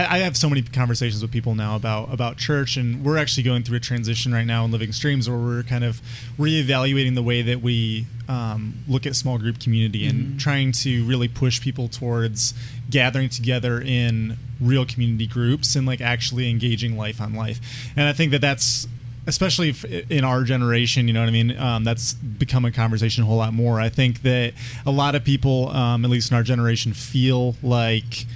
I, 0.00 0.16
I, 0.16 0.18
have 0.20 0.36
so 0.36 0.48
many 0.48 0.62
conversations 0.62 1.20
with 1.20 1.30
people 1.30 1.54
now 1.54 1.76
about 1.76 2.12
about 2.12 2.36
church, 2.36 2.76
and 2.76 3.04
we're 3.04 3.18
actually 3.18 3.42
going 3.42 3.62
through 3.62 3.76
a 3.76 3.80
transition 3.80 4.32
right 4.32 4.46
now 4.46 4.64
in 4.64 4.70
Living 4.70 4.92
Streams 4.92 5.28
where 5.28 5.38
we're 5.38 5.62
kind 5.62 5.84
of 5.84 6.00
reevaluating 6.38 7.14
the 7.14 7.22
way 7.22 7.42
that 7.42 7.60
we 7.60 8.06
um, 8.28 8.74
look 8.88 9.06
at 9.06 9.14
small 9.14 9.38
group 9.38 9.60
community 9.60 10.06
and 10.06 10.18
mm-hmm. 10.20 10.36
trying 10.38 10.72
to 10.72 11.04
really 11.04 11.28
push 11.28 11.60
people 11.60 11.88
towards 11.88 12.54
gathering 12.88 13.28
together 13.28 13.80
in 13.80 14.38
real 14.60 14.86
community 14.86 15.26
groups 15.26 15.76
and 15.76 15.86
like 15.86 16.00
actually 16.00 16.48
engaging 16.48 16.96
life 16.96 17.20
on 17.20 17.34
life. 17.34 17.60
And 17.96 18.08
I 18.08 18.12
think 18.12 18.32
that 18.32 18.40
that's 18.40 18.88
especially 19.26 19.74
in 20.08 20.24
our 20.24 20.42
generation, 20.44 21.06
you 21.06 21.14
know 21.14 21.20
what 21.20 21.28
I 21.28 21.32
mean? 21.32 21.56
Um, 21.56 21.84
that's 21.84 22.14
become 22.14 22.64
a 22.64 22.72
conversation 22.72 23.22
a 23.22 23.26
whole 23.26 23.36
lot 23.36 23.52
more. 23.52 23.78
I 23.78 23.90
think 23.90 24.22
that 24.22 24.54
a 24.86 24.90
lot 24.90 25.14
of 25.14 25.24
people, 25.24 25.68
um, 25.68 26.04
at 26.04 26.10
least 26.10 26.30
in 26.30 26.36
our 26.36 26.42
generation, 26.42 26.94
feel 26.94 27.54
like 27.62 28.26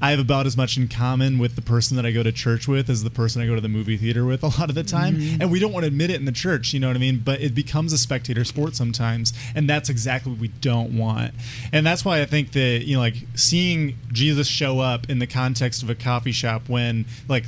I 0.00 0.10
have 0.10 0.20
about 0.20 0.46
as 0.46 0.56
much 0.56 0.76
in 0.76 0.88
common 0.88 1.38
with 1.38 1.56
the 1.56 1.62
person 1.62 1.96
that 1.96 2.06
I 2.06 2.12
go 2.12 2.22
to 2.22 2.30
church 2.30 2.68
with 2.68 2.88
as 2.88 3.02
the 3.02 3.10
person 3.10 3.42
I 3.42 3.46
go 3.46 3.54
to 3.54 3.60
the 3.60 3.68
movie 3.68 3.96
theater 3.96 4.24
with 4.24 4.42
a 4.42 4.46
lot 4.46 4.68
of 4.68 4.74
the 4.74 4.84
time. 4.84 5.16
Mm-hmm. 5.16 5.42
And 5.42 5.50
we 5.50 5.58
don't 5.58 5.72
want 5.72 5.84
to 5.84 5.88
admit 5.88 6.10
it 6.10 6.16
in 6.16 6.24
the 6.24 6.32
church, 6.32 6.72
you 6.72 6.80
know 6.80 6.86
what 6.86 6.96
I 6.96 7.00
mean? 7.00 7.20
But 7.24 7.40
it 7.40 7.54
becomes 7.54 7.92
a 7.92 7.98
spectator 7.98 8.44
sport 8.44 8.76
sometimes. 8.76 9.32
And 9.54 9.68
that's 9.68 9.88
exactly 9.88 10.32
what 10.32 10.40
we 10.40 10.48
don't 10.48 10.96
want. 10.96 11.34
And 11.72 11.84
that's 11.84 12.04
why 12.04 12.20
I 12.20 12.26
think 12.26 12.52
that, 12.52 12.84
you 12.86 12.94
know, 12.94 13.00
like 13.00 13.16
seeing 13.34 13.96
Jesus 14.12 14.46
show 14.46 14.80
up 14.80 15.10
in 15.10 15.18
the 15.18 15.26
context 15.26 15.82
of 15.82 15.90
a 15.90 15.94
coffee 15.94 16.32
shop 16.32 16.68
when, 16.68 17.06
like, 17.28 17.44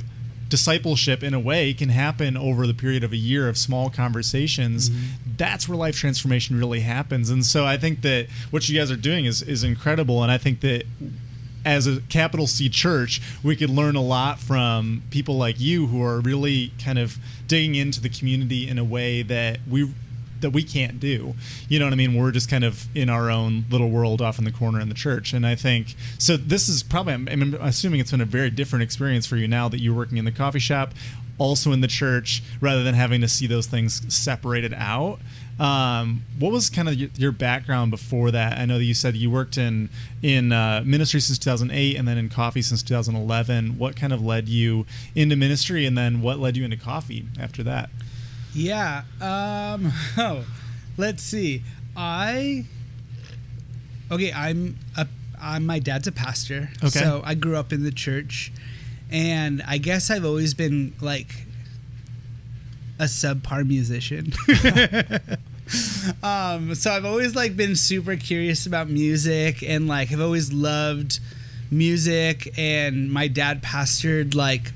discipleship 0.49 1.23
in 1.23 1.33
a 1.33 1.39
way 1.39 1.73
can 1.73 1.87
happen 1.87 2.35
over 2.35 2.67
the 2.67 2.73
period 2.73 3.05
of 3.05 3.13
a 3.13 3.17
year 3.17 3.47
of 3.47 3.57
small 3.57 3.89
conversations 3.89 4.89
mm-hmm. 4.89 5.31
that's 5.37 5.69
where 5.69 5.77
life 5.77 5.95
transformation 5.95 6.59
really 6.59 6.81
happens 6.81 7.29
and 7.29 7.45
so 7.45 7.65
i 7.65 7.77
think 7.77 8.01
that 8.01 8.27
what 8.49 8.67
you 8.67 8.77
guys 8.77 8.91
are 8.91 8.97
doing 8.97 9.23
is 9.23 9.41
is 9.41 9.63
incredible 9.63 10.21
and 10.21 10.29
i 10.29 10.37
think 10.37 10.59
that 10.59 10.83
as 11.65 11.87
a 11.87 12.01
capital 12.01 12.47
C 12.47 12.69
church, 12.69 13.21
we 13.43 13.55
could 13.55 13.69
learn 13.69 13.95
a 13.95 14.01
lot 14.01 14.39
from 14.39 15.03
people 15.11 15.37
like 15.37 15.59
you 15.59 15.87
who 15.87 16.03
are 16.03 16.19
really 16.19 16.71
kind 16.83 16.99
of 16.99 17.17
digging 17.47 17.75
into 17.75 18.01
the 18.01 18.09
community 18.09 18.67
in 18.67 18.77
a 18.77 18.83
way 18.83 19.21
that 19.23 19.59
we 19.69 19.93
that 20.41 20.49
we 20.51 20.63
can't 20.63 20.99
do. 20.99 21.35
You 21.69 21.79
know 21.79 21.85
what 21.85 21.93
I 21.93 21.95
mean? 21.95 22.15
We're 22.15 22.31
just 22.31 22.49
kind 22.49 22.63
of 22.63 22.85
in 22.95 23.09
our 23.09 23.29
own 23.29 23.65
little 23.69 23.89
world 23.89 24.21
off 24.21 24.39
in 24.39 24.45
the 24.45 24.51
corner 24.51 24.79
in 24.79 24.89
the 24.89 24.95
church. 24.95 25.33
And 25.33 25.45
I 25.45 25.55
think 25.55 25.95
so. 26.17 26.35
This 26.35 26.67
is 26.67 26.83
probably 26.83 27.13
I'm 27.13 27.53
assuming 27.61 27.99
it's 27.99 28.11
been 28.11 28.21
a 28.21 28.25
very 28.25 28.49
different 28.49 28.83
experience 28.83 29.25
for 29.25 29.37
you 29.37 29.47
now 29.47 29.69
that 29.69 29.79
you're 29.79 29.95
working 29.95 30.17
in 30.17 30.25
the 30.25 30.31
coffee 30.31 30.59
shop, 30.59 30.93
also 31.37 31.71
in 31.71 31.81
the 31.81 31.87
church, 31.87 32.43
rather 32.59 32.83
than 32.83 32.95
having 32.95 33.21
to 33.21 33.27
see 33.27 33.47
those 33.47 33.67
things 33.67 34.01
separated 34.13 34.73
out. 34.73 35.19
Um, 35.61 36.23
what 36.39 36.51
was 36.51 36.71
kind 36.71 36.89
of 36.89 36.95
your 37.19 37.31
background 37.31 37.91
before 37.91 38.31
that? 38.31 38.57
I 38.57 38.65
know 38.65 38.79
that 38.79 38.83
you 38.83 38.95
said 38.95 39.15
you 39.15 39.29
worked 39.29 39.59
in 39.59 39.89
in 40.23 40.51
uh, 40.51 40.81
ministry 40.83 41.21
since 41.21 41.37
2008 41.37 41.97
and 41.97 42.07
then 42.07 42.17
in 42.17 42.29
coffee 42.29 42.63
since 42.63 42.81
2011. 42.81 43.77
What 43.77 43.95
kind 43.95 44.11
of 44.11 44.25
led 44.25 44.49
you 44.49 44.87
into 45.13 45.35
ministry, 45.35 45.85
and 45.85 45.95
then 45.95 46.23
what 46.23 46.39
led 46.39 46.57
you 46.57 46.65
into 46.65 46.77
coffee 46.77 47.27
after 47.39 47.61
that? 47.61 47.91
Yeah. 48.55 49.03
Um, 49.21 49.91
oh, 50.17 50.45
let's 50.97 51.21
see. 51.21 51.61
I 51.95 52.65
okay. 54.11 54.33
I'm 54.33 54.79
a. 54.97 55.07
I'm 55.39 55.63
my 55.67 55.77
dad's 55.77 56.07
a 56.07 56.11
pastor. 56.11 56.71
Okay. 56.79 56.89
So 56.89 57.21
I 57.23 57.35
grew 57.35 57.55
up 57.55 57.71
in 57.71 57.83
the 57.83 57.91
church, 57.91 58.51
and 59.11 59.61
I 59.67 59.77
guess 59.77 60.09
I've 60.09 60.25
always 60.25 60.55
been 60.55 60.95
like 61.01 61.45
a 62.97 63.03
subpar 63.03 63.67
musician. 63.67 64.33
um, 66.23 66.75
so 66.75 66.91
I've 66.91 67.05
always 67.05 67.35
like 67.35 67.55
been 67.55 67.75
super 67.75 68.15
curious 68.15 68.65
about 68.65 68.89
music 68.89 69.63
and 69.63 69.87
like 69.87 70.11
I've 70.11 70.21
always 70.21 70.51
loved 70.51 71.19
music 71.69 72.53
and 72.57 73.11
my 73.11 73.27
dad 73.27 73.61
pastored 73.61 74.35
like 74.35 74.73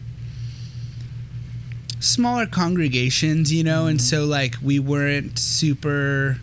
smaller 1.99 2.45
congregations, 2.45 3.51
you 3.51 3.63
know, 3.63 3.81
mm-hmm. 3.81 3.89
and 3.89 4.01
so 4.01 4.25
like 4.25 4.55
we 4.63 4.79
weren't 4.79 5.39
super 5.39 6.37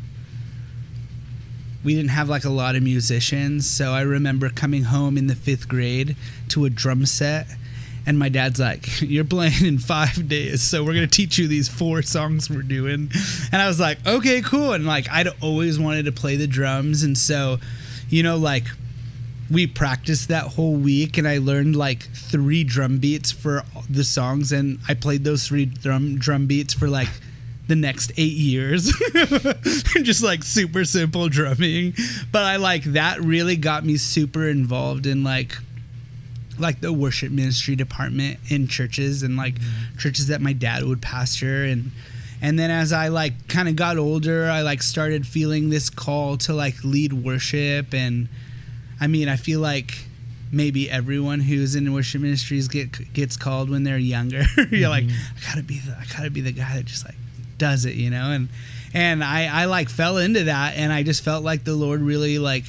we 1.85 1.95
didn't 1.95 2.11
have 2.11 2.29
like 2.29 2.45
a 2.45 2.51
lot 2.51 2.77
of 2.77 2.83
musicians. 2.83 3.69
So 3.69 3.93
I 3.93 4.03
remember 4.03 4.51
coming 4.51 4.85
home 4.85 5.19
in 5.19 5.27
the 5.27 5.35
5th 5.35 5.67
grade 5.67 6.17
to 6.51 6.65
a 6.65 6.71
drum 6.71 7.07
set 7.07 7.47
and 8.07 8.19
my 8.19 8.29
dad's 8.29 8.61
like, 8.61 9.01
You're 9.01 9.25
playing 9.25 9.65
in 9.65 9.79
five 9.79 10.29
days, 10.29 10.63
so 10.63 10.85
we're 10.85 10.95
gonna 10.95 11.07
teach 11.07 11.39
you 11.39 11.49
these 11.49 11.69
four 11.69 12.03
songs 12.03 12.51
we're 12.51 12.63
doing. 12.63 13.11
And 13.53 13.63
I 13.63 13.69
was 13.69 13.81
like, 13.81 14.05
Okay, 14.07 14.43
cool. 14.43 14.73
And 14.73 14.87
like 14.87 15.09
I'd 15.11 15.29
always 15.41 15.79
wanted 15.79 16.05
to 16.07 16.13
play 16.13 16.37
the 16.37 16.47
drums, 16.47 17.03
and 17.03 17.17
so, 17.17 17.59
you 18.09 18.23
know, 18.23 18.37
like 18.37 18.65
we 19.51 19.67
practiced 19.67 20.29
that 20.29 20.45
whole 20.45 20.75
week 20.75 21.19
and 21.19 21.29
I 21.29 21.39
learned 21.39 21.77
like 21.77 22.03
three 22.15 22.65
drum 22.65 22.99
beats 22.99 23.31
for 23.31 23.65
the 23.91 24.05
songs 24.05 24.51
and 24.51 24.79
I 24.89 24.95
played 24.95 25.25
those 25.25 25.47
three 25.47 25.67
drum 25.67 26.17
drum 26.19 26.47
beats 26.47 26.73
for 26.73 26.89
like 26.89 27.11
the 27.69 27.77
next 27.77 28.13
eight 28.17 28.33
years. 28.33 28.93
Just 30.03 30.23
like 30.23 30.43
super 30.43 30.85
simple 30.85 31.29
drumming. 31.29 31.95
But 32.31 32.45
I 32.45 32.57
like 32.57 32.85
that 32.85 33.21
really 33.21 33.57
got 33.57 33.85
me 33.85 33.97
super 33.97 34.49
involved 34.49 35.07
in 35.07 35.23
like 35.23 35.57
like 36.59 36.81
the 36.81 36.93
worship 36.93 37.31
ministry 37.31 37.77
department 37.77 38.39
in 38.49 38.69
churches 38.69 39.23
and 39.23 39.37
like 39.37 39.55
mm-hmm. 39.55 39.99
churches 39.99 40.27
that 40.29 40.41
my 40.41 40.53
dad 40.53 40.85
would 40.85 41.01
pastor 41.01 41.65
and 41.65 41.91
and 42.43 42.59
then 42.59 42.73
as 42.73 42.93
I 42.93 43.07
like 43.07 43.47
kind 43.47 43.69
of 43.69 43.77
got 43.77 43.97
older, 43.97 44.51
I 44.51 44.63
like 44.63 44.83
started 44.83 45.25
feeling 45.27 45.71
this 45.71 45.89
call 45.89 46.37
to 46.39 46.53
like 46.53 46.75
lead 46.83 47.13
worship 47.13 47.95
and 47.95 48.29
I 49.01 49.07
mean, 49.07 49.29
I 49.29 49.37
feel 49.37 49.61
like 49.61 49.95
maybe 50.51 50.91
everyone 50.91 51.41
who's 51.41 51.77
in 51.77 51.93
worship 51.93 52.21
ministries 52.21 52.67
get 52.67 53.13
gets 53.13 53.37
called 53.37 53.71
when 53.71 53.85
they're 53.85 53.97
younger. 53.97 54.43
You're 54.57 54.67
mm-hmm. 54.67 54.91
like, 54.91 55.05
I 55.05 55.49
gotta 55.49 55.63
be 55.63 55.79
the 55.79 55.93
I 55.93 56.05
gotta 56.17 56.31
be 56.31 56.41
the 56.41 56.51
guy 56.51 56.75
that 56.75 56.85
just 56.85 57.05
like 57.05 57.15
does 57.59 57.85
it, 57.85 57.95
you 57.95 58.11
know? 58.11 58.33
And 58.33 58.49
and 58.93 59.23
I 59.23 59.63
I 59.63 59.65
like 59.67 59.89
fell 59.89 60.19
into 60.19 60.45
that 60.45 60.77
and 60.77 60.93
I 60.93 61.05
just 61.05 61.23
felt 61.23 61.45
like 61.45 61.63
the 61.63 61.75
Lord 61.75 62.01
really 62.01 62.41
like 62.41 62.65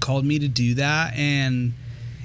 called 0.00 0.24
me 0.24 0.40
to 0.40 0.48
do 0.48 0.74
that 0.74 1.14
and 1.16 1.72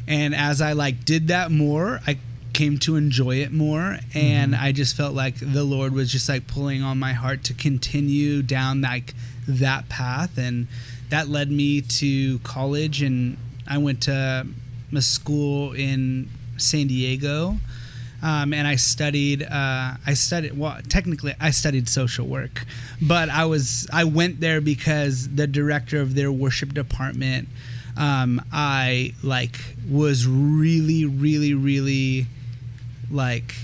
and 0.07 0.35
as 0.35 0.61
I 0.61 0.73
like 0.73 1.05
did 1.05 1.27
that 1.29 1.51
more, 1.51 2.01
I 2.05 2.17
came 2.53 2.77
to 2.79 2.95
enjoy 2.95 3.37
it 3.37 3.51
more 3.51 3.97
and 4.13 4.53
mm-hmm. 4.53 4.63
I 4.63 4.71
just 4.71 4.95
felt 4.95 5.13
like 5.13 5.35
the 5.39 5.63
Lord 5.63 5.93
was 5.93 6.11
just 6.11 6.27
like 6.27 6.47
pulling 6.47 6.83
on 6.83 6.99
my 6.99 7.13
heart 7.13 7.43
to 7.45 7.53
continue 7.53 8.41
down 8.41 8.81
like 8.81 9.13
that 9.47 9.87
path 9.89 10.37
and 10.37 10.67
that 11.09 11.29
led 11.29 11.49
me 11.49 11.81
to 11.81 12.39
college 12.39 13.01
and 13.01 13.37
I 13.67 13.77
went 13.77 14.01
to 14.03 14.45
a 14.93 15.01
school 15.01 15.73
in 15.73 16.29
San 16.57 16.87
Diego 16.87 17.57
um, 18.23 18.53
and 18.53 18.67
I 18.67 18.75
studied. 18.75 19.43
Uh, 19.43 19.93
I 20.05 20.13
studied. 20.13 20.57
Well, 20.57 20.77
technically, 20.87 21.33
I 21.39 21.49
studied 21.51 21.89
social 21.89 22.27
work, 22.27 22.65
but 23.01 23.29
I 23.29 23.45
was 23.45 23.87
I 23.91 24.03
went 24.03 24.39
there 24.39 24.61
because 24.61 25.29
the 25.35 25.47
director 25.47 25.99
of 25.99 26.13
their 26.13 26.31
worship 26.31 26.73
department 26.73 27.49
um, 27.97 28.41
I 28.51 29.13
like 29.23 29.59
was 29.89 30.27
really, 30.27 31.05
really, 31.05 31.53
really 31.53 32.27
like 33.09 33.55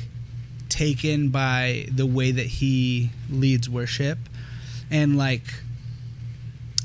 taken 0.69 1.29
by 1.29 1.85
the 1.91 2.05
way 2.05 2.31
that 2.31 2.45
he 2.45 3.11
leads 3.29 3.69
worship, 3.69 4.17
and 4.91 5.17
like 5.17 5.45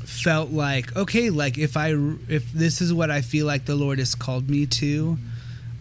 felt 0.05 0.51
like 0.51 0.95
okay, 0.97 1.31
like 1.31 1.59
if 1.59 1.77
I 1.77 1.91
if 2.29 2.53
this 2.53 2.81
is 2.81 2.93
what 2.93 3.11
I 3.11 3.23
feel 3.23 3.47
like 3.47 3.65
the 3.65 3.75
Lord 3.75 3.99
has 3.99 4.15
called 4.15 4.49
me 4.49 4.67
to. 4.67 5.19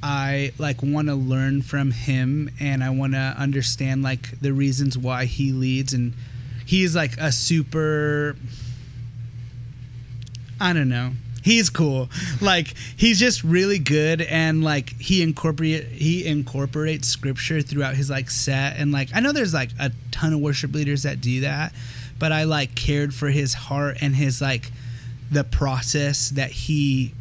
I 0.03 0.51
like 0.57 0.81
want 0.81 1.09
to 1.09 1.13
learn 1.13 1.61
from 1.61 1.91
him 1.91 2.49
and 2.59 2.83
I 2.83 2.89
want 2.89 3.13
to 3.13 3.35
understand 3.37 4.01
like 4.01 4.39
the 4.39 4.51
reasons 4.51 4.97
why 4.97 5.25
he 5.25 5.51
leads 5.51 5.93
and 5.93 6.13
he's 6.65 6.95
like 6.95 7.17
a 7.19 7.31
super 7.31 8.35
I 10.59 10.73
don't 10.73 10.89
know 10.89 11.11
he's 11.41 11.69
cool. 11.69 12.09
Like 12.39 12.73
he's 12.95 13.19
just 13.19 13.43
really 13.43 13.79
good 13.79 14.21
and 14.21 14.63
like 14.63 14.99
he 14.99 15.21
incorporate 15.21 15.85
he 15.87 16.25
incorporates 16.25 17.07
scripture 17.07 17.61
throughout 17.61 17.95
his 17.95 18.09
like 18.09 18.29
set 18.29 18.77
and 18.77 18.91
like 18.91 19.09
I 19.13 19.19
know 19.19 19.31
there's 19.31 19.53
like 19.53 19.69
a 19.79 19.91
ton 20.11 20.33
of 20.33 20.39
worship 20.39 20.73
leaders 20.73 21.03
that 21.03 21.21
do 21.21 21.41
that, 21.41 21.73
but 22.19 22.31
I 22.31 22.43
like 22.43 22.75
cared 22.75 23.13
for 23.13 23.29
his 23.29 23.53
heart 23.53 23.97
and 24.01 24.15
his 24.15 24.41
like 24.41 24.71
the 25.31 25.43
process 25.43 26.29
that 26.29 26.51
he 26.51 27.13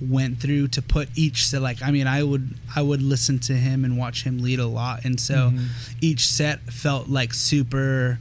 went 0.00 0.40
through 0.40 0.66
to 0.66 0.82
put 0.82 1.08
each 1.14 1.46
set 1.46 1.62
like 1.62 1.80
I 1.82 1.90
mean 1.90 2.06
I 2.06 2.22
would 2.22 2.54
I 2.74 2.82
would 2.82 3.02
listen 3.02 3.38
to 3.40 3.52
him 3.52 3.84
and 3.84 3.96
watch 3.96 4.24
him 4.24 4.38
lead 4.38 4.58
a 4.58 4.66
lot 4.66 5.04
and 5.04 5.20
so 5.20 5.34
mm-hmm. 5.34 5.66
each 6.00 6.26
set 6.26 6.60
felt 6.72 7.08
like 7.08 7.32
super 7.32 8.18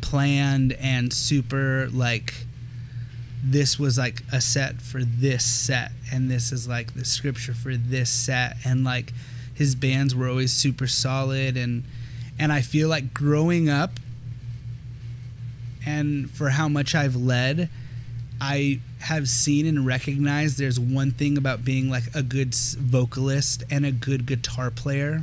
planned 0.00 0.72
and 0.74 1.12
super 1.12 1.88
like 1.92 2.34
this 3.46 3.78
was 3.78 3.98
like 3.98 4.22
a 4.32 4.40
set 4.40 4.80
for 4.80 5.04
this 5.04 5.44
set 5.44 5.92
and 6.10 6.30
this 6.30 6.50
is 6.50 6.66
like 6.66 6.94
the 6.94 7.04
scripture 7.04 7.52
for 7.52 7.76
this 7.76 8.08
set 8.08 8.56
and 8.64 8.84
like 8.84 9.12
his 9.52 9.74
bands 9.74 10.14
were 10.14 10.28
always 10.28 10.52
super 10.52 10.86
solid 10.86 11.56
and 11.56 11.84
and 12.38 12.50
I 12.52 12.62
feel 12.62 12.88
like 12.88 13.12
growing 13.12 13.68
up 13.68 13.90
and 15.84 16.30
for 16.30 16.48
how 16.50 16.68
much 16.68 16.94
I've 16.94 17.14
led 17.14 17.68
I 18.40 18.80
have 19.00 19.28
seen 19.28 19.66
and 19.66 19.86
recognized 19.86 20.58
there's 20.58 20.80
one 20.80 21.10
thing 21.10 21.36
about 21.36 21.64
being 21.66 21.90
like 21.90 22.04
a 22.14 22.22
good 22.22 22.54
vocalist 22.54 23.62
and 23.70 23.84
a 23.84 23.92
good 23.92 24.24
guitar 24.24 24.70
player 24.70 25.22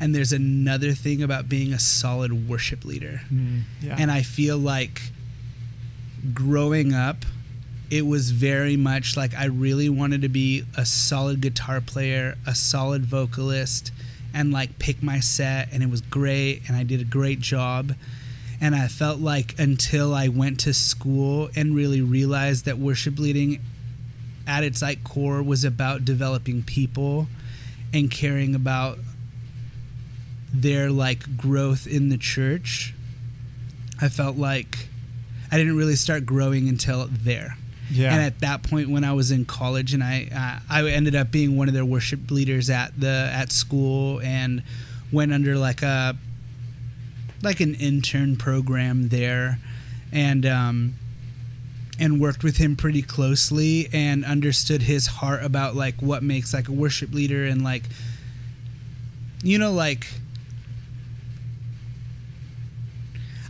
and 0.00 0.12
there's 0.12 0.32
another 0.32 0.92
thing 0.92 1.22
about 1.22 1.48
being 1.48 1.72
a 1.72 1.78
solid 1.78 2.48
worship 2.48 2.84
leader 2.84 3.20
mm, 3.32 3.62
yeah. 3.80 3.96
and 4.00 4.10
I 4.10 4.22
feel 4.22 4.58
like 4.58 5.00
growing 6.32 6.94
up, 6.94 7.24
it 7.90 8.06
was 8.06 8.30
very 8.30 8.76
much 8.76 9.16
like 9.16 9.34
I 9.34 9.46
really 9.46 9.88
wanted 9.88 10.22
to 10.22 10.28
be 10.28 10.64
a 10.76 10.86
solid 10.86 11.40
guitar 11.40 11.80
player, 11.80 12.36
a 12.46 12.54
solid 12.54 13.04
vocalist, 13.04 13.92
and 14.32 14.52
like 14.52 14.78
pick 14.78 15.02
my 15.02 15.20
set, 15.20 15.68
and 15.72 15.82
it 15.82 15.90
was 15.90 16.00
great, 16.00 16.62
and 16.66 16.76
I 16.76 16.84
did 16.84 17.00
a 17.00 17.04
great 17.04 17.40
job. 17.40 17.94
And 18.60 18.74
I 18.74 18.86
felt 18.86 19.18
like 19.18 19.58
until 19.58 20.14
I 20.14 20.28
went 20.28 20.60
to 20.60 20.72
school 20.72 21.50
and 21.56 21.74
really 21.74 22.00
realized 22.00 22.64
that 22.66 22.78
worship 22.78 23.18
leading 23.18 23.60
at 24.46 24.64
its 24.64 24.80
like 24.80 25.04
core 25.04 25.42
was 25.42 25.64
about 25.64 26.04
developing 26.04 26.62
people 26.62 27.26
and 27.92 28.10
caring 28.10 28.54
about 28.54 28.98
their 30.52 30.90
like 30.90 31.36
growth 31.36 31.86
in 31.86 32.08
the 32.08 32.16
church. 32.16 32.94
I 34.00 34.08
felt 34.08 34.36
like 34.36 34.88
I 35.52 35.58
didn't 35.58 35.76
really 35.76 35.96
start 35.96 36.24
growing 36.24 36.66
until 36.70 37.08
there. 37.10 37.58
Yeah. 37.90 38.14
And 38.14 38.22
at 38.22 38.40
that 38.40 38.62
point, 38.62 38.88
when 38.88 39.04
I 39.04 39.12
was 39.12 39.30
in 39.30 39.44
college, 39.44 39.92
and 39.92 40.02
I 40.02 40.28
uh, 40.34 40.72
I 40.72 40.88
ended 40.88 41.14
up 41.14 41.30
being 41.30 41.58
one 41.58 41.68
of 41.68 41.74
their 41.74 41.84
worship 41.84 42.30
leaders 42.30 42.70
at 42.70 42.98
the 42.98 43.30
at 43.30 43.52
school, 43.52 44.18
and 44.22 44.62
went 45.12 45.30
under 45.30 45.56
like 45.56 45.82
a 45.82 46.16
like 47.42 47.60
an 47.60 47.74
intern 47.74 48.36
program 48.36 49.10
there, 49.10 49.58
and 50.10 50.46
um, 50.46 50.94
and 52.00 52.18
worked 52.18 52.42
with 52.42 52.56
him 52.56 52.74
pretty 52.74 53.02
closely, 53.02 53.90
and 53.92 54.24
understood 54.24 54.80
his 54.80 55.06
heart 55.06 55.44
about 55.44 55.76
like 55.76 56.00
what 56.00 56.22
makes 56.22 56.54
like 56.54 56.68
a 56.68 56.72
worship 56.72 57.12
leader, 57.12 57.44
and 57.44 57.62
like 57.62 57.82
you 59.42 59.58
know 59.58 59.72
like 59.72 60.06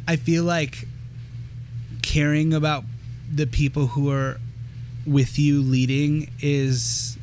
I 0.08 0.16
feel 0.16 0.42
like 0.42 0.88
caring 2.12 2.52
about 2.52 2.84
the 3.32 3.46
people 3.46 3.86
who 3.86 4.10
are 4.10 4.38
with 5.06 5.38
you 5.38 5.62
leading 5.62 6.30
is 6.40 7.16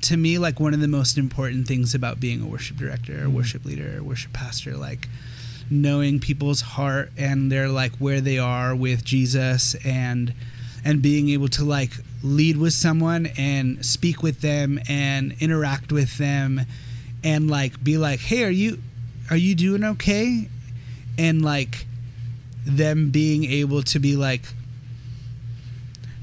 to 0.00 0.16
me 0.16 0.38
like 0.38 0.58
one 0.58 0.72
of 0.72 0.80
the 0.80 0.88
most 0.88 1.18
important 1.18 1.68
things 1.68 1.94
about 1.94 2.18
being 2.18 2.40
a 2.40 2.46
worship 2.46 2.78
director 2.78 3.12
or 3.12 3.16
mm-hmm. 3.26 3.36
worship 3.36 3.62
leader 3.66 3.98
or 3.98 4.02
worship 4.02 4.32
pastor 4.32 4.74
like 4.76 5.08
knowing 5.70 6.18
people's 6.18 6.62
heart 6.62 7.10
and 7.18 7.52
their 7.52 7.68
like 7.68 7.92
where 7.96 8.22
they 8.22 8.38
are 8.38 8.74
with 8.74 9.04
Jesus 9.04 9.74
and 9.84 10.32
and 10.82 11.02
being 11.02 11.28
able 11.28 11.48
to 11.48 11.64
like 11.64 11.92
lead 12.22 12.56
with 12.56 12.72
someone 12.72 13.26
and 13.36 13.84
speak 13.84 14.22
with 14.22 14.40
them 14.40 14.80
and 14.88 15.34
interact 15.38 15.92
with 15.92 16.16
them 16.16 16.62
and 17.22 17.50
like 17.50 17.84
be 17.84 17.98
like 17.98 18.20
hey 18.20 18.42
are 18.44 18.50
you 18.50 18.78
are 19.30 19.36
you 19.36 19.54
doing 19.54 19.84
okay? 19.84 20.48
And 21.18 21.42
like 21.42 21.86
them 22.66 23.10
being 23.10 23.44
able 23.44 23.82
to 23.82 23.98
be 23.98 24.16
like 24.16 24.42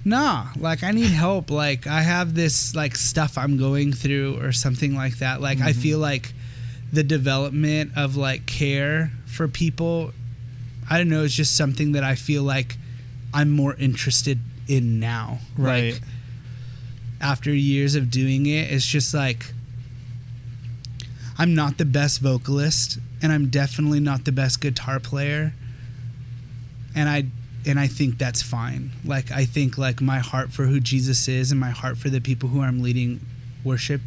nah 0.04 0.48
like 0.58 0.84
i 0.84 0.92
need 0.92 1.12
help. 1.12 1.52
Like 1.52 1.88
i 1.88 2.02
have 2.02 2.34
this 2.34 2.76
like 2.76 2.96
stuff 2.96 3.38
i'm 3.38 3.58
going 3.58 3.94
through 3.94 4.40
or 4.42 4.52
something 4.52 4.96
like 4.96 5.20
that. 5.20 5.42
Like 5.42 5.60
mm-hmm. 5.60 5.68
i 5.68 5.74
feel 5.74 6.00
like 6.00 6.34
the 6.92 7.04
development 7.04 7.92
of 7.96 8.18
like 8.18 8.46
care 8.46 9.12
for 9.26 9.48
people 9.48 10.12
i 10.90 10.98
don't 10.98 11.08
know 11.08 11.24
it's 11.24 11.34
just 11.34 11.56
something 11.56 11.94
that 11.94 12.04
i 12.04 12.16
feel 12.16 12.44
like 12.44 12.78
i'm 13.34 13.50
more 13.50 13.76
interested 13.76 14.40
in 14.68 15.00
now. 15.00 15.40
Right. 15.58 15.94
like 15.94 16.02
after 17.22 17.54
years 17.54 17.96
of 17.96 18.10
doing 18.10 18.46
it 18.48 18.72
it's 18.72 18.86
just 18.86 19.14
like 19.14 19.54
i'm 21.38 21.54
not 21.56 21.78
the 21.78 21.86
best 21.86 22.20
vocalist 22.20 22.98
and 23.22 23.32
i'm 23.32 23.50
definitely 23.50 24.00
not 24.00 24.26
the 24.26 24.32
best 24.32 24.60
guitar 24.60 25.00
player 25.00 25.54
and 26.96 27.10
I 27.10 27.26
and 27.66 27.80
I 27.80 27.88
think 27.88 28.18
that's 28.18 28.42
fine. 28.42 28.92
Like 29.06 29.32
I 29.32 29.46
think 29.46 29.78
like 29.78 30.02
my 30.02 30.20
heart 30.20 30.52
for 30.52 30.66
who 30.66 30.80
Jesus 30.80 31.28
is 31.28 31.52
and 31.52 31.60
my 31.60 31.70
heart 31.70 31.98
for 31.98 32.10
the 32.10 32.22
people 32.22 32.50
who 32.50 32.62
I'm 32.62 32.82
leading 32.82 33.22
worship 33.64 34.02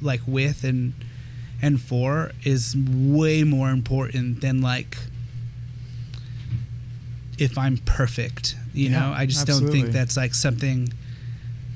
like 0.00 0.20
with 0.26 0.64
and 0.64 0.94
and 1.60 1.80
for 1.80 2.32
is 2.44 2.76
way 2.76 3.44
more 3.44 3.70
important 3.70 4.40
than 4.40 4.62
like 4.62 4.96
if 7.38 7.56
I'm 7.58 7.78
perfect. 7.78 8.56
You 8.72 8.90
yeah, 8.90 9.00
know, 9.00 9.12
I 9.14 9.26
just 9.26 9.42
absolutely. 9.42 9.66
don't 9.66 9.82
think 9.82 9.94
that's 9.94 10.16
like 10.16 10.34
something 10.34 10.92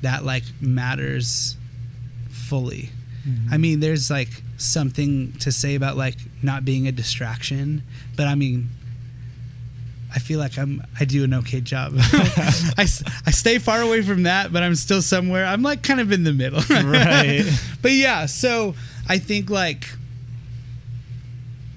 that 0.02 0.24
like 0.24 0.44
matters 0.60 1.56
fully. 2.30 2.90
Mm-hmm. 3.26 3.54
I 3.54 3.58
mean, 3.58 3.80
there's 3.80 4.10
like 4.10 4.42
something 4.56 5.32
to 5.34 5.52
say 5.52 5.74
about 5.74 5.96
like 5.96 6.16
not 6.42 6.64
being 6.64 6.88
a 6.88 6.92
distraction, 6.92 7.82
but 8.16 8.26
I 8.26 8.34
mean, 8.34 8.68
I 10.14 10.18
feel 10.18 10.38
like 10.38 10.58
I'm 10.58 10.82
I 11.00 11.04
do 11.04 11.24
an 11.24 11.34
okay 11.34 11.60
job. 11.60 11.94
I, 11.96 12.86
I 13.26 13.30
stay 13.30 13.58
far 13.58 13.80
away 13.80 14.02
from 14.02 14.24
that, 14.24 14.52
but 14.52 14.62
I'm 14.62 14.74
still 14.74 15.02
somewhere. 15.02 15.44
I'm 15.46 15.62
like 15.62 15.82
kind 15.82 16.00
of 16.00 16.12
in 16.12 16.24
the 16.24 16.32
middle. 16.32 16.60
right. 16.70 17.44
But 17.80 17.92
yeah, 17.92 18.26
so 18.26 18.74
I 19.08 19.18
think 19.18 19.48
like 19.48 19.88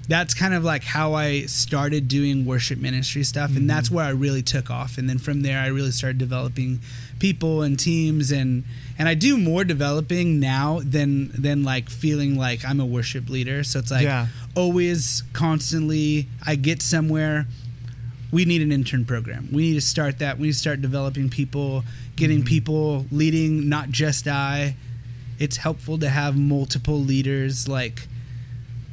that's 0.08 0.34
kind 0.34 0.54
of 0.54 0.64
like 0.64 0.84
how 0.84 1.14
I 1.14 1.42
started 1.42 2.08
doing 2.08 2.46
worship 2.46 2.78
ministry 2.78 3.24
stuff 3.24 3.50
mm-hmm. 3.50 3.58
and 3.58 3.70
that's 3.70 3.90
where 3.90 4.04
I 4.04 4.10
really 4.10 4.42
took 4.42 4.70
off 4.70 4.98
and 4.98 5.08
then 5.08 5.18
from 5.18 5.42
there 5.42 5.58
I 5.58 5.66
really 5.66 5.90
started 5.90 6.18
developing 6.18 6.80
people 7.18 7.62
and 7.62 7.78
teams 7.78 8.30
and 8.30 8.64
and 8.98 9.08
I 9.08 9.14
do 9.14 9.36
more 9.36 9.64
developing 9.64 10.38
now 10.38 10.80
than 10.84 11.30
than 11.32 11.64
like 11.64 11.90
feeling 11.90 12.38
like 12.38 12.64
I'm 12.64 12.80
a 12.80 12.86
worship 12.86 13.28
leader 13.28 13.64
so 13.64 13.80
it's 13.80 13.90
like 13.90 14.04
yeah. 14.04 14.28
always 14.54 15.24
constantly 15.32 16.28
I 16.46 16.54
get 16.54 16.82
somewhere 16.82 17.46
we 18.32 18.44
need 18.44 18.62
an 18.62 18.72
intern 18.72 19.04
program. 19.04 19.48
We 19.52 19.68
need 19.68 19.74
to 19.74 19.80
start 19.80 20.18
that. 20.18 20.38
We 20.38 20.48
need 20.48 20.52
to 20.52 20.58
start 20.58 20.82
developing 20.82 21.28
people, 21.28 21.84
getting 22.16 22.38
mm-hmm. 22.38 22.46
people 22.48 23.06
leading, 23.10 23.68
not 23.68 23.90
just 23.90 24.26
I. 24.26 24.76
It's 25.38 25.58
helpful 25.58 25.98
to 25.98 26.08
have 26.08 26.36
multiple 26.36 26.98
leaders. 26.98 27.68
Like, 27.68 28.08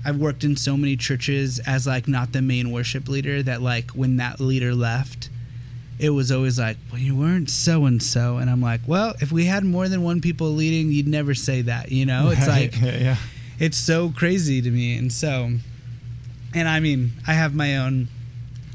I've 0.06 0.18
worked 0.18 0.44
in 0.44 0.56
so 0.56 0.76
many 0.76 0.98
churches 0.98 1.60
as 1.60 1.88
like 1.88 2.08
not 2.08 2.34
the 2.34 2.42
main 2.42 2.72
worship 2.72 3.08
leader 3.08 3.42
that 3.44 3.62
like 3.62 3.92
when 3.92 4.18
that 4.18 4.40
leader 4.40 4.76
left, 4.76 5.30
it 6.00 6.10
was 6.10 6.32
always 6.32 6.60
like, 6.60 6.78
well, 6.92 7.00
you 7.00 7.16
weren't 7.16 7.50
so 7.50 7.86
and 7.86 8.04
so, 8.04 8.38
and 8.38 8.50
I'm 8.50 8.62
like, 8.62 8.82
well, 8.88 9.14
if 9.22 9.32
we 9.32 9.46
had 9.46 9.64
more 9.64 9.88
than 9.88 10.04
one 10.04 10.22
people 10.22 10.50
leading, 10.50 10.92
you'd 10.92 11.08
never 11.08 11.34
say 11.34 11.62
that, 11.62 11.92
you 11.92 12.06
know? 12.06 12.30
It's 12.30 12.48
like, 12.48 12.76
yeah, 12.82 13.16
it's 13.60 13.78
so 13.78 14.10
crazy 14.10 14.62
to 14.62 14.70
me, 14.70 14.98
and 14.98 15.12
so, 15.12 15.52
and 16.54 16.68
I 16.68 16.80
mean, 16.80 17.14
I 17.28 17.34
have 17.34 17.56
my 17.56 17.78
own 17.78 18.10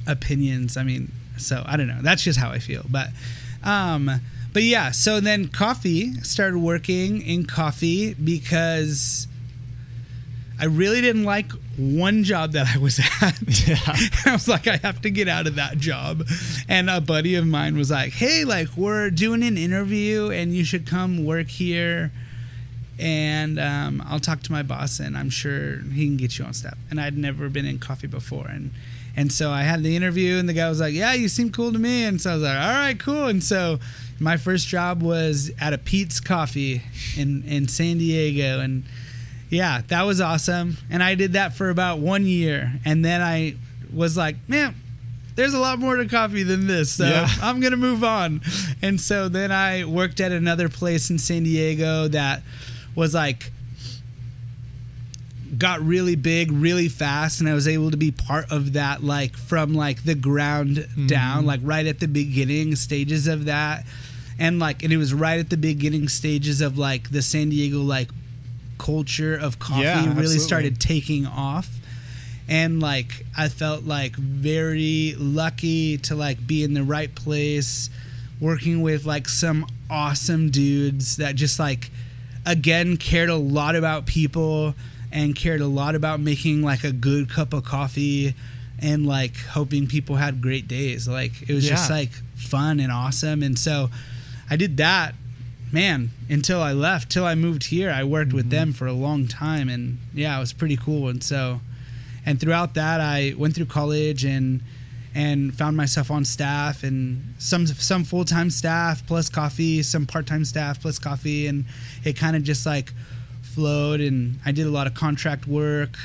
opinions. 0.09 0.77
I 0.77 0.83
mean, 0.83 1.13
so 1.37 1.63
I 1.65 1.77
don't 1.77 1.87
know. 1.87 2.01
That's 2.03 2.23
just 2.23 2.39
how 2.39 2.51
I 2.51 2.59
feel. 2.59 2.85
But 2.91 3.11
um 3.63 4.11
but 4.53 4.63
yeah, 4.63 4.91
so 4.91 5.21
then 5.21 5.49
coffee 5.49 6.15
started 6.23 6.59
working 6.59 7.23
in 7.23 7.45
coffee 7.47 8.15
because 8.15 9.29
I 10.61 10.65
really 10.65 11.01
didn't 11.01 11.25
like 11.25 11.53
one 11.77 12.25
job 12.25 12.53
that 12.53 12.67
I 12.75 12.79
was 12.79 12.99
at. 13.23 13.39
Yeah. 13.69 13.77
I 14.27 14.33
was 14.33 14.49
like, 14.49 14.67
I 14.67 14.79
have 14.79 15.01
to 15.03 15.11
get 15.11 15.29
out 15.29 15.47
of 15.47 15.55
that 15.57 15.79
job. 15.79 16.27
And 16.69 16.91
a 16.91 17.01
buddy 17.01 17.37
of 17.37 17.47
mine 17.47 17.77
was 17.77 17.91
like, 17.91 18.13
Hey, 18.13 18.45
like 18.45 18.69
we're 18.77 19.11
doing 19.11 19.43
an 19.45 19.57
interview 19.57 20.31
and 20.31 20.53
you 20.55 20.65
should 20.65 20.87
come 20.87 21.25
work 21.25 21.49
here. 21.49 22.11
And 22.99 23.61
um, 23.61 24.03
I'll 24.09 24.19
talk 24.19 24.43
to 24.43 24.53
my 24.53 24.65
boss 24.65 24.99
and 24.99 25.17
I'm 25.17 25.31
sure 25.31 25.79
he 25.83 26.07
can 26.07 26.17
get 26.17 26.37
you 26.37 26.45
on 26.45 26.53
staff. 26.53 26.77
And 26.91 27.01
I'd 27.01 27.17
never 27.17 27.49
been 27.49 27.65
in 27.65 27.79
coffee 27.79 28.09
before. 28.09 28.49
And 28.49 28.73
and 29.17 29.33
so 29.33 29.51
I 29.51 29.63
had 29.63 29.83
the 29.83 29.97
interview, 29.97 30.37
and 30.39 30.49
the 30.49 30.53
guy 30.53 30.69
was 30.69 30.81
like, 30.81 30.95
"Yeah, 30.95 31.13
you 31.15 31.29
seem 31.29 31.51
cool 31.51 31.73
to 31.73 31.79
me." 31.79 32.05
And 32.05 32.21
so 32.21 32.31
I 32.31 32.35
was 32.35 32.43
like, 32.43 32.59
"All 32.59 32.73
right, 32.73 32.99
cool." 32.99 33.27
And 33.27 33.43
so 33.43 33.79
my 34.21 34.37
first 34.37 34.69
job 34.69 35.03
was 35.03 35.51
at 35.61 35.73
a 35.73 35.79
Peet's 35.79 36.21
Coffee 36.21 36.83
in 37.17 37.43
in 37.45 37.69
San 37.69 37.99
Diego, 37.99 38.61
and 38.61 38.85
yeah, 39.51 39.83
that 39.89 40.03
was 40.03 40.21
awesome. 40.21 40.77
And 40.91 41.03
I 41.03 41.15
did 41.15 41.33
that 41.33 41.55
for 41.55 41.71
about 41.71 41.99
one 41.99 42.25
year, 42.25 42.73
and 42.85 43.05
then 43.05 43.21
I 43.21 43.55
was 43.93 44.17
like, 44.17 44.37
"Man." 44.49 44.75
There's 45.35 45.55
a 45.55 45.61
lot 45.61 45.79
more 45.79 45.95
to 45.95 46.05
coffee 46.07 46.43
than 46.43 46.67
this, 46.67 46.95
so 46.95 47.07
yeah. 47.07 47.29
I'm 47.43 47.61
gonna 47.61 47.77
move 47.77 48.03
on. 48.03 48.41
And 48.83 49.01
so 49.01 49.29
then 49.29 49.53
I 49.53 49.85
worked 49.85 50.19
at 50.19 50.33
another 50.33 50.69
place 50.69 51.11
in 51.11 51.19
San 51.21 51.45
Diego 51.45 52.09
that 52.09 52.43
was 52.97 53.15
like 53.15 53.53
got 55.57 55.81
really 55.81 56.15
big 56.17 56.53
really 56.53 56.89
fast 56.89 57.41
and 57.41 57.49
I 57.49 57.55
was 57.55 57.67
able 57.67 57.91
to 57.91 57.97
be 57.97 58.11
part 58.11 58.51
of 58.53 58.75
that 58.75 59.03
like 59.03 59.37
from 59.37 59.73
like 59.75 60.05
the 60.05 60.15
ground 60.15 60.77
Mm-hmm. 60.77 61.07
down 61.07 61.47
like 61.47 61.61
right 61.63 61.87
at 61.87 62.01
the 62.01 62.09
beginning 62.09 62.75
stages 62.77 63.27
of 63.27 63.47
that 63.47 63.87
and 64.39 64.59
like 64.59 64.83
and 64.83 64.93
it 64.93 64.97
was 64.99 65.15
right 65.15 65.39
at 65.39 65.49
the 65.51 65.57
beginning 65.57 66.09
stages 66.09 66.61
of 66.61 66.77
like 66.77 67.11
the 67.11 67.23
San 67.23 67.49
Diego 67.49 67.79
like 67.79 68.11
culture 68.79 69.35
of 69.37 69.59
coffee 69.59 69.83
Yeah, 69.83 70.01
really 70.01 70.11
absolutely. 70.11 70.39
started 70.39 70.81
taking 70.81 71.27
off 71.27 71.69
and 72.49 72.81
like 72.81 73.25
I 73.37 73.49
felt 73.49 73.85
like 73.85 74.15
very 74.17 75.15
lucky 75.19 75.99
to 75.99 76.15
like 76.15 76.47
be 76.47 76.63
in 76.65 76.75
the 76.75 76.83
right 76.85 77.15
place 77.15 77.91
working 78.41 78.83
with 78.83 79.05
like 79.05 79.29
some 79.29 79.67
awesome 79.91 80.51
dudes 80.51 81.17
that 81.17 81.35
just 81.35 81.59
like 81.59 81.91
again 82.47 82.97
cared 82.97 83.29
a 83.29 83.35
lot 83.37 83.75
about 83.77 84.07
people 84.07 84.75
and 85.11 85.35
cared 85.35 85.61
a 85.61 85.67
lot 85.67 85.95
about 85.95 86.21
making 86.21 86.63
like 86.63 86.85
a 86.85 86.93
good 86.93 87.31
cup 87.31 87.53
of 87.53 87.65
coffee 87.65 88.35
and 88.81 89.07
like 89.07 89.37
hoping 89.37 89.87
people 89.87 90.17
had 90.17 90.41
great 90.41 90.69
days. 90.69 91.09
Like 91.09 91.43
it 91.49 91.55
was 91.55 91.67
just 91.67 91.91
like 91.91 92.11
fun 92.37 92.81
and 92.81 92.93
awesome. 92.93 93.43
And 93.43 93.59
so 93.59 93.91
I 94.51 94.57
did 94.57 94.77
that 94.77 95.15
man 95.73 96.11
until 96.29 96.63
I 96.63 96.73
left. 96.73 97.11
Till 97.11 97.25
I 97.25 97.35
moved 97.35 97.65
here 97.65 97.91
I 97.91 98.05
worked 98.05 98.33
with 98.33 98.47
mm-hmm. 98.47 98.71
them 98.71 98.73
for 98.73 98.87
a 98.87 98.93
long 98.93 99.27
time 99.27 99.69
and 99.69 99.99
yeah 100.15 100.37
it 100.37 100.41
was 100.41 100.53
pretty 100.53 100.77
cool. 100.77 101.09
And 101.09 101.23
so 101.23 101.61
and 102.25 102.41
throughout 102.41 102.75
that 102.75 103.01
I 103.01 103.35
went 103.37 103.55
through 103.55 103.67
college 103.67 104.25
and 104.25 104.61
and 105.15 105.53
found 105.55 105.77
myself 105.77 106.11
on 106.11 106.25
staff 106.25 106.85
and 106.85 107.35
some 107.39 107.67
some 107.67 108.05
full-time 108.05 108.51
staff 108.51 109.05
plus 109.07 109.29
coffee 109.29 109.83
some 109.83 110.07
part-time 110.07 110.45
staff 110.45 110.81
plus 110.81 110.99
coffee. 110.99 111.47
And 111.47 111.65
it 112.05 112.17
kind 112.17 112.37
of 112.37 112.45
just 112.45 112.65
like 112.65 112.93
flowed 113.59 114.01
and 114.01 114.39
I 114.47 114.53
did 114.53 114.67
a 114.67 114.71
lot 114.71 114.87
of 114.87 114.95
contract 114.95 115.49
work 115.49 115.97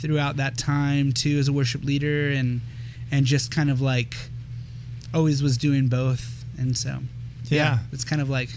throughout 0.00 0.36
that 0.38 0.56
time 0.56 1.12
too 1.12 1.36
as 1.38 1.46
a 1.46 1.52
worship 1.52 1.84
leader 1.84 2.30
and 2.30 2.62
and 3.10 3.26
just 3.26 3.50
kind 3.50 3.70
of 3.70 3.82
like 3.82 4.14
always 5.12 5.42
was 5.42 5.58
doing 5.58 5.88
both 5.88 6.44
and 6.58 6.74
so 6.76 7.00
Yeah. 7.50 7.80
it's 7.92 8.02
kind 8.04 8.22
of 8.22 8.30
like 8.30 8.48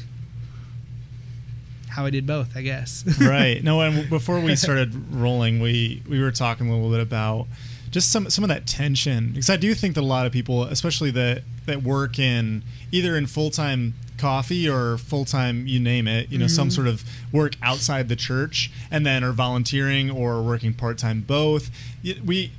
how 1.90 2.06
I 2.06 2.10
did 2.12 2.26
both 2.26 2.56
I 2.56 2.62
guess 2.62 3.04
right. 3.22 3.62
No, 3.64 3.82
and 3.82 4.10
before 4.10 4.40
we 4.40 4.56
started 4.56 5.14
rolling, 5.14 5.60
we 5.60 6.02
we 6.08 6.22
were 6.22 6.32
talking 6.32 6.70
a 6.70 6.74
little 6.74 6.90
bit 6.92 7.02
about 7.02 7.48
just 7.92 8.12
some 8.12 8.30
some 8.30 8.44
of 8.44 8.48
that 8.50 8.66
tension 8.68 9.30
because 9.32 9.50
I 9.50 9.58
do 9.58 9.74
think 9.74 9.96
that 9.96 10.02
a 10.02 10.12
lot 10.16 10.26
of 10.26 10.32
people, 10.32 10.64
especially 10.64 11.12
that 11.12 11.44
that 11.66 11.84
work 11.84 12.20
in 12.20 12.64
either 12.92 13.18
in 13.18 13.28
full 13.28 13.50
time 13.50 13.94
coffee 14.18 14.68
or 14.70 14.98
full 14.98 15.26
time, 15.26 15.68
you 15.68 15.80
name 15.80 16.08
it, 16.08 16.32
you 16.32 16.38
know, 16.38 16.48
some 16.48 16.72
sort 16.72 16.88
of 16.88 17.04
work 17.32 17.56
outside 17.62 18.10
the 18.10 18.16
church, 18.16 18.72
and 18.90 19.06
then 19.06 19.24
are 19.24 19.32
volunteering 19.32 20.10
or 20.12 20.42
working 20.42 20.74
part 20.74 20.98
time, 20.98 21.22
both. 21.22 21.70
We, 22.04 22.52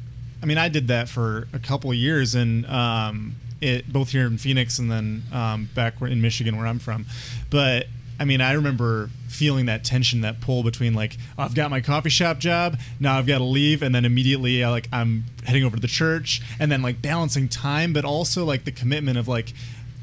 I 0.42 0.46
mean, 0.46 0.58
I 0.58 0.68
did 0.68 0.88
that 0.88 1.08
for 1.08 1.48
a 1.52 1.58
couple 1.58 1.90
of 1.90 1.96
years, 1.96 2.34
and 2.34 2.66
um, 2.66 3.36
it 3.60 3.92
both 3.92 4.10
here 4.10 4.26
in 4.26 4.38
Phoenix 4.38 4.78
and 4.78 4.90
then 4.90 5.22
um, 5.32 5.70
back 5.74 6.00
in 6.00 6.20
Michigan, 6.20 6.56
where 6.56 6.66
I'm 6.66 6.78
from, 6.78 7.06
but. 7.50 7.86
I 8.18 8.24
mean, 8.24 8.40
I 8.40 8.52
remember 8.52 9.10
feeling 9.28 9.66
that 9.66 9.84
tension, 9.84 10.22
that 10.22 10.40
pull 10.40 10.62
between 10.62 10.94
like 10.94 11.18
I've 11.36 11.54
got 11.54 11.70
my 11.70 11.82
coffee 11.82 12.08
shop 12.08 12.38
job, 12.38 12.78
now 12.98 13.18
I've 13.18 13.26
got 13.26 13.38
to 13.38 13.44
leave, 13.44 13.82
and 13.82 13.94
then 13.94 14.06
immediately 14.06 14.64
like 14.64 14.88
I'm 14.90 15.24
heading 15.44 15.64
over 15.64 15.76
to 15.76 15.82
the 15.82 15.86
church, 15.86 16.40
and 16.58 16.72
then 16.72 16.80
like 16.80 17.02
balancing 17.02 17.46
time, 17.46 17.92
but 17.92 18.06
also 18.06 18.42
like 18.46 18.64
the 18.64 18.72
commitment 18.72 19.18
of 19.18 19.28
like. 19.28 19.52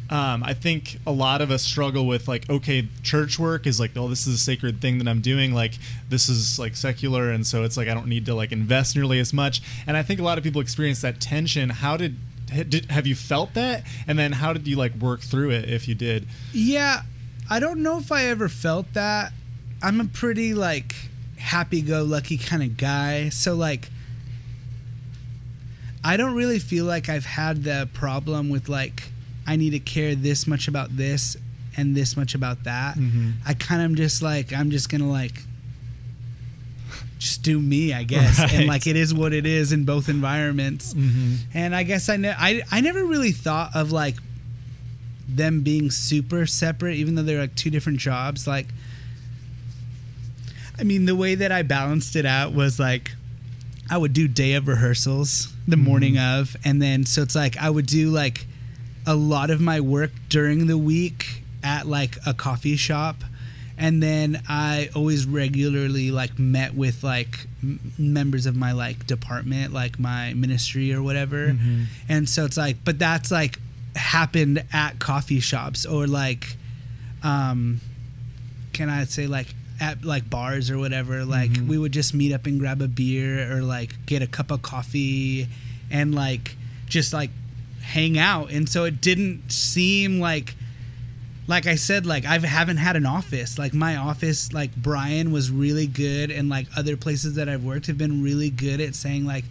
Um, 0.09 0.43
I 0.43 0.53
think 0.53 0.99
a 1.07 1.11
lot 1.11 1.41
of 1.41 1.49
us 1.49 1.63
struggle 1.63 2.05
with 2.05 2.27
like, 2.27 2.47
okay, 2.49 2.87
church 3.01 3.39
work 3.39 3.65
is 3.65 3.79
like, 3.79 3.91
oh, 3.95 4.07
this 4.09 4.27
is 4.27 4.35
a 4.35 4.37
sacred 4.37 4.79
thing 4.79 4.99
that 4.99 5.07
I'm 5.07 5.21
doing. 5.21 5.53
Like, 5.53 5.73
this 6.09 6.29
is 6.29 6.59
like 6.59 6.75
secular, 6.75 7.31
and 7.31 7.47
so 7.47 7.63
it's 7.63 7.77
like 7.77 7.87
I 7.87 7.93
don't 7.93 8.07
need 8.07 8.25
to 8.27 8.35
like 8.35 8.51
invest 8.51 8.95
nearly 8.95 9.19
as 9.19 9.33
much. 9.33 9.61
And 9.87 9.97
I 9.97 10.03
think 10.03 10.19
a 10.19 10.23
lot 10.23 10.37
of 10.37 10.43
people 10.43 10.61
experience 10.61 11.01
that 11.01 11.19
tension. 11.19 11.69
How 11.69 11.97
did, 11.97 12.17
did 12.69 12.91
have 12.91 13.07
you 13.07 13.15
felt 13.15 13.53
that? 13.55 13.83
And 14.05 14.19
then 14.19 14.33
how 14.33 14.53
did 14.53 14.67
you 14.67 14.75
like 14.75 14.93
work 14.95 15.21
through 15.21 15.51
it 15.51 15.69
if 15.69 15.87
you 15.87 15.95
did? 15.95 16.27
Yeah, 16.51 17.03
I 17.49 17.59
don't 17.59 17.81
know 17.81 17.97
if 17.97 18.11
I 18.11 18.25
ever 18.25 18.49
felt 18.49 18.93
that. 18.93 19.33
I'm 19.81 19.99
a 19.99 20.05
pretty 20.05 20.53
like 20.53 20.93
happy-go-lucky 21.37 22.37
kind 22.37 22.61
of 22.61 22.77
guy, 22.77 23.29
so 23.29 23.55
like 23.55 23.89
I 26.03 26.17
don't 26.17 26.35
really 26.35 26.59
feel 26.59 26.85
like 26.85 27.09
I've 27.09 27.25
had 27.25 27.63
the 27.63 27.89
problem 27.93 28.49
with 28.49 28.69
like 28.69 29.03
I 29.45 29.55
need 29.55 29.71
to 29.71 29.79
care 29.79 30.15
this 30.15 30.47
much 30.47 30.67
about 30.67 30.95
this 30.95 31.35
and 31.75 31.95
this 31.95 32.15
much 32.15 32.35
about 32.35 32.63
that. 32.65 32.95
Mhm. 32.97 33.33
I 33.45 33.53
kind 33.53 33.81
of 33.81 33.95
just 33.97 34.21
like 34.21 34.53
I'm 34.53 34.71
just 34.71 34.89
gonna 34.89 35.09
like 35.09 35.41
just 37.19 37.41
do 37.43 37.59
me, 37.59 37.93
I 37.93 38.03
guess, 38.03 38.37
Right. 38.39 38.53
and 38.53 38.67
like 38.67 38.85
it 38.85 38.95
is 38.97 39.13
what 39.13 39.33
it 39.33 39.45
is 39.45 39.71
in 39.71 39.85
both 39.85 40.09
environments. 40.09 40.93
Mm-hmm. 40.93 41.35
And 41.53 41.73
I 41.75 41.83
guess 41.83 42.09
I, 42.09 42.17
ne- 42.17 42.35
I 42.37 42.61
I 42.71 42.81
never 42.81 43.03
really 43.05 43.31
thought 43.31 43.75
of 43.75 43.91
like 43.91 44.15
them 45.27 45.61
being 45.61 45.89
super 45.89 46.45
separate, 46.45 46.95
even 46.97 47.15
though 47.15 47.23
they're 47.23 47.39
like 47.39 47.55
two 47.55 47.69
different 47.69 47.97
jobs. 47.99 48.45
Like, 48.45 48.67
I 50.77 50.83
mean, 50.83 51.05
the 51.05 51.15
way 51.15 51.35
that 51.35 51.51
I 51.51 51.61
balanced 51.61 52.15
it 52.15 52.25
out 52.25 52.53
was 52.53 52.79
like 52.79 53.11
I 53.89 53.97
would 53.97 54.13
do 54.13 54.27
day 54.27 54.53
of 54.53 54.67
rehearsals 54.67 55.53
the 55.67 55.77
morning 55.77 56.17
of, 56.17 56.55
and 56.65 56.81
then 56.81 57.05
so 57.05 57.21
it's 57.21 57.35
like 57.35 57.57
I 57.57 57.69
would 57.69 57.85
do 57.85 58.09
like 58.09 58.45
a 59.05 59.15
lot 59.15 59.49
of 59.49 59.59
my 59.61 59.79
work 59.81 60.11
during 60.29 60.67
the 60.67 60.77
week 60.77 61.43
at 61.63 61.87
like 61.87 62.17
a 62.25 62.33
coffee 62.33 62.75
shop 62.75 63.23
and 63.77 64.03
then 64.03 64.41
i 64.47 64.89
always 64.95 65.25
regularly 65.25 66.11
like 66.11 66.37
met 66.37 66.73
with 66.75 67.03
like 67.03 67.47
m- 67.63 67.79
members 67.97 68.45
of 68.45 68.55
my 68.55 68.71
like 68.71 69.07
department 69.07 69.73
like 69.73 69.97
my 69.99 70.33
ministry 70.35 70.93
or 70.93 71.01
whatever 71.01 71.47
Mhm. 71.49 71.85
and 72.07 72.29
so 72.29 72.45
it's 72.45 72.57
like 72.57 72.77
but 72.85 72.99
that's 72.99 73.31
like 73.31 73.59
happened 73.95 74.63
at 74.73 74.99
coffee 74.99 75.39
shops 75.39 75.85
or 75.85 76.05
like 76.07 76.55
um 77.23 77.79
can 78.73 78.89
i 78.89 79.03
say 79.05 79.27
like 79.27 79.47
at 79.79 80.03
like 80.05 80.29
bars 80.29 80.69
or 80.69 80.77
whatever 80.77 81.25
like 81.25 81.51
Mhm. 81.51 81.67
we 81.67 81.77
would 81.77 81.91
just 81.91 82.13
meet 82.13 82.31
up 82.31 82.45
and 82.45 82.59
grab 82.59 82.81
a 82.81 82.87
beer 82.87 83.51
or 83.55 83.61
like 83.61 83.95
get 84.05 84.21
a 84.21 84.27
cup 84.27 84.51
of 84.51 84.61
coffee 84.61 85.47
and 85.91 86.13
like 86.13 86.55
just 86.87 87.11
like 87.13 87.31
hang 87.83 88.17
out 88.17 88.49
and 88.49 88.67
so 88.67 88.85
it 88.85 89.01
didn't 89.01 89.51
seem 89.51 90.19
like 90.19 90.55
like 91.45 91.67
I 91.67 91.75
said, 91.75 92.05
like 92.05 92.23
I 92.25 92.37
haven't 92.39 92.77
had 92.77 92.95
an 92.95 93.05
office. 93.05 93.59
Like 93.59 93.73
my 93.73 93.97
office, 93.97 94.53
like 94.53 94.73
Brian 94.77 95.33
was 95.33 95.51
really 95.51 95.87
good, 95.87 96.31
and 96.31 96.47
like 96.47 96.67
other 96.77 96.95
places 96.95 97.35
that 97.35 97.49
I've 97.49 97.65
worked 97.65 97.87
have 97.87 97.97
been 97.97 98.23
really 98.23 98.49
good 98.49 98.79
at 98.79 98.95
saying 98.95 99.25
like, 99.25 99.43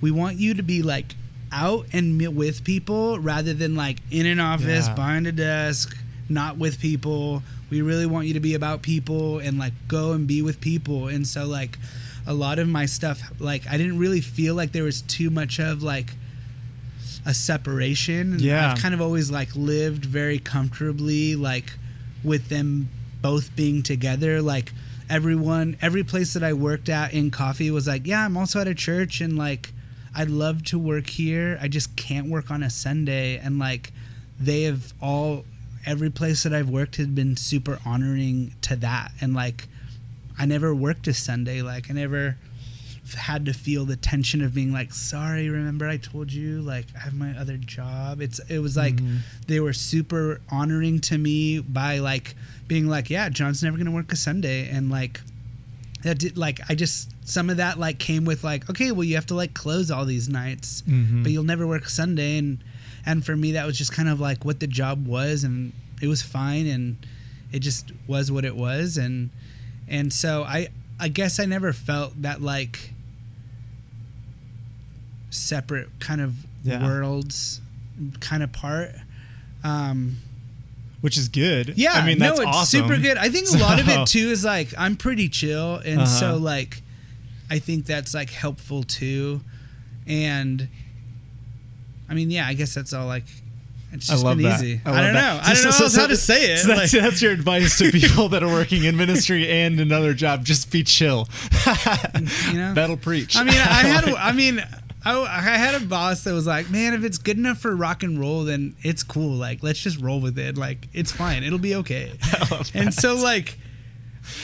we 0.00 0.10
want 0.10 0.38
you 0.38 0.54
to 0.54 0.64
be 0.64 0.82
like 0.82 1.14
out 1.52 1.86
and 1.92 2.18
meet 2.18 2.32
with 2.32 2.64
people 2.64 3.20
rather 3.20 3.54
than 3.54 3.76
like 3.76 3.98
in 4.10 4.26
an 4.26 4.40
office 4.40 4.88
Yeah. 4.88 4.94
behind 4.94 5.28
a 5.28 5.32
desk, 5.32 5.96
not 6.28 6.58
with 6.58 6.80
people. 6.80 7.44
We 7.70 7.80
really 7.80 8.06
want 8.06 8.26
you 8.26 8.34
to 8.34 8.40
be 8.40 8.54
about 8.54 8.82
people 8.82 9.38
and 9.38 9.56
like 9.56 9.72
go 9.86 10.14
and 10.14 10.26
be 10.26 10.42
with 10.42 10.60
people. 10.60 11.06
And 11.06 11.24
so 11.24 11.46
like 11.46 11.78
a 12.26 12.34
lot 12.34 12.58
of 12.58 12.66
my 12.66 12.86
stuff, 12.86 13.22
like 13.38 13.68
I 13.70 13.76
didn't 13.76 13.98
really 14.00 14.20
feel 14.20 14.56
like 14.56 14.72
there 14.72 14.82
was 14.82 15.00
too 15.02 15.30
much 15.30 15.60
of 15.60 15.80
like 15.84 16.14
a 17.26 17.34
separation. 17.34 18.38
Yeah. 18.38 18.72
I've 18.72 18.78
kind 18.78 18.94
of 18.94 19.00
always 19.02 19.30
like 19.30 19.54
lived 19.54 20.04
very 20.06 20.38
comfortably 20.38 21.36
like 21.36 21.72
with 22.24 22.48
them 22.48 22.88
both 23.20 23.54
being 23.56 23.82
together. 23.82 24.40
Like 24.40 24.72
everyone 25.10 25.76
every 25.82 26.04
place 26.04 26.32
that 26.34 26.42
I 26.42 26.52
worked 26.52 26.88
at 26.88 27.12
in 27.12 27.30
coffee 27.30 27.70
was 27.70 27.86
like 27.86 28.06
yeah 28.06 28.24
I'm 28.24 28.36
also 28.36 28.60
at 28.60 28.66
a 28.66 28.74
church 28.74 29.20
and 29.20 29.36
like 29.36 29.72
I'd 30.16 30.30
love 30.30 30.64
to 30.64 30.78
work 30.78 31.08
here. 31.08 31.58
I 31.60 31.68
just 31.68 31.94
can't 31.94 32.28
work 32.28 32.50
on 32.50 32.62
a 32.62 32.70
Sunday. 32.70 33.36
And 33.36 33.58
like 33.58 33.92
they 34.40 34.62
have 34.62 34.94
all 35.00 35.44
every 35.84 36.08
place 36.10 36.42
that 36.44 36.54
I've 36.54 36.70
worked 36.70 36.96
has 36.96 37.08
been 37.08 37.36
super 37.36 37.78
honoring 37.84 38.54
to 38.62 38.76
that. 38.76 39.12
And 39.20 39.34
like 39.34 39.68
I 40.38 40.46
never 40.46 40.74
worked 40.74 41.06
a 41.06 41.12
Sunday. 41.12 41.60
Like 41.60 41.90
I 41.90 41.92
never 41.92 42.38
had 43.14 43.44
to 43.46 43.52
feel 43.52 43.84
the 43.84 43.96
tension 43.96 44.42
of 44.42 44.52
being 44.54 44.72
like 44.72 44.92
sorry 44.92 45.48
remember 45.48 45.86
i 45.88 45.96
told 45.96 46.32
you 46.32 46.60
like 46.62 46.86
i 46.96 46.98
have 47.00 47.14
my 47.14 47.30
other 47.38 47.56
job 47.56 48.20
it's 48.20 48.38
it 48.48 48.58
was 48.58 48.76
like 48.76 48.96
Mhm. 48.96 49.18
they 49.46 49.60
were 49.60 49.72
super 49.72 50.40
honoring 50.50 51.00
to 51.02 51.16
me 51.18 51.60
by 51.60 51.98
like 51.98 52.34
being 52.68 52.88
like 52.88 53.08
yeah 53.10 53.28
jon's 53.28 53.62
never 53.62 53.76
gonna 53.78 53.90
work 53.90 54.12
a 54.12 54.16
sunday 54.16 54.68
and 54.68 54.90
like 54.90 55.20
that 56.02 56.18
did 56.18 56.36
like 56.36 56.60
i 56.68 56.74
just 56.74 57.10
some 57.28 57.48
of 57.50 57.56
that 57.56 57.78
like 57.78 57.98
came 57.98 58.24
with 58.24 58.44
like 58.44 58.68
okay 58.70 58.90
well 58.92 59.04
you 59.04 59.14
have 59.14 59.26
to 59.26 59.34
like 59.34 59.54
close 59.54 59.90
all 59.90 60.04
these 60.04 60.28
nights 60.28 60.82
Mhm. 60.88 61.22
but 61.22 61.32
you'll 61.32 61.44
never 61.44 61.66
work 61.66 61.88
sunday 61.88 62.38
and 62.38 62.58
and 63.04 63.24
for 63.24 63.36
me 63.36 63.52
that 63.52 63.66
was 63.66 63.78
just 63.78 63.92
kind 63.92 64.08
of 64.08 64.20
like 64.20 64.44
what 64.44 64.60
the 64.60 64.66
job 64.66 65.06
was 65.06 65.44
and 65.44 65.72
it 66.02 66.08
was 66.08 66.22
fine 66.22 66.66
and 66.66 66.96
it 67.52 67.60
just 67.60 67.92
was 68.06 68.30
what 68.32 68.44
it 68.44 68.56
was 68.56 68.96
and 68.96 69.30
and 69.88 70.12
so 70.12 70.42
i 70.44 70.68
i 70.98 71.08
guess 71.08 71.38
i 71.38 71.44
never 71.44 71.72
felt 71.72 72.20
that 72.22 72.42
like 72.42 72.92
separate 75.36 75.88
kind 76.00 76.20
of 76.20 76.34
Yeah. 76.64 76.84
worlds 76.84 77.60
kind 78.20 78.42
of 78.42 78.52
part 78.52 78.90
um 79.64 80.16
which 81.00 81.16
is 81.16 81.28
good. 81.28 81.74
yeah 81.76 81.92
I 81.92 82.06
mean 82.06 82.18
no 82.18 82.32
it's 82.32 82.40
awesome. 82.40 82.82
super 82.82 82.98
good 83.00 83.16
i 83.16 83.28
think 83.28 83.48
a 83.54 83.58
lot 83.58 83.78
of 83.80 83.88
it 83.88 84.06
too 84.14 84.28
is 84.30 84.44
like 84.44 84.68
i'm 84.76 84.96
pretty 84.96 85.28
chill 85.28 85.76
and 85.76 86.00
Uh-huh. 86.00 86.06
so 86.06 86.36
like 86.36 86.82
I 87.48 87.60
think 87.60 87.86
that's 87.86 88.12
like 88.12 88.30
helpful 88.30 88.82
too. 88.82 89.40
And 90.04 90.66
I 92.08 92.14
mean, 92.14 92.28
yeah, 92.32 92.44
I 92.44 92.54
guess 92.54 92.74
that's 92.74 92.92
all 92.92 93.06
like 93.06 93.22
it's 93.92 94.08
just 94.08 94.24
I 94.24 94.26
love 94.28 94.36
been 94.38 94.46
that. 94.50 94.60
easy. 94.60 94.80
I 94.84 94.90
I, 94.90 95.02
don't 95.04 95.14
that. 95.14 95.20
know. 95.36 95.40
I 95.44 95.54
don't 95.54 95.64
know 95.64 95.70
So- 95.70 95.86
so- 95.86 96.00
how 96.00 96.06
to 96.08 96.16
say 96.16 96.54
it. 96.54 96.58
So 96.58 96.66
that's, 96.74 96.92
Like- 96.92 97.02
that's 97.02 97.22
your 97.22 97.30
advice 97.30 97.78
to 97.78 97.92
people 98.00 98.28
that 98.30 98.42
are 98.42 98.48
working 98.48 98.82
in 98.82 98.96
ministry 98.96 99.48
and 99.48 99.78
another 99.78 100.12
job. 100.12 100.44
Just 100.44 100.72
be 100.72 100.82
chill. 100.82 101.28
you 102.50 102.54
know? 102.54 102.74
That'll 102.74 102.96
preach. 102.96 103.36
I 103.36 103.44
mean, 103.44 103.54
I 103.54 103.86
had, 103.86 104.08
I 104.08 104.32
mean, 104.32 104.60
I, 105.06 105.38
I 105.38 105.40
had 105.40 105.80
a 105.80 105.86
boss 105.86 106.24
that 106.24 106.32
was 106.32 106.48
like, 106.48 106.68
man, 106.68 106.92
if 106.92 107.04
it's 107.04 107.18
good 107.18 107.38
enough 107.38 107.58
for 107.58 107.74
rock 107.76 108.02
and 108.02 108.18
roll, 108.18 108.42
then 108.42 108.74
it's 108.82 109.04
cool. 109.04 109.34
Like, 109.34 109.62
let's 109.62 109.78
just 109.78 110.00
roll 110.00 110.20
with 110.20 110.36
it. 110.36 110.58
Like, 110.58 110.88
it's 110.92 111.12
fine. 111.12 111.44
It'll 111.44 111.60
be 111.60 111.76
okay. 111.76 112.12
And 112.74 112.92
so, 112.92 113.14
like, 113.14 113.56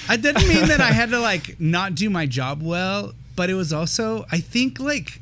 I 0.08 0.16
didn't 0.16 0.46
mean 0.46 0.68
that 0.68 0.80
I 0.80 0.92
had 0.92 1.10
to 1.10 1.18
like 1.18 1.58
not 1.60 1.94
do 1.94 2.08
my 2.08 2.26
job 2.26 2.62
well, 2.62 3.12
but 3.34 3.50
it 3.50 3.54
was 3.54 3.72
also, 3.72 4.24
I 4.30 4.38
think, 4.38 4.78
like. 4.78 5.20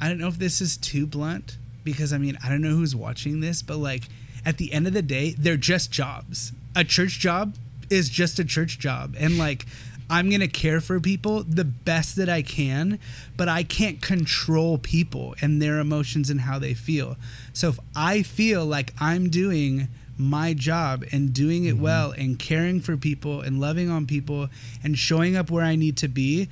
I 0.00 0.08
don't 0.08 0.18
know 0.18 0.26
if 0.26 0.38
this 0.38 0.60
is 0.60 0.76
too 0.76 1.06
blunt 1.06 1.56
because 1.84 2.12
I 2.12 2.18
mean, 2.18 2.36
I 2.44 2.48
don't 2.48 2.60
know 2.60 2.74
who's 2.74 2.96
watching 2.96 3.38
this, 3.38 3.62
but 3.62 3.76
like 3.76 4.08
at 4.44 4.58
the 4.58 4.72
end 4.72 4.88
of 4.88 4.94
the 4.94 5.02
day, 5.02 5.36
they're 5.38 5.56
just 5.56 5.92
jobs. 5.92 6.52
A 6.74 6.82
church 6.82 7.20
job 7.20 7.54
is 7.88 8.08
just 8.08 8.38
a 8.38 8.44
church 8.44 8.78
job. 8.78 9.14
And 9.18 9.38
like 9.38 9.66
I'm 10.10 10.28
going 10.28 10.40
to 10.40 10.48
care 10.48 10.80
for 10.80 11.00
people 11.00 11.42
the 11.42 11.64
best 11.64 12.16
that 12.16 12.28
I 12.28 12.42
can, 12.42 12.98
but 13.36 13.48
I 13.48 13.62
can't 13.62 14.00
control 14.02 14.78
people 14.78 15.34
and 15.40 15.60
their 15.60 15.78
emotions 15.78 16.30
and 16.30 16.42
how 16.42 16.58
they 16.58 16.74
feel. 16.74 17.16
So 17.52 17.68
if 17.68 17.78
I 17.96 18.22
feel 18.22 18.64
like 18.66 18.92
I'm 19.00 19.30
doing 19.30 19.88
my 20.18 20.54
job 20.54 21.04
and 21.12 21.32
doing 21.32 21.64
it 21.64 21.74
mm-hmm. 21.74 21.82
well 21.82 22.10
and 22.12 22.38
caring 22.38 22.80
for 22.80 22.96
people 22.96 23.40
and 23.40 23.60
loving 23.60 23.90
on 23.90 24.06
people 24.06 24.48
and 24.82 24.98
showing 24.98 25.36
up 25.36 25.50
where 25.50 25.64
I 25.64 25.76
need 25.76 25.96
to 25.98 26.08
be, 26.08 26.48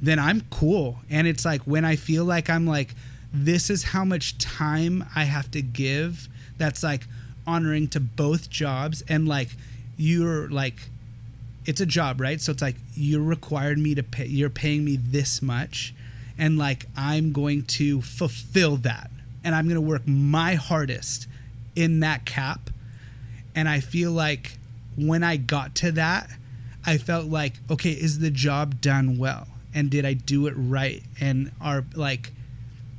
then 0.00 0.18
I'm 0.18 0.42
cool. 0.50 0.98
And 1.10 1.26
it's 1.26 1.44
like 1.44 1.62
when 1.62 1.84
I 1.84 1.96
feel 1.96 2.24
like 2.24 2.48
I'm 2.48 2.66
like, 2.66 2.94
this 3.32 3.70
is 3.70 3.84
how 3.84 4.04
much 4.04 4.38
time 4.38 5.04
I 5.14 5.24
have 5.24 5.50
to 5.52 5.62
give 5.62 6.28
that's 6.58 6.82
like 6.82 7.06
honoring 7.46 7.88
to 7.88 8.00
both 8.00 8.50
jobs 8.50 9.02
and 9.08 9.26
like 9.26 9.48
you're 9.96 10.48
like 10.48 10.76
it's 11.66 11.80
a 11.80 11.86
job, 11.86 12.20
right? 12.20 12.40
So 12.40 12.52
it's 12.52 12.62
like 12.62 12.76
you're 12.94 13.22
required 13.22 13.78
me 13.78 13.94
to 13.94 14.02
pay 14.02 14.26
you're 14.26 14.50
paying 14.50 14.84
me 14.84 14.96
this 14.96 15.42
much 15.42 15.94
and 16.38 16.58
like 16.58 16.86
I'm 16.96 17.32
going 17.32 17.64
to 17.64 18.02
fulfill 18.02 18.76
that 18.78 19.10
and 19.44 19.54
I'm 19.54 19.66
going 19.66 19.76
to 19.76 19.80
work 19.80 20.06
my 20.06 20.54
hardest 20.54 21.26
in 21.76 22.00
that 22.00 22.24
cap 22.24 22.70
and 23.54 23.68
I 23.68 23.80
feel 23.80 24.10
like 24.10 24.58
when 24.96 25.22
I 25.22 25.36
got 25.36 25.74
to 25.76 25.92
that 25.92 26.28
I 26.84 26.98
felt 26.98 27.26
like 27.26 27.54
okay, 27.70 27.90
is 27.90 28.18
the 28.18 28.30
job 28.30 28.80
done 28.80 29.18
well? 29.18 29.46
And 29.74 29.90
did 29.90 30.04
I 30.04 30.12
do 30.12 30.46
it 30.46 30.54
right? 30.56 31.02
And 31.20 31.52
are 31.60 31.84
like 31.94 32.32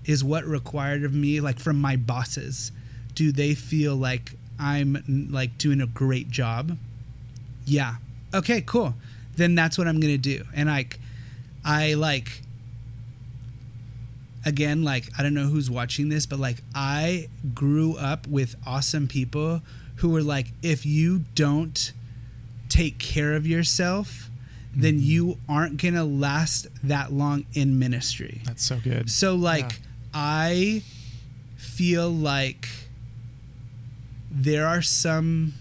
is 0.05 0.23
what 0.23 0.45
required 0.45 1.03
of 1.03 1.13
me 1.13 1.39
like 1.39 1.59
from 1.59 1.79
my 1.79 1.95
bosses 1.95 2.71
do 3.15 3.31
they 3.31 3.53
feel 3.53 3.95
like 3.95 4.33
i'm 4.59 5.27
like 5.31 5.57
doing 5.57 5.81
a 5.81 5.87
great 5.87 6.29
job 6.29 6.77
yeah 7.65 7.95
okay 8.33 8.61
cool 8.61 8.93
then 9.35 9.55
that's 9.55 9.77
what 9.77 9.87
i'm 9.87 9.99
gonna 9.99 10.17
do 10.17 10.43
and 10.55 10.69
like 10.69 10.99
i 11.65 11.93
like 11.93 12.41
again 14.45 14.83
like 14.83 15.05
i 15.17 15.23
don't 15.23 15.33
know 15.33 15.45
who's 15.47 15.69
watching 15.69 16.09
this 16.09 16.25
but 16.25 16.39
like 16.39 16.57
i 16.75 17.27
grew 17.53 17.95
up 17.97 18.27
with 18.27 18.55
awesome 18.65 19.07
people 19.07 19.61
who 19.97 20.09
were 20.09 20.23
like 20.23 20.47
if 20.61 20.85
you 20.85 21.19
don't 21.35 21.93
take 22.69 22.97
care 22.97 23.33
of 23.33 23.45
yourself 23.47 24.29
then 24.75 24.95
mm-hmm. 24.95 25.03
you 25.03 25.37
aren't 25.47 25.81
gonna 25.81 26.03
last 26.03 26.67
that 26.83 27.13
long 27.13 27.45
in 27.53 27.77
ministry 27.77 28.41
That's 28.45 28.65
so 28.65 28.79
good. 28.83 29.09
so 29.09 29.35
like 29.35 29.71
Yeah. 29.71 29.77
I 30.15 30.83
feel 31.57 32.09
like 32.11 32.67
there 34.29 34.67
are 34.67 34.81
some 34.81 35.53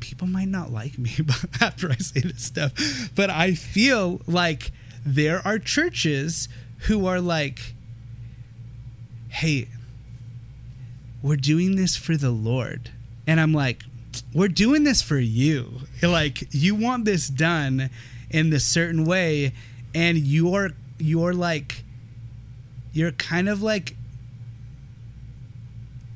people 0.00 0.26
might 0.26 0.48
not 0.48 0.72
like 0.72 0.98
me 0.98 1.10
after 1.60 1.90
I 1.90 1.96
say 1.96 2.20
this 2.20 2.44
stuff, 2.44 2.72
but 3.14 3.30
I 3.30 3.54
feel 3.54 4.20
like 4.26 4.72
there 5.04 5.46
are 5.46 5.58
churches 5.58 6.48
who 6.86 7.06
are 7.06 7.20
like 7.20 7.74
hey 9.28 9.68
we're 11.22 11.36
doing 11.36 11.76
this 11.76 11.96
for 11.96 12.16
the 12.16 12.30
Lord. 12.30 12.90
And 13.26 13.40
I'm 13.40 13.54
like 13.54 13.84
we're 14.34 14.48
doing 14.48 14.84
this 14.84 15.00
for 15.00 15.18
you. 15.18 15.80
Like 16.02 16.52
you 16.52 16.74
want 16.74 17.04
this 17.04 17.28
done 17.28 17.90
in 18.30 18.50
this 18.50 18.64
certain 18.64 19.04
way 19.04 19.52
and 19.94 20.18
you're 20.18 20.70
you're 20.98 21.32
like 21.32 21.84
you're 22.92 23.12
kind 23.12 23.48
of 23.48 23.62
like 23.62 23.96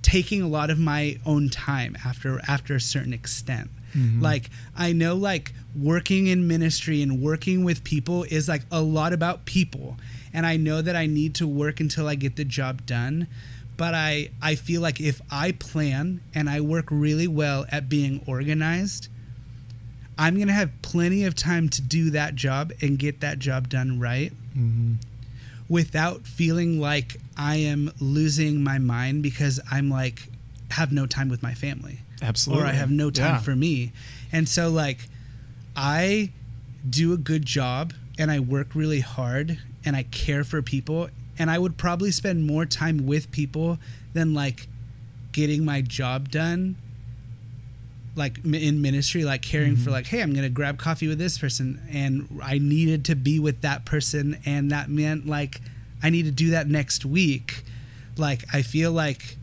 taking 0.07 0.41
a 0.41 0.47
lot 0.47 0.71
of 0.71 0.79
my 0.79 1.19
own 1.27 1.49
time 1.49 1.97
after 2.05 2.41
after 2.47 2.77
a 2.77 2.81
certain 2.81 3.13
extent. 3.13 3.69
Mm-hmm. 3.93 4.23
Like 4.23 4.51
i 4.77 4.93
know 4.93 5.17
like 5.17 5.53
working 5.75 6.29
in 6.29 6.47
ministry 6.47 7.03
and 7.03 7.21
working 7.21 7.65
with 7.65 7.83
people 7.83 8.23
is 8.23 8.49
like 8.49 8.63
a 8.71 8.81
lot 8.81 9.13
about 9.13 9.47
people. 9.47 9.97
And 10.33 10.47
i 10.47 10.57
know 10.57 10.81
that 10.81 10.95
i 10.95 11.07
need 11.07 11.35
to 11.37 11.47
work 11.49 11.81
until 11.81 12.07
i 12.07 12.15
get 12.15 12.37
the 12.37 12.45
job 12.45 12.87
done. 12.87 13.27
But 13.77 13.95
i 13.95 14.31
i 14.41 14.55
feel 14.55 14.81
like 14.81 15.01
if 15.01 15.21
i 15.29 15.51
plan 15.51 16.21
and 16.33 16.49
i 16.49 16.61
work 16.61 16.87
really 16.91 17.27
well 17.27 17.67
at 17.71 17.89
being 17.89 18.23
organized 18.27 19.09
i'm 20.17 20.37
going 20.37 20.49
to 20.49 20.55
have 20.55 20.71
plenty 20.81 21.25
of 21.25 21.35
time 21.35 21.69
to 21.69 21.83
do 21.83 22.09
that 22.09 22.35
job 22.35 22.73
and 22.81 22.99
get 22.99 23.21
that 23.21 23.39
job 23.39 23.69
done 23.69 24.01
right 24.01 24.33
mm-hmm. 24.57 24.95
Without 25.69 26.27
feeling 26.27 26.81
like 26.81 27.17
I 27.37 27.57
am 27.57 27.93
losing 28.01 28.63
my 28.63 28.79
mind 28.79 29.23
because 29.23 29.61
I'm 29.71 29.91
like 29.91 30.29
have 30.71 30.93
no 30.93 31.07
time 31.07 31.29
with 31.29 31.43
my 31.43 31.55
family 31.55 32.01
Absolutely. 32.23 32.65
or 32.65 32.67
I 32.69 32.73
have 32.73 32.91
no 32.91 33.11
time 33.11 33.35
Yeah. 33.35 33.41
for 33.41 33.55
me. 33.57 33.93
And 34.33 34.49
so 34.49 34.69
like 34.69 35.09
I 35.75 36.31
do 36.89 37.13
a 37.13 37.17
good 37.17 37.45
job 37.47 37.93
and 38.19 38.31
I 38.31 38.41
work 38.41 38.75
really 38.75 39.01
hard 39.01 39.59
and 39.85 39.97
I 39.97 40.05
care 40.05 40.45
for 40.45 40.63
people 40.63 41.09
and 41.39 41.51
I 41.51 41.59
would 41.59 41.77
probably 41.77 42.11
spend 42.11 42.47
more 42.47 42.65
time 42.65 43.07
with 43.07 43.31
people 43.31 43.79
than 44.15 44.35
like 44.35 44.69
getting 45.33 45.65
my 45.65 45.83
job 45.83 46.31
done 46.31 46.77
like 48.17 48.45
in 48.45 48.81
ministry 48.81 49.25
like 49.25 49.43
caring 49.43 49.77
for 49.77 49.83
mm-hmm. 49.83 49.91
like 49.91 50.07
hey 50.07 50.23
i'm 50.23 50.33
gonna 50.33 50.49
grab 50.49 50.79
coffee 50.79 51.07
with 51.07 51.19
this 51.19 51.39
person 51.39 51.81
and 51.93 52.41
i 52.43 52.59
needed 52.59 53.05
to 53.05 53.15
be 53.15 53.39
with 53.39 53.61
that 53.61 53.85
person 53.85 54.39
and 54.47 54.71
that 54.71 54.89
meant 54.89 55.27
like 55.27 55.61
i 56.03 56.11
need 56.11 56.25
to 56.25 56.31
do 56.31 56.51
that 56.51 56.69
next 56.69 57.05
week. 57.05 57.65
Like 58.17 58.45
i 58.53 58.63
feel 58.63 58.93
like 58.93 59.37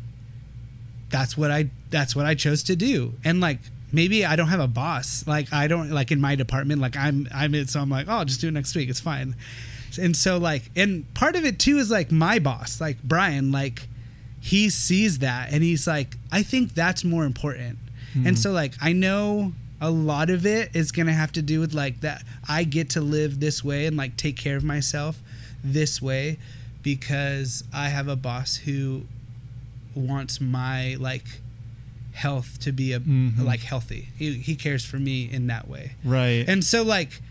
that's 1.10 1.38
what 1.38 1.52
i 1.52 1.70
that's 1.90 2.16
what 2.16 2.26
i 2.26 2.36
chose 2.36 2.64
to 2.64 2.76
do. 2.76 3.14
And 3.24 3.40
like 3.40 3.60
maybe 3.92 4.26
i 4.26 4.36
don't 4.36 4.48
have 4.48 4.60
a 4.60 4.68
boss. 4.68 5.26
Like 5.28 5.52
i 5.54 5.68
don't 5.68 5.92
like 5.92 6.12
in 6.12 6.20
my 6.22 6.36
department 6.36 6.82
like 6.82 6.98
i'm 6.98 7.28
i'm 7.34 7.54
it 7.54 7.70
so 7.70 7.80
i'm 7.80 7.90
like 7.90 8.08
oh 8.08 8.14
i'll 8.14 8.26
just 8.26 8.42
do 8.42 8.48
it 8.48 8.52
next 8.52 8.76
week. 8.76 8.90
It's 8.90 9.00
fine. 9.00 9.36
And 10.00 10.16
so 10.16 10.38
like 10.38 10.72
and 10.76 11.12
part 11.14 11.36
of 11.36 11.46
it 11.46 11.60
too 11.60 11.78
is 11.78 11.92
like 11.92 12.12
my 12.12 12.40
boss 12.40 12.82
like 12.82 13.02
brian 13.04 13.52
like 13.52 13.88
he 14.42 14.70
sees 14.70 15.20
that 15.20 15.54
and 15.54 15.64
he's 15.64 15.88
like 15.88 16.18
i 16.32 16.42
think 16.42 16.74
that's 16.74 17.04
more 17.04 17.24
important 17.26 17.78
and 18.16 18.38
so 18.38 18.52
like 18.52 18.74
i 18.82 18.92
know 18.94 19.52
a 19.82 19.90
lot 19.90 20.30
of 20.30 20.46
it 20.46 20.70
is 20.76 20.92
gonna 20.92 21.14
have 21.14 21.32
to 21.32 21.42
do 21.42 21.60
with 21.60 21.74
like 21.74 22.02
that 22.02 22.24
i 22.48 22.64
get 22.64 22.90
to 22.90 23.02
live 23.02 23.40
this 23.40 23.64
way 23.64 23.86
and 23.86 23.98
like 23.98 24.16
take 24.18 24.38
care 24.38 24.56
of 24.56 24.64
myself 24.64 25.20
this 25.64 26.02
way 26.02 26.38
because 26.84 27.64
i 27.74 27.90
have 27.90 28.08
a 28.08 28.16
boss 28.16 28.58
who 28.58 29.04
wants 29.96 30.40
my 30.42 30.96
like 31.00 31.26
health 32.14 32.60
to 32.62 32.72
be 32.72 32.94
a 32.94 33.00
Mhm. 33.00 33.44
like 33.44 33.62
healthy 33.62 34.10
he, 34.18 34.34
he 34.34 34.56
cares 34.56 34.86
for 34.86 34.98
me 34.98 35.30
in 35.32 35.48
that 35.48 35.68
way 35.68 35.94
Right. 36.04 36.46
and 36.48 36.64
so 36.64 36.84
like 36.84 37.22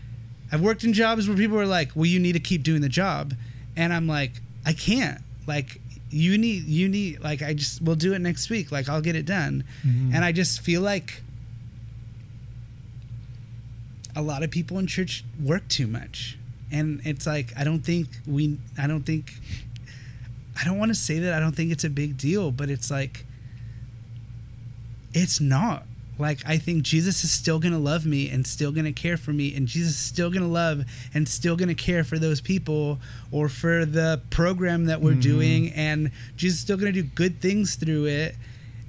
I've 0.51 0.61
worked 0.61 0.83
in 0.83 0.93
jobs 0.93 1.27
where 1.27 1.35
people 1.35 1.59
are 1.59 1.65
like, 1.65 1.95
"Well, 1.95 2.05
you 2.05 2.19
need 2.19 2.33
to 2.33 2.39
keep 2.39 2.61
doing 2.61 2.81
the 2.81 2.89
job." 2.89 3.33
And 3.75 3.91
I'm 3.91 4.05
like, 4.05 4.33
"I 4.63 4.73
can't. 4.73 5.19
Like 5.47 5.81
you 6.13 6.37
need 6.37 6.63
you 6.65 6.87
need 6.87 7.19
like 7.21 7.41
I 7.41 7.53
just 7.53 7.81
we'll 7.81 7.95
do 7.95 8.13
it 8.13 8.19
next 8.19 8.49
week. 8.49 8.71
Like 8.71 8.87
I'll 8.89 9.01
get 9.01 9.15
it 9.15 9.25
done." 9.25 9.63
Mhm. 9.85 10.13
And 10.13 10.23
I 10.23 10.31
just 10.31 10.61
feel 10.61 10.81
like 10.81 11.21
a 14.15 14.21
lot 14.21 14.43
of 14.43 14.51
people 14.51 14.77
in 14.79 14.87
church 14.87 15.23
work 15.41 15.67
too 15.67 15.87
much. 15.87 16.37
And 16.71 17.01
it's 17.03 17.25
like 17.25 17.53
I 17.57 17.63
don't 17.63 17.81
think 17.83 18.07
we 18.27 18.57
I 18.77 18.87
don't 18.87 19.03
think 19.05 19.33
I 20.59 20.63
don't 20.63 20.77
want 20.77 20.89
to 20.89 20.95
say 20.95 21.19
that 21.19 21.33
I 21.33 21.39
don't 21.39 21.55
think 21.55 21.71
it's 21.71 21.83
a 21.83 21.89
big 21.89 22.17
deal, 22.17 22.51
but 22.51 22.69
it's 22.69 22.91
like 22.91 23.25
it's 25.13 25.39
not. 25.39 25.85
Like 26.19 26.39
I 26.45 26.57
think 26.57 26.83
Jesus 26.83 27.23
is 27.23 27.31
still 27.31 27.59
going 27.59 27.73
to 27.73 27.79
love 27.79 28.05
me 28.05 28.29
and 28.29 28.45
still 28.45 28.71
going 28.71 28.85
to 28.85 28.91
care 28.91 29.17
for 29.17 29.31
me 29.31 29.55
and 29.55 29.67
Jesus 29.67 29.93
is 29.93 29.99
still 29.99 30.29
going 30.29 30.43
to 30.43 30.47
love 30.47 30.83
and 31.13 31.27
still 31.27 31.55
going 31.55 31.69
to 31.69 31.75
care 31.75 32.03
for 32.03 32.19
those 32.19 32.39
people 32.39 32.99
or 33.31 33.49
for 33.49 33.85
the 33.85 34.21
program 34.29 34.85
that 34.85 35.01
we're 35.01 35.11
mm-hmm. 35.11 35.21
doing 35.21 35.73
and 35.73 36.11
Jesus 36.35 36.59
is 36.59 36.61
still 36.61 36.77
going 36.77 36.93
to 36.93 37.01
do 37.01 37.07
good 37.07 37.41
things 37.41 37.75
through 37.75 38.05
it 38.05 38.35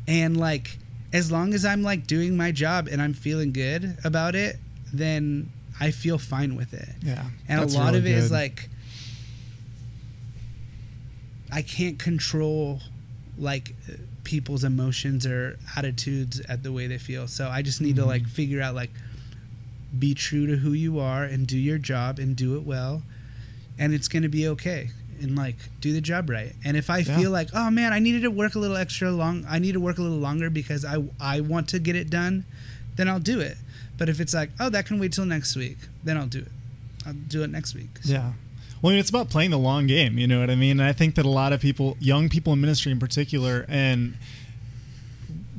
and 0.06 0.36
like 0.36 0.78
as 1.14 1.30
long 1.30 1.54
as 1.54 1.64
I'm 1.64 1.82
like 1.82 2.06
doing 2.06 2.36
my 2.36 2.50
job 2.50 2.88
and 2.90 3.00
I'm 3.00 3.14
feeling 3.14 3.52
good 3.52 3.96
about 4.04 4.34
it, 4.34 4.56
then 4.92 5.50
I 5.80 5.92
feel 5.92 6.18
fine 6.18 6.56
with 6.56 6.74
it. 6.74 6.88
Yeah. 7.02 7.24
And 7.48 7.60
a 7.60 7.66
lot 7.66 7.94
really 7.94 7.98
of 7.98 8.06
it 8.06 8.10
is 8.10 8.28
good. 8.28 8.34
like 8.34 8.68
I 11.52 11.62
can't 11.62 12.00
control 12.00 12.80
like 13.38 13.74
people's 14.24 14.64
emotions 14.64 15.26
or 15.26 15.58
attitudes 15.76 16.40
at 16.48 16.62
the 16.62 16.72
way 16.72 16.86
they 16.86 16.98
feel. 16.98 17.28
So 17.28 17.48
I 17.48 17.62
just 17.62 17.80
need 17.80 17.96
to 17.96 18.02
Mm-hmm. 18.02 18.10
like 18.10 18.26
figure 18.26 18.60
out 18.62 18.74
like 18.74 18.90
be 19.96 20.14
true 20.14 20.46
to 20.46 20.56
who 20.56 20.72
you 20.72 20.98
are 20.98 21.22
and 21.24 21.46
do 21.46 21.56
your 21.58 21.78
job 21.78 22.18
and 22.18 22.34
do 22.34 22.56
it 22.56 22.64
well 22.64 23.02
and 23.78 23.94
it's 23.94 24.08
going 24.08 24.22
to 24.24 24.28
be 24.28 24.48
okay 24.48 24.90
and 25.20 25.36
like 25.36 25.56
do 25.80 25.92
the 25.92 26.00
job 26.00 26.28
right. 26.28 26.52
And 26.64 26.76
if 26.76 26.90
I 26.90 26.98
Yeah. 26.98 27.16
feel 27.18 27.30
like, 27.30 27.48
"Oh 27.54 27.70
man, 27.70 27.92
I 27.92 27.98
needed 28.00 28.22
to 28.22 28.30
work 28.30 28.54
a 28.56 28.58
little 28.58 28.76
extra 28.76 29.10
long, 29.12 29.44
I 29.48 29.58
need 29.60 29.72
to 29.72 29.80
work 29.80 29.98
a 29.98 30.02
little 30.02 30.18
longer 30.18 30.50
because 30.50 30.84
I 30.84 31.04
I 31.20 31.40
want 31.40 31.68
to 31.68 31.78
get 31.78 31.94
it 31.94 32.10
done," 32.10 32.44
then 32.96 33.08
I'll 33.08 33.20
do 33.20 33.38
it. 33.40 33.56
But 33.96 34.08
if 34.08 34.18
it's 34.20 34.34
like, 34.34 34.50
"Oh, 34.58 34.68
that 34.70 34.86
can 34.86 34.98
wait 34.98 35.12
till 35.12 35.24
next 35.26 35.54
week," 35.54 35.78
then 36.02 36.16
I'll 36.16 36.26
do 36.26 36.40
it. 36.40 36.52
I'll 37.06 37.12
do 37.12 37.42
it 37.44 37.50
next 37.50 37.74
week. 37.74 37.90
So- 38.02 38.12
Yeah. 38.12 38.32
Well, 38.84 38.90
I 38.90 38.96
mean, 38.96 39.00
it's 39.00 39.08
about 39.08 39.30
playing 39.30 39.50
the 39.50 39.58
long 39.58 39.86
game. 39.86 40.18
You 40.18 40.26
know 40.26 40.40
what 40.40 40.50
I 40.50 40.56
mean? 40.56 40.78
And 40.78 40.86
I 40.86 40.92
think 40.92 41.14
that 41.14 41.24
a 41.24 41.30
lot 41.30 41.54
of 41.54 41.60
people, 41.62 41.96
young 42.00 42.28
people 42.28 42.52
in 42.52 42.60
ministry 42.60 42.92
in 42.92 42.98
particular, 42.98 43.64
and 43.66 44.18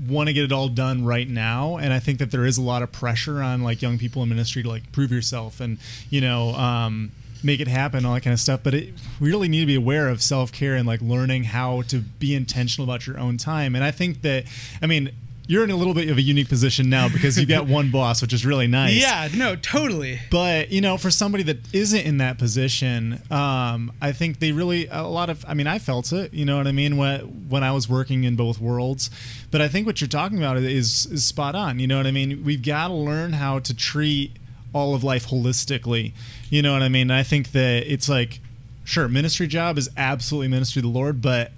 want 0.08 0.28
to 0.28 0.34
get 0.34 0.44
it 0.44 0.52
all 0.52 0.68
done 0.68 1.04
right 1.04 1.28
now. 1.28 1.78
And 1.78 1.92
I 1.92 1.98
think 1.98 2.20
that 2.20 2.30
there 2.30 2.46
is 2.46 2.60
a 2.60 2.62
lot 2.62 2.84
of 2.84 2.92
pressure 2.92 3.42
on 3.42 3.64
like 3.64 3.82
young 3.82 3.98
people 3.98 4.22
in 4.22 4.30
ministry 4.30 4.62
to 4.62 4.70
like 4.70 4.92
prove 4.92 5.12
yourself 5.12 5.60
and 5.60 5.80
you 6.08 6.22
know 6.22 6.50
um, 6.50 7.14
make 7.44 7.60
it 7.60 7.68
happen, 7.68 8.06
all 8.06 8.14
that 8.14 8.22
kind 8.22 8.36
of 8.36 8.40
stuff. 8.40 8.60
But 8.62 8.76
it, 8.76 8.94
we 9.20 9.32
really 9.32 9.48
need 9.48 9.62
to 9.62 9.66
be 9.66 9.74
aware 9.74 10.08
of 10.08 10.22
self 10.22 10.52
care 10.52 10.76
and 10.76 10.86
like 10.86 11.02
learning 11.02 11.46
how 11.46 11.82
to 11.88 12.02
be 12.02 12.36
intentional 12.36 12.88
about 12.88 13.08
your 13.08 13.18
own 13.18 13.38
time. 13.38 13.74
And 13.74 13.84
I 13.84 13.90
think 13.90 14.22
that, 14.22 14.44
I 14.84 14.86
mean. 14.86 15.10
You're 15.48 15.64
in 15.64 15.70
a 15.70 15.76
little 15.76 15.94
bit 15.94 16.10
of 16.10 16.18
a 16.18 16.22
unique 16.22 16.50
position 16.50 16.90
now 16.90 17.08
because 17.08 17.38
you've 17.38 17.50
got 17.50 17.68
one 17.68 17.92
boss, 17.92 18.22
which 18.22 18.34
is 18.34 18.46
really 18.46 18.68
nice. 18.68 19.00
Yeah, 19.00 19.28
no, 19.36 19.56
totally. 19.56 20.20
But 20.32 20.72
you 20.72 20.82
know, 20.82 20.98
for 20.98 21.12
somebody 21.12 21.44
that 21.44 21.74
isn't 21.74 22.02
in 22.02 22.18
that 22.18 22.38
position, 22.38 23.22
um, 23.30 23.92
I 24.02 24.12
think 24.12 24.40
they 24.40 24.52
really 24.52 24.88
a 24.88 25.04
lot 25.04 25.30
of. 25.30 25.46
I 25.48 25.54
mean, 25.54 25.68
I 25.68 25.80
felt 25.80 26.12
it. 26.12 26.34
You 26.34 26.46
know 26.46 26.58
what 26.58 26.68
I 26.68 26.72
mean 26.72 26.98
when 26.98 27.20
when 27.50 27.64
I 27.64 27.72
was 27.72 27.88
working 27.88 28.24
in 28.24 28.36
both 28.36 28.60
worlds. 28.60 29.10
But 29.52 29.62
I 29.62 29.68
think 29.68 29.86
what 29.86 30.02
you're 30.02 30.08
talking 30.08 30.38
about 30.38 30.58
is 30.58 31.06
is 31.06 31.24
spot 31.24 31.56
on. 31.56 31.80
You 31.80 31.88
know 31.88 31.98
what 31.98 32.08
I 32.08 32.12
mean? 32.12 32.44
We've 32.44 32.64
got 32.64 32.88
to 32.88 32.94
learn 32.94 33.34
how 33.34 33.60
to 33.60 33.74
treat 33.76 34.32
all 34.74 34.94
of 34.94 35.04
life 35.04 35.28
holistically. 35.28 36.12
You 36.50 36.62
know 36.62 36.74
what 36.74 36.84
I 36.84 36.90
mean? 36.90 37.10
I 37.10 37.24
think 37.24 37.54
that 37.54 37.90
it's 37.92 38.10
like, 38.10 38.42
sure, 38.84 39.08
ministry 39.08 39.48
job 39.48 39.78
is 39.78 39.90
absolutely 39.96 40.50
ministry 40.50 40.82
to 40.82 40.88
the 40.88 40.94
Lord, 40.94 41.22
but 41.22 41.52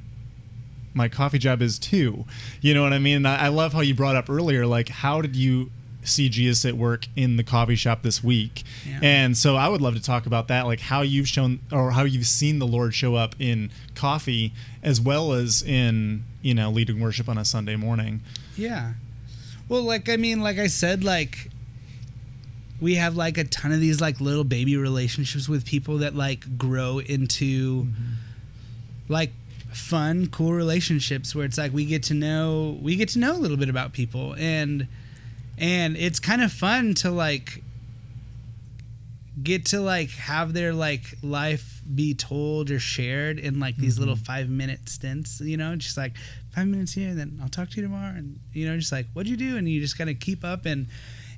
my 0.98 1.08
coffee 1.08 1.39
job 1.39 1.62
is 1.62 1.80
too. 1.80 2.26
You 2.60 2.74
know 2.74 2.84
what 2.84 2.93
I 2.93 3.00
mean? 3.00 3.26
I, 3.26 3.45
I 3.45 3.48
love 3.48 3.74
how 3.74 3.82
you 3.82 3.95
brought 3.95 4.16
up 4.16 4.30
earlier, 4.30 4.66
like 4.66 4.89
how 4.89 5.22
did 5.22 5.36
you 5.36 5.72
see 6.04 6.30
Jesus 6.30 6.66
at 6.66 6.76
work 6.76 7.08
in 7.16 7.38
the 7.38 7.43
coffee 7.43 7.76
shop 7.76 8.02
this 8.02 8.24
week? 8.24 8.64
Yeah. 8.86 9.00
And 9.02 9.38
so 9.38 9.56
I 9.56 9.68
would 9.68 9.82
love 9.82 9.95
to 9.95 10.02
talk 10.02 10.26
about 10.26 10.48
that, 10.48 10.66
like 10.66 10.80
how 10.80 11.02
you've 11.02 11.28
shown 11.28 11.60
or 11.72 11.91
how 11.91 12.04
you've 12.04 12.26
seen 12.26 12.60
the 12.60 12.68
Lord 12.68 12.93
show 12.93 13.16
up 13.16 13.36
in 13.39 13.72
coffee 13.95 14.54
as 14.82 15.00
well 15.00 15.34
as 15.34 15.62
in 15.62 16.24
you 16.41 16.54
know 16.54 16.70
leading 16.70 17.00
worship 17.00 17.30
on 17.30 17.38
a 17.38 17.45
Sunday 17.45 17.76
morning. 17.76 18.22
Yeah. 18.56 18.93
Well, 19.70 19.84
like 19.84 20.10
I 20.10 20.18
mean, 20.18 20.41
like 20.41 20.58
I 20.58 20.68
said, 20.68 21.04
like 21.04 21.50
we 22.80 22.95
have 22.95 23.16
like 23.16 23.38
a 23.38 23.43
ton 23.43 23.72
of 23.72 23.80
these 23.80 24.00
like 24.00 24.22
little 24.22 24.43
baby 24.43 24.78
relationships 24.78 25.50
with 25.50 25.66
people 25.66 26.00
that 26.00 26.16
like 26.16 26.58
grow 26.58 27.00
into 27.00 27.84
mm-hmm. 27.84 28.14
like 29.10 29.32
fun, 29.78 30.28
cool 30.28 30.54
relationships 30.54 31.34
where 31.36 31.46
it's 31.46 31.58
like 31.58 31.74
we 31.74 31.86
get 31.86 32.04
to 32.04 32.14
know 32.14 32.78
we 32.82 32.96
get 32.96 33.10
to 33.10 33.20
know 33.20 33.34
a 33.34 33.40
little 33.40 33.58
bit 33.58 33.70
about 33.70 33.94
people. 33.94 34.36
And 34.38 34.88
and 35.58 35.96
it's 35.98 36.20
kind 36.20 36.42
of 36.42 36.52
fun 36.52 36.94
to 36.96 37.12
like 37.12 37.64
get 39.42 39.66
to 39.68 39.80
like 39.80 40.10
have 40.12 40.54
their 40.54 40.74
like 40.74 41.04
life 41.22 41.82
be 41.94 42.14
told 42.14 42.72
or 42.72 42.80
shared 42.80 43.40
in 43.40 43.60
like 43.60 43.78
these 43.78 44.00
little 44.00 44.16
mm-hmm. 44.16 44.24
five 44.24 44.50
minute 44.50 44.90
stints 44.90 45.40
you 45.42 45.58
know? 45.58 45.76
Just 45.76 45.96
like 45.98 46.14
five 46.52 46.68
minutes 46.68 46.94
here 46.94 47.10
and 47.10 47.20
then 47.20 47.40
i'll 47.44 47.50
talk 47.50 47.70
to 47.70 47.76
you 47.76 47.84
tomorrow 47.84 48.16
and 48.16 48.40
you 48.52 48.68
know 48.68 48.76
just 48.76 48.92
like 48.92 49.06
what'd 49.14 49.30
you 49.30 49.38
do? 49.38 49.58
And 49.58 49.70
you 49.70 49.80
just 49.80 49.98
gotta 49.98 50.14
keep 50.14 50.44
up 50.44 50.66
and 50.66 50.88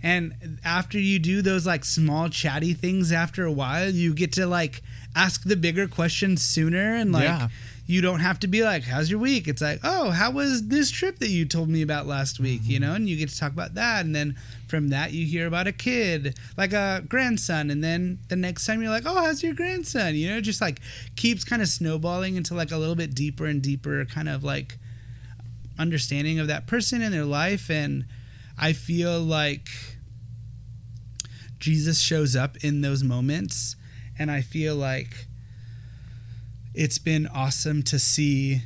and 0.02 0.60
after 0.64 0.98
you 0.98 1.20
do 1.20 1.42
those 1.42 1.68
like 1.68 1.84
small 1.84 2.30
chatty 2.30 2.74
things 2.74 3.12
after 3.12 3.44
a 3.44 3.52
while 3.52 3.90
you 3.90 4.14
get 4.14 4.32
to 4.34 4.48
like 4.48 4.82
ask 5.16 5.44
the 5.44 5.58
bigger 5.58 5.88
questions 5.88 6.42
sooner 6.42 6.96
and 6.96 7.12
like 7.12 7.24
Yeah. 7.24 7.50
You 7.90 8.02
don't 8.02 8.20
have 8.20 8.40
to 8.42 8.48
be 8.48 8.64
like 8.64 8.84
how's 8.84 9.10
your 9.10 9.20
week? 9.20 9.48
It's 9.48 9.64
like 9.64 9.80
oh 9.84 10.12
how 10.12 10.30
was 10.30 10.68
this 10.68 10.92
trip 10.92 11.18
that 11.20 11.30
you 11.30 11.46
told 11.46 11.70
me 11.70 11.82
about 11.82 12.06
last 12.06 12.40
week? 12.40 12.62
You 12.64 12.80
mm-hmm. 12.80 12.88
know 12.88 12.96
and 12.96 13.10
you 13.10 13.18
get 13.18 13.30
to 13.30 13.38
talk 13.38 13.52
about 13.52 13.74
that 13.74 14.06
and 14.06 14.16
then 14.16 14.36
from 14.68 14.90
that 14.90 15.12
you 15.12 15.26
hear 15.26 15.48
about 15.48 15.66
a 15.66 15.72
kid 15.72 16.38
like 16.56 16.72
a 16.72 17.04
grandson 17.10 17.72
and 17.72 17.84
then 17.84 18.20
the 18.28 18.36
next 18.36 18.68
time 18.68 18.82
you're 18.82 18.92
like 18.92 19.06
oh 19.08 19.16
how's 19.16 19.42
your 19.42 19.56
grandson? 19.56 20.14
You 20.14 20.30
know 20.30 20.40
just 20.40 20.62
like 20.62 20.82
keeps 21.16 21.44
kind 21.44 21.64
of 21.64 21.68
snowballing 21.68 22.36
into 22.36 22.54
like 22.54 22.72
a 22.72 22.78
little 22.78 22.96
bit 22.96 23.16
deeper 23.16 23.48
and 23.48 23.60
deeper 23.60 24.06
kind 24.06 24.30
of 24.30 24.44
like 24.44 24.78
understanding 25.80 26.38
of 26.38 26.48
that 26.48 26.68
person 26.68 27.02
and 27.02 27.14
their 27.14 27.26
life 27.26 27.72
and 27.72 28.06
i 28.60 28.74
feel 28.74 29.20
like 29.20 29.70
jesus 31.58 32.00
shows 32.00 32.36
up 32.36 32.58
in 32.58 32.82
those 32.82 33.02
moments 33.02 33.78
and 34.20 34.30
i 34.30 34.42
feel 34.42 34.76
like 34.76 35.29
it's 36.80 36.98
been 36.98 37.28
awesome 37.28 37.84
to 37.84 38.00
see 38.00 38.62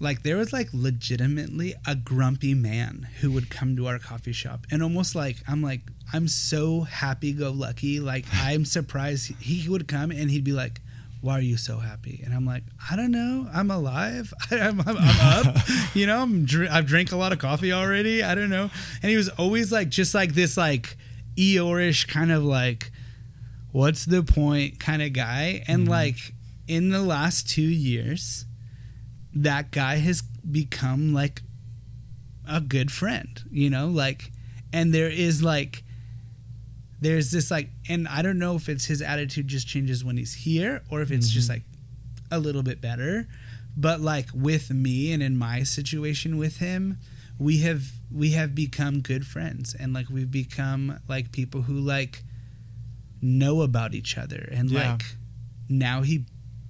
like 0.00 0.24
there 0.24 0.36
was 0.36 0.52
like 0.52 0.68
legitimately 0.72 1.76
a 1.86 1.94
grumpy 1.94 2.54
man 2.54 3.06
who 3.20 3.30
would 3.30 3.48
come 3.48 3.76
to 3.76 3.86
our 3.86 4.00
coffee 4.00 4.32
shop 4.32 4.66
and 4.72 4.82
almost 4.82 5.14
like 5.14 5.36
i'm 5.46 5.62
like 5.62 5.80
i'm 6.12 6.26
so 6.26 6.80
happy 6.80 7.32
go 7.32 7.52
lucky 7.52 8.00
like 8.00 8.24
i'm 8.32 8.64
surprised 8.64 9.32
he 9.40 9.68
would 9.68 9.86
come 9.86 10.10
and 10.10 10.28
he'd 10.28 10.42
be 10.42 10.52
like 10.52 10.80
why 11.20 11.36
are 11.36 11.40
you 11.40 11.56
so 11.56 11.78
happy? 11.78 12.22
And 12.24 12.32
i'm 12.32 12.44
like 12.44 12.62
i 12.90 12.94
don't 12.94 13.10
know. 13.10 13.48
I'm 13.52 13.72
alive. 13.72 14.32
I'm, 14.52 14.80
I'm, 14.80 14.96
I'm 14.98 15.46
up. 15.46 15.56
You 15.94 16.06
know 16.06 16.22
I'm 16.22 16.44
dr- 16.44 16.70
i've 16.70 16.86
drank 16.86 17.10
a 17.10 17.16
lot 17.16 17.32
of 17.32 17.38
coffee 17.40 17.72
already. 17.72 18.22
I 18.22 18.36
don't 18.36 18.50
know. 18.50 18.70
And 19.02 19.10
he 19.10 19.16
was 19.16 19.28
always 19.30 19.72
like 19.72 19.88
just 19.88 20.14
like 20.14 20.34
this 20.34 20.56
like 20.56 20.96
eeyore-ish 21.36 22.06
kind 22.06 22.30
of 22.30 22.44
like 22.44 22.92
what's 23.72 24.04
the 24.04 24.22
point 24.22 24.80
kind 24.80 25.02
of 25.02 25.12
guy? 25.12 25.62
And 25.66 25.82
mm-hmm. 25.82 25.90
like 25.90 26.34
in 26.66 26.90
the 26.90 27.02
last 27.02 27.48
two 27.48 27.62
years 27.62 28.44
that 29.34 29.70
guy 29.70 29.96
has 29.96 30.22
become 30.22 31.12
like 31.12 31.42
a 32.48 32.60
good 32.60 32.90
friend 32.90 33.42
you 33.50 33.70
know? 33.70 33.88
Like 33.88 34.32
and 34.72 34.92
there 34.92 35.10
is 35.10 35.42
like 35.42 35.82
there's 37.00 37.30
this 37.30 37.50
like 37.50 37.70
and 37.88 38.08
i 38.08 38.22
don't 38.22 38.40
know 38.40 38.56
if 38.56 38.68
it's 38.68 38.86
his 38.86 39.00
attitude 39.00 39.46
just 39.46 39.68
changes 39.68 40.04
when 40.04 40.16
he's 40.16 40.34
here 40.34 40.82
or 40.90 41.00
if 41.00 41.12
it's 41.12 41.28
just 41.28 41.48
mm-hmm. 41.48 41.54
like 41.54 41.62
a 42.30 42.38
little 42.38 42.62
bit 42.62 42.80
better. 42.80 43.26
But 43.76 44.00
like 44.00 44.28
with 44.34 44.70
me 44.70 45.12
and 45.12 45.22
in 45.22 45.36
my 45.36 45.62
situation 45.62 46.36
with 46.36 46.58
him 46.58 46.98
we 47.38 47.58
have 47.58 47.92
we 48.12 48.32
have 48.32 48.54
become 48.54 49.00
good 49.00 49.26
friends. 49.26 49.74
And 49.78 49.92
like 49.92 50.08
we've 50.10 50.30
become 50.30 50.98
like 51.08 51.30
people 51.30 51.62
who 51.62 51.74
like 51.74 52.24
know 53.20 53.62
about 53.62 53.94
each 53.94 54.16
other. 54.16 54.48
And 54.52 54.70
Yeah. 54.70 54.92
like 54.92 55.04
now 55.68 56.02
he 56.02 56.24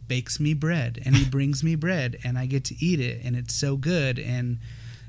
bakes 0.07 0.41
me 0.41 0.55
bread 0.55 1.01
and 1.05 1.17
he 1.17 1.25
brings 1.25 1.63
me 1.63 1.75
bread 1.75 2.19
and 2.25 2.39
I 2.39 2.47
get 2.47 2.65
to 2.65 2.85
eat 2.85 3.01
it 3.01 3.21
and 3.23 3.37
it's 3.37 3.55
so 3.55 3.77
good. 3.77 4.19
And 4.19 4.59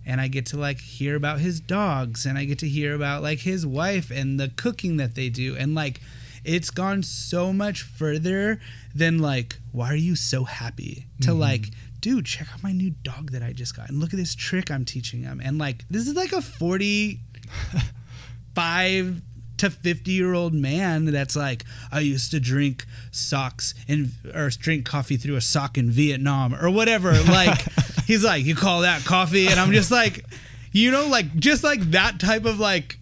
and 0.05 0.19
I 0.19 0.27
get 0.27 0.45
to 0.47 0.57
like 0.57 0.79
hear 0.79 1.15
about 1.15 1.39
his 1.39 1.59
dogs 1.59 2.25
and 2.25 2.37
I 2.37 2.45
get 2.45 2.59
to 2.59 2.67
hear 2.67 2.95
about 2.95 3.21
like 3.21 3.39
his 3.39 3.65
wife 3.65 4.11
and 4.11 4.39
the 4.39 4.49
cooking 4.49 4.97
that 4.97 5.15
they 5.15 5.29
do. 5.29 5.55
And 5.55 5.75
like 5.75 6.01
it's 6.43 6.69
gone 6.69 7.03
so 7.03 7.53
much 7.53 7.81
further 7.81 8.59
than 8.95 9.19
like 9.19 9.57
why 9.71 9.91
are 9.91 9.95
you 9.95 10.15
so 10.15 10.45
happy? 10.45 11.07
To 11.21 11.29
mm-hmm. 11.29 11.39
like 11.39 11.69
dude 12.01 12.25
check 12.25 12.47
out 12.53 12.63
my 12.63 12.71
new 12.71 12.91
dog 12.91 13.31
that 13.31 13.43
I 13.43 13.51
just 13.51 13.75
got 13.75 13.89
and 13.89 13.99
look 13.99 14.13
at 14.13 14.17
this 14.17 14.35
trick 14.35 14.71
I'm 14.71 14.85
teaching 14.85 15.23
him. 15.23 15.41
And 15.43 15.57
like 15.57 15.85
this 15.89 16.07
is 16.07 16.15
like 16.15 16.31
a 16.31 16.41
45 16.41 19.21
to 19.59 19.69
50 19.69 20.11
year 20.11 20.33
old 20.33 20.53
man 20.53 21.05
that's 21.05 21.35
like 21.35 21.63
i 21.91 21.99
used 21.99 22.31
to 22.31 22.39
drink 22.39 22.85
socks 23.11 23.73
and 23.87 24.11
or 24.33 24.49
drink 24.49 24.85
coffee 24.85 25.17
through 25.17 25.35
a 25.35 25.41
sock 25.41 25.77
in 25.77 25.89
vietnam 25.91 26.55
or 26.55 26.69
whatever. 26.69 27.13
Like 27.29 27.61
he's 28.05 28.23
like 28.23 28.45
you 28.45 28.55
call 28.55 28.81
that 28.81 29.03
coffee? 29.05 29.47
And 29.47 29.59
i'm 29.59 29.71
just 29.71 29.91
like 29.91 30.25
you 30.71 30.91
know 30.91 31.07
like 31.07 31.35
just 31.35 31.63
like 31.63 31.79
that 31.91 32.19
type 32.19 32.45
of 32.45 32.59
like 32.59 32.97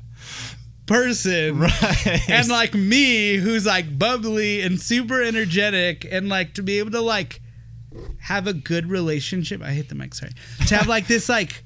person. 0.86 1.60
Right. 1.68 2.30
and 2.30 2.47
like 2.49 2.74
me 2.74 3.36
who's 3.36 3.66
like 3.66 3.97
bubbly 3.99 4.62
and 4.62 4.80
super 4.82 5.22
energetic 5.22 6.05
and 6.10 6.30
like 6.30 6.53
to 6.55 6.64
be 6.64 6.80
able 6.80 6.91
to 6.91 7.01
like 7.01 7.41
have 8.22 8.47
a 8.47 8.53
good 8.53 8.89
relationship 8.89 9.62
i 9.62 9.72
hate 9.72 9.89
the 9.89 9.95
mic 9.95 10.14
sorry. 10.14 10.34
To 10.68 10.76
have 10.78 10.88
like 10.88 11.08
this 11.08 11.30
like 11.30 11.64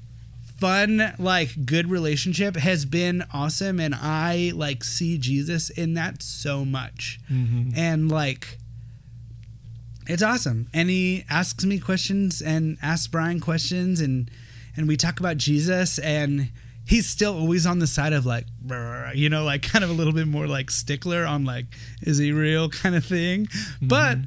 fun 0.62 1.14
like 1.18 1.66
good 1.66 1.90
relationship 1.90 2.56
has 2.56 2.84
been 2.84 3.24
awesome 3.34 3.80
and 3.80 3.94
i 3.94 4.52
like 4.54 4.84
see 4.84 5.18
jesus 5.18 5.70
in 5.70 5.94
that 5.94 6.22
so 6.22 6.64
much. 6.64 7.20
And 7.76 8.10
like 8.10 8.58
it's 10.06 10.22
awesome. 10.22 10.68
And 10.74 10.90
he 10.90 11.24
asks 11.30 11.64
me 11.64 11.78
questions 11.78 12.42
and 12.42 12.78
asks 12.82 13.06
brian 13.06 13.40
questions 13.40 14.00
and 14.00 14.30
and 14.76 14.88
we 14.88 14.96
talk 14.96 15.20
about 15.20 15.36
Jesus 15.36 15.98
and 15.98 16.50
he's 16.84 17.06
still 17.06 17.36
always 17.38 17.66
on 17.66 17.78
the 17.78 17.86
side 17.86 18.12
of 18.12 18.26
like 18.26 18.46
you 19.14 19.28
know 19.28 19.44
like 19.44 19.62
kind 19.72 19.84
of 19.84 19.90
a 19.90 19.92
little 19.92 20.12
bit 20.12 20.26
more 20.26 20.46
like 20.46 20.70
stickler 20.70 21.24
on 21.24 21.44
like 21.44 21.66
is 22.02 22.18
he 22.18 22.32
real? 22.32 22.68
kind 22.82 22.94
of 22.94 23.04
thing. 23.04 23.46
Mm-hmm. 23.46 23.88
but 23.88 24.18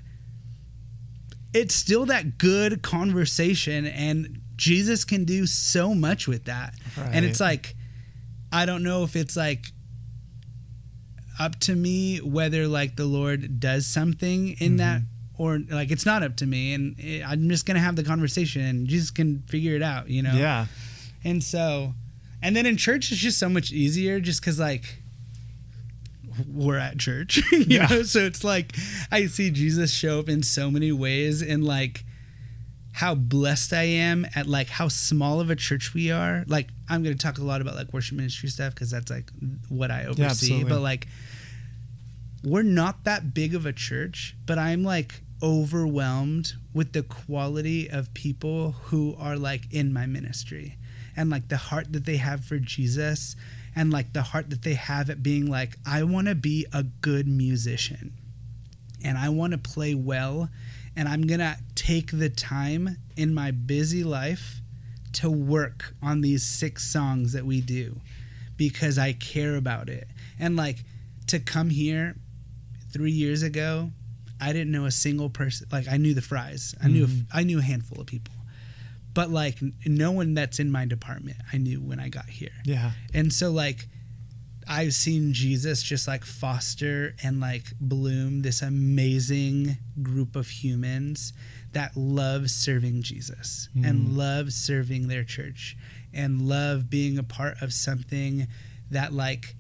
it's 1.54 1.74
still 1.74 2.06
that 2.06 2.38
good 2.38 2.82
conversation 2.82 3.86
and 3.86 4.42
jesus 4.58 5.04
can 5.04 5.26
do 5.26 5.46
so 5.46 5.94
much 5.94 6.28
with 6.28 6.46
that 6.46 6.74
right. 6.98 7.10
and 7.14 7.26
it's 7.26 7.40
like 7.40 7.76
i 8.52 8.66
don't 8.66 8.84
know 8.84 9.04
if 9.04 9.16
it's 9.16 9.36
like 9.36 9.66
up 11.40 11.60
to 11.60 11.76
me 11.76 12.18
whether 12.20 12.68
like 12.68 12.96
the 12.96 13.06
lord 13.06 13.60
does 13.60 13.86
something 13.86 14.50
in 14.50 14.56
mm-hmm. 14.56 14.78
that 14.78 15.02
or 15.38 15.60
like 15.70 15.92
it's 15.92 16.06
not 16.06 16.24
up 16.24 16.38
to 16.38 16.46
me 16.46 16.74
and 16.74 16.98
it, 17.00 17.28
i'm 17.28 17.50
just 17.50 17.66
gonna 17.66 17.80
have 17.80 17.96
the 17.96 18.04
conversation 18.04 18.62
and 18.62 18.88
jesus 18.88 19.12
can 19.12 19.44
figure 19.48 19.76
it 19.76 19.82
out 19.82 20.10
you 20.10 20.22
know 20.22 20.34
yeah 20.34 20.66
and 21.24 21.44
so 21.44 21.94
and 22.46 22.56
then 22.56 22.68
in 22.68 22.78
church, 22.78 23.12
it's 23.12 23.20
just 23.20 23.40
so 23.40 23.50
much 23.50 23.72
easier 23.72 24.20
just 24.20 24.40
because, 24.40 24.60
like, 24.60 24.98
we're 26.48 26.78
at 26.78 27.00
church, 27.00 27.42
you 27.52 27.66
yeah. 27.68 27.88
know? 27.88 28.04
So 28.04 28.20
it's 28.20 28.44
like 28.44 28.76
I 29.12 29.26
see 29.26 29.50
Jesus 29.50 29.92
show 29.92 30.20
up 30.20 30.30
in 30.30 30.44
so 30.44 30.70
many 30.70 30.92
ways 30.92 31.42
and, 31.42 31.66
like, 31.66 32.05
how 32.96 33.14
blessed 33.14 33.74
I 33.74 33.84
am 33.84 34.26
at 34.36 34.48
like 34.48 34.70
how 34.70 34.88
small 34.88 35.42
of 35.42 35.50
a 35.50 35.56
church 35.58 35.94
we 35.94 36.12
are. 36.12 36.46
Like 36.48 36.70
I'm 36.88 37.04
going 37.04 37.14
to 37.14 37.22
talk 37.22 37.40
a 37.40 37.44
lot 37.44 37.60
about 37.60 37.76
like 37.76 37.92
worship 37.92 38.16
ministry 38.16 38.48
stuff 38.48 38.74
because 38.74 38.90
that's 38.90 39.12
like 39.12 39.30
what 39.68 39.92
I 39.92 40.06
oversee. 40.06 40.60
Yeah, 40.60 40.64
but 40.64 40.80
like 40.80 41.10
we're 42.42 42.64
not 42.64 43.04
that 43.04 43.34
big 43.34 43.54
of 43.54 43.66
a 43.66 43.74
church, 43.74 44.38
but 44.46 44.58
I'm 44.58 44.86
like 44.86 45.16
overwhelmed 45.44 46.54
with 46.74 46.94
the 46.94 47.04
quality 47.04 47.90
of 47.90 48.14
people 48.14 48.72
who 48.84 49.14
are 49.20 49.36
like 49.36 49.74
in 49.74 49.92
my 49.92 50.06
ministry 50.06 50.78
and 51.18 51.30
like 51.30 51.50
the 51.50 51.58
heart 51.58 51.92
that 51.92 52.06
they 52.06 52.16
have 52.16 52.46
for 52.46 52.60
Jesus 52.60 53.36
and 53.76 53.92
like 53.92 54.14
the 54.14 54.22
heart 54.22 54.50
that 54.52 54.62
they 54.62 54.76
have 54.76 55.10
at 55.10 55.22
being 55.22 55.52
like, 55.52 55.76
I 55.86 56.04
want 56.04 56.28
to 56.28 56.36
be 56.36 56.66
a 56.72 56.84
good 56.84 57.28
musician 57.28 58.14
and 59.04 59.18
I 59.18 59.28
want 59.28 59.52
to 59.52 59.58
play 59.58 59.94
well. 59.96 60.50
And 60.96 61.10
I'm 61.10 61.28
going 61.28 61.42
to 61.42 61.58
take 61.86 62.12
the 62.12 62.30
time 62.30 62.98
in 63.16 63.34
my 63.34 63.52
busy 63.52 64.04
life 64.04 64.62
to 65.14 65.30
work 65.30 65.94
on 66.02 66.22
these 66.22 66.44
six 66.44 66.84
songs 66.84 67.34
that 67.34 67.46
we 67.46 67.62
do 67.62 68.02
because 68.58 68.98
I 68.98 69.14
care 69.14 69.56
about 69.56 69.88
it. 69.88 70.08
And 70.40 70.56
like 70.56 70.78
to 71.28 71.40
come 71.40 71.70
here 71.70 72.16
three 72.92 73.12
years 73.12 73.44
ago, 73.44 73.92
I 74.42 74.52
didn't 74.52 74.72
know 74.72 74.86
a 74.86 74.92
single 74.92 75.30
person. 75.30 75.68
Like 75.72 75.88
I 75.88 75.98
knew 75.98 76.14
the 76.14 76.22
Fries. 76.22 76.74
I 76.84 76.88
knew 76.88 77.08
mm-hmm. 77.08 77.38
I 77.38 77.44
knew 77.44 77.60
a 77.60 77.64
handful 77.64 78.02
of 78.02 78.08
people 78.08 78.34
but 79.16 79.32
like 79.32 79.58
no 79.86 80.12
one 80.12 80.36
that's 80.36 80.60
in 80.60 80.70
my 80.70 80.86
department 80.86 81.38
I 81.52 81.58
knew 81.58 81.80
when 81.80 82.00
I 82.00 82.10
got 82.10 82.26
here. 82.26 82.52
Yeah. 82.66 82.92
And 83.14 83.34
so 83.34 83.50
like 83.50 83.88
I've 84.68 84.94
seen 84.94 85.34
Jesus 85.34 85.82
just 85.82 86.08
like 86.08 86.26
foster 86.26 87.16
and 87.24 87.40
like 87.40 87.66
bloom 87.80 88.42
this 88.42 88.62
amazing 88.62 89.78
group 90.02 90.36
of 90.36 90.50
humans 90.50 91.34
that 91.76 91.96
love 91.98 92.50
serving 92.50 93.02
Jesus 93.02 93.68
mm. 93.76 93.88
and 93.88 94.18
love 94.18 94.54
serving 94.54 95.10
their 95.10 95.26
church 95.26 95.76
and 96.14 96.42
love 96.42 96.90
being 96.90 97.18
a 97.18 97.24
part 97.24 97.62
of 97.62 97.74
something 97.74 98.48
that 98.90 99.12
like 99.12 99.56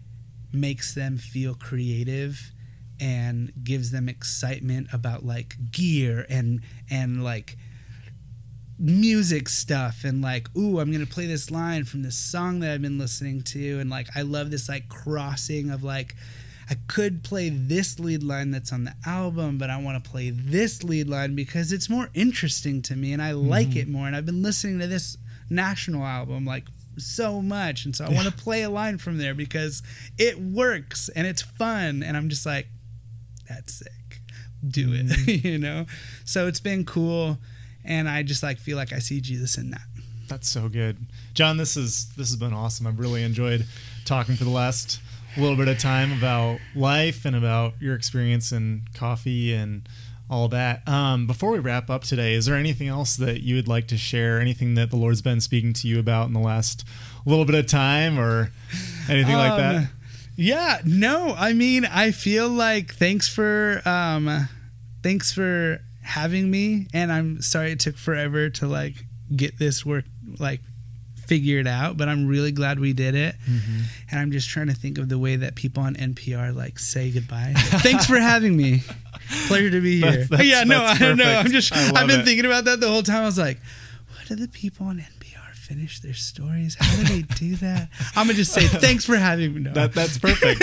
makes 0.53 0.95
them 0.95 1.17
feel 1.17 1.53
creative 1.53 2.53
and 3.01 3.51
gives 3.65 3.91
them 3.91 4.07
excitement 4.07 4.87
about 4.93 5.25
like 5.25 5.57
gear 5.71 6.25
and 6.29 6.61
and 6.89 7.21
like 7.21 7.57
music 8.79 9.49
stuff 9.49 10.05
and 10.05 10.21
like 10.21 10.47
ooh 10.55 10.79
i'm 10.79 10.93
gonna 10.93 11.05
play 11.05 11.25
this 11.25 11.51
line 11.51 11.83
from 11.83 12.01
this 12.01 12.17
song 12.17 12.61
that 12.61 12.71
i've 12.71 12.81
been 12.81 12.97
listening 12.97 13.41
to 13.41 13.79
and 13.79 13.89
like 13.89 14.07
i 14.15 14.21
love 14.21 14.51
this 14.51 14.69
like 14.69 14.87
crossing 14.87 15.69
of 15.69 15.83
like 15.83 16.15
i 16.69 16.75
could 16.87 17.23
play 17.23 17.49
this 17.49 17.99
lead 17.99 18.23
line 18.23 18.51
that's 18.51 18.71
on 18.71 18.83
the 18.83 18.93
album 19.05 19.57
but 19.57 19.69
i 19.69 19.81
want 19.81 20.01
to 20.01 20.09
play 20.09 20.29
this 20.29 20.83
lead 20.83 21.07
line 21.07 21.35
because 21.35 21.71
it's 21.71 21.89
more 21.89 22.09
interesting 22.13 22.81
to 22.81 22.95
me 22.95 23.13
and 23.13 23.21
i 23.21 23.31
mm-hmm. 23.31 23.49
like 23.49 23.75
it 23.75 23.87
more 23.87 24.07
and 24.07 24.15
i've 24.15 24.25
been 24.25 24.43
listening 24.43 24.79
to 24.79 24.87
this 24.87 25.17
national 25.49 26.03
album 26.03 26.45
like 26.45 26.65
so 26.97 27.41
much 27.41 27.85
and 27.85 27.95
so 27.95 28.05
i 28.05 28.09
want 28.09 28.27
to 28.27 28.33
play 28.33 28.63
a 28.63 28.69
line 28.69 28.97
from 28.97 29.17
there 29.17 29.33
because 29.33 29.83
it 30.17 30.39
works 30.39 31.09
and 31.09 31.27
it's 31.27 31.41
fun 31.41 32.01
and 32.01 32.15
i'm 32.15 32.29
just 32.29 32.45
like 32.45 32.67
that's 33.49 33.73
sick 33.73 34.21
do 34.67 34.93
it 34.93 35.05
mm-hmm. 35.05 35.47
you 35.47 35.57
know 35.57 35.85
so 36.23 36.47
it's 36.47 36.61
been 36.61 36.85
cool 36.85 37.37
and 37.85 38.09
I 38.09 38.23
just 38.23 38.43
like 38.43 38.57
feel 38.57 38.77
like 38.77 38.91
I 38.91 38.99
see 38.99 39.21
Jesus 39.21 39.57
in 39.57 39.71
that. 39.71 39.81
That's 40.27 40.49
so 40.49 40.67
good, 40.67 40.97
Jon. 41.33 41.57
This 41.57 41.77
is 41.77 42.09
this 42.17 42.29
has 42.29 42.35
been 42.35 42.53
awesome. 42.53 42.87
I've 42.87 42.99
really 42.99 43.23
enjoyed 43.23 43.65
talking 44.05 44.35
for 44.35 44.43
the 44.43 44.49
last 44.49 44.99
little 45.41 45.57
bit 45.57 45.67
of 45.67 45.77
time 45.79 46.11
about 46.11 46.59
life 46.75 47.25
and 47.25 47.35
about 47.35 47.73
your 47.79 47.95
experience 47.95 48.51
in 48.51 48.83
coffee 48.93 49.53
and 49.53 49.87
all 50.29 50.47
that. 50.49 50.87
Um, 50.87 51.27
before 51.27 51.51
we 51.51 51.59
wrap 51.59 51.89
up 51.89 52.03
today, 52.03 52.33
is 52.33 52.45
there 52.45 52.55
anything 52.55 52.87
else 52.87 53.15
that 53.17 53.41
you 53.41 53.55
would 53.55 53.67
like 53.67 53.87
to 53.89 53.97
share? 53.97 54.39
Anything 54.39 54.75
that 54.75 54.89
the 54.89 54.97
Lord's 54.97 55.21
been 55.21 55.41
speaking 55.41 55.73
to 55.73 55.87
you 55.87 55.99
about 55.99 56.27
in 56.27 56.33
the 56.33 56.39
last 56.39 56.85
little 57.25 57.45
bit 57.45 57.55
of 57.55 57.67
time, 57.67 58.17
or 58.17 58.51
anything 59.09 59.35
um, 59.35 59.39
like 59.39 59.57
that? 59.57 59.75
Um, 59.75 59.87
yeah, 60.35 60.81
no. 60.85 61.35
I 61.37 61.53
mean, 61.53 61.85
I 61.85 62.11
feel 62.11 62.49
like 62.49 62.95
thanks 62.95 63.29
for 63.29 63.81
um, 63.85 64.49
thanks 65.05 65.31
for 65.31 65.79
having 66.05 66.49
me 66.51 66.87
and 66.93 67.11
i'm 67.11 67.41
sorry 67.41 67.71
it 67.71 67.79
took 67.79 67.97
forever 67.97 68.49
to 68.49 68.67
like 68.67 68.93
get 69.35 69.57
this 69.57 69.85
work 69.85 70.05
like 70.39 70.61
figured 71.27 71.67
out 71.67 71.97
but 71.97 72.07
i'm 72.07 72.27
really 72.27 72.51
glad 72.51 72.79
we 72.79 72.93
did 72.93 73.15
it 73.15 73.35
mm-hmm. 73.49 73.81
and 74.11 74.19
i'm 74.19 74.31
just 74.31 74.49
trying 74.49 74.67
to 74.67 74.73
think 74.73 74.97
of 74.97 75.09
the 75.09 75.17
way 75.17 75.35
that 75.35 75.55
people 75.55 75.83
on 75.83 75.95
npr 75.95 76.55
like 76.55 76.79
say 76.79 77.11
goodbye 77.11 77.53
thanks 77.55 78.05
for 78.05 78.17
having 78.17 78.55
me 78.55 78.81
pleasure 79.47 79.69
to 79.71 79.81
be 79.81 80.01
here 80.01 80.11
that's, 80.11 80.29
that's, 80.29 80.43
yeah 80.43 80.63
no 80.63 80.83
i 80.83 80.97
don't 80.97 81.17
know 81.17 81.39
i'm 81.39 81.51
just 81.51 81.73
i've 81.73 82.07
been 82.07 82.21
it. 82.21 82.25
thinking 82.25 82.45
about 82.45 82.65
that 82.65 82.79
the 82.79 82.87
whole 82.87 83.03
time 83.03 83.23
i 83.23 83.25
was 83.25 83.37
like 83.37 83.59
what 84.15 84.29
are 84.31 84.35
the 84.35 84.47
people 84.47 84.85
on 84.87 84.97
npr 84.97 85.35
finish 85.65 85.99
their 85.99 86.13
stories? 86.13 86.77
How 86.79 86.95
do 86.95 87.03
they 87.03 87.21
do 87.23 87.55
that? 87.57 87.89
I'm 88.15 88.27
gonna 88.27 88.35
just 88.35 88.53
say 88.53 88.67
thanks 88.67 89.03
for 89.03 89.15
having 89.15 89.53
me. 89.53 89.61
No. 89.61 89.73
That, 89.73 89.93
that's 89.93 90.17
perfect. 90.17 90.61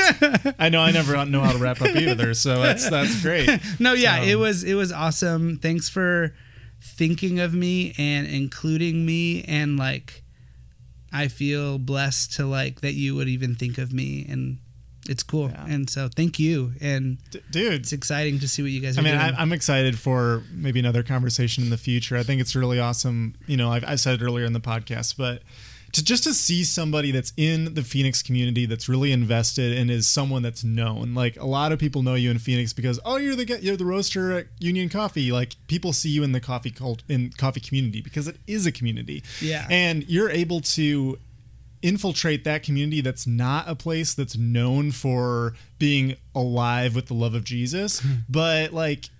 I 0.61 0.69
know 0.69 0.81
I 0.81 0.93
never 0.93 1.25
know 1.27 1.41
how 1.41 1.53
to 1.53 1.59
wrap 1.59 1.83
up 1.83 1.95
either, 1.97 2.35
so 2.35 2.63
that's 2.63 2.89
that's 2.89 3.21
great. 3.23 3.51
No, 3.79 3.95
yeah, 3.95 4.23
it 4.23 4.37
was 4.37 4.63
it 4.65 4.75
was 4.75 4.93
awesome. 4.93 5.59
Thanks 5.59 5.89
for 5.89 6.35
thinking 6.81 7.41
of 7.41 7.55
me 7.55 7.95
and 7.99 8.27
including 8.27 9.05
me 9.05 9.43
and 9.45 9.77
like 9.77 10.22
I 11.13 11.29
feel 11.29 11.79
blessed 11.79 12.33
to 12.35 12.47
like 12.47 12.81
that 12.81 12.95
you 12.95 13.15
would 13.15 13.29
even 13.29 13.55
think 13.55 13.79
of 13.79 13.93
me 13.93 14.27
and 14.29 14.59
it's 15.09 15.23
cool. 15.23 15.51
Yeah. 15.51 15.67
And 15.67 15.91
so 15.91 16.09
thank 16.09 16.39
you. 16.39 16.73
And 16.81 17.19
D- 17.31 17.43
dude, 17.51 17.73
it's 17.73 17.93
exciting 17.93 18.39
to 18.39 18.49
see 18.49 18.63
what 18.63 18.71
you 18.71 18.81
guys 18.81 18.97
are 18.97 19.01
I 19.01 19.05
mean, 19.05 19.19
doing. 19.19 19.35
I, 19.35 19.43
am 19.43 19.53
excited 19.53 19.99
for 19.99 20.45
maybe 20.53 20.79
another 20.79 21.03
conversation 21.03 21.65
in 21.65 21.71
the 21.71 21.77
future. 21.77 22.17
I 22.17 22.23
think 22.23 22.41
it's 22.41 22.55
really 22.55 22.79
awesome. 22.79 23.35
You 23.47 23.57
know, 23.57 23.73
I've, 23.73 23.85
I 23.85 23.97
said 23.97 24.21
it 24.21 24.25
earlier 24.25 24.45
in 24.45 24.53
the 24.53 24.61
podcast, 24.61 25.17
but 25.17 25.43
to 25.93 26.03
just 26.03 26.25
to 26.25 26.33
see 26.33 26.65
somebody 26.65 27.11
that's 27.11 27.33
in 27.37 27.75
the 27.75 27.83
Phoenix 27.83 28.23
community 28.23 28.65
that's 28.65 28.89
really 28.89 29.13
invested 29.13 29.77
and 29.77 29.91
is 29.91 30.09
someone 30.09 30.43
that's 30.43 30.65
known. 30.65 31.15
Like 31.15 31.37
a 31.37 31.45
lot 31.45 31.71
of 31.71 31.79
people 31.79 32.03
know 32.03 32.15
you 32.15 32.31
in 32.31 32.39
Phoenix 32.39 32.73
because 32.73 32.99
oh, 33.05 33.17
you're 33.17 33.37
the 33.37 33.61
you're 33.61 33.77
the 33.77 33.85
roaster 33.85 34.33
at 34.33 34.47
Union 34.59 34.89
Coffee. 34.89 35.31
Like 35.31 35.57
people 35.67 35.93
see 35.93 36.09
you 36.09 36.23
in 36.23 36.33
the 36.33 36.41
coffee 36.41 36.71
cult 36.71 37.03
in 37.09 37.31
coffee 37.37 37.61
community 37.61 38.01
because 38.01 38.27
it 38.27 38.37
is 38.47 38.65
a 38.67 38.73
community. 38.73 39.23
Yeah. 39.41 39.67
And 39.71 40.09
you're 40.09 40.31
able 40.31 40.61
to 40.61 41.19
infiltrate 41.83 42.45
that 42.45 42.63
community 42.63 43.01
that's 43.01 43.27
not 43.27 43.69
a 43.69 43.75
place 43.75 44.15
that's 44.15 44.37
known 44.37 44.93
for 44.93 45.55
being 45.79 46.17
alive 46.35 46.95
with 46.95 47.07
the 47.07 47.15
love 47.15 47.35
of 47.35 47.45
Jesus, 47.45 48.01
hmm. 48.01 48.13
but 48.29 48.73
like 48.73 49.11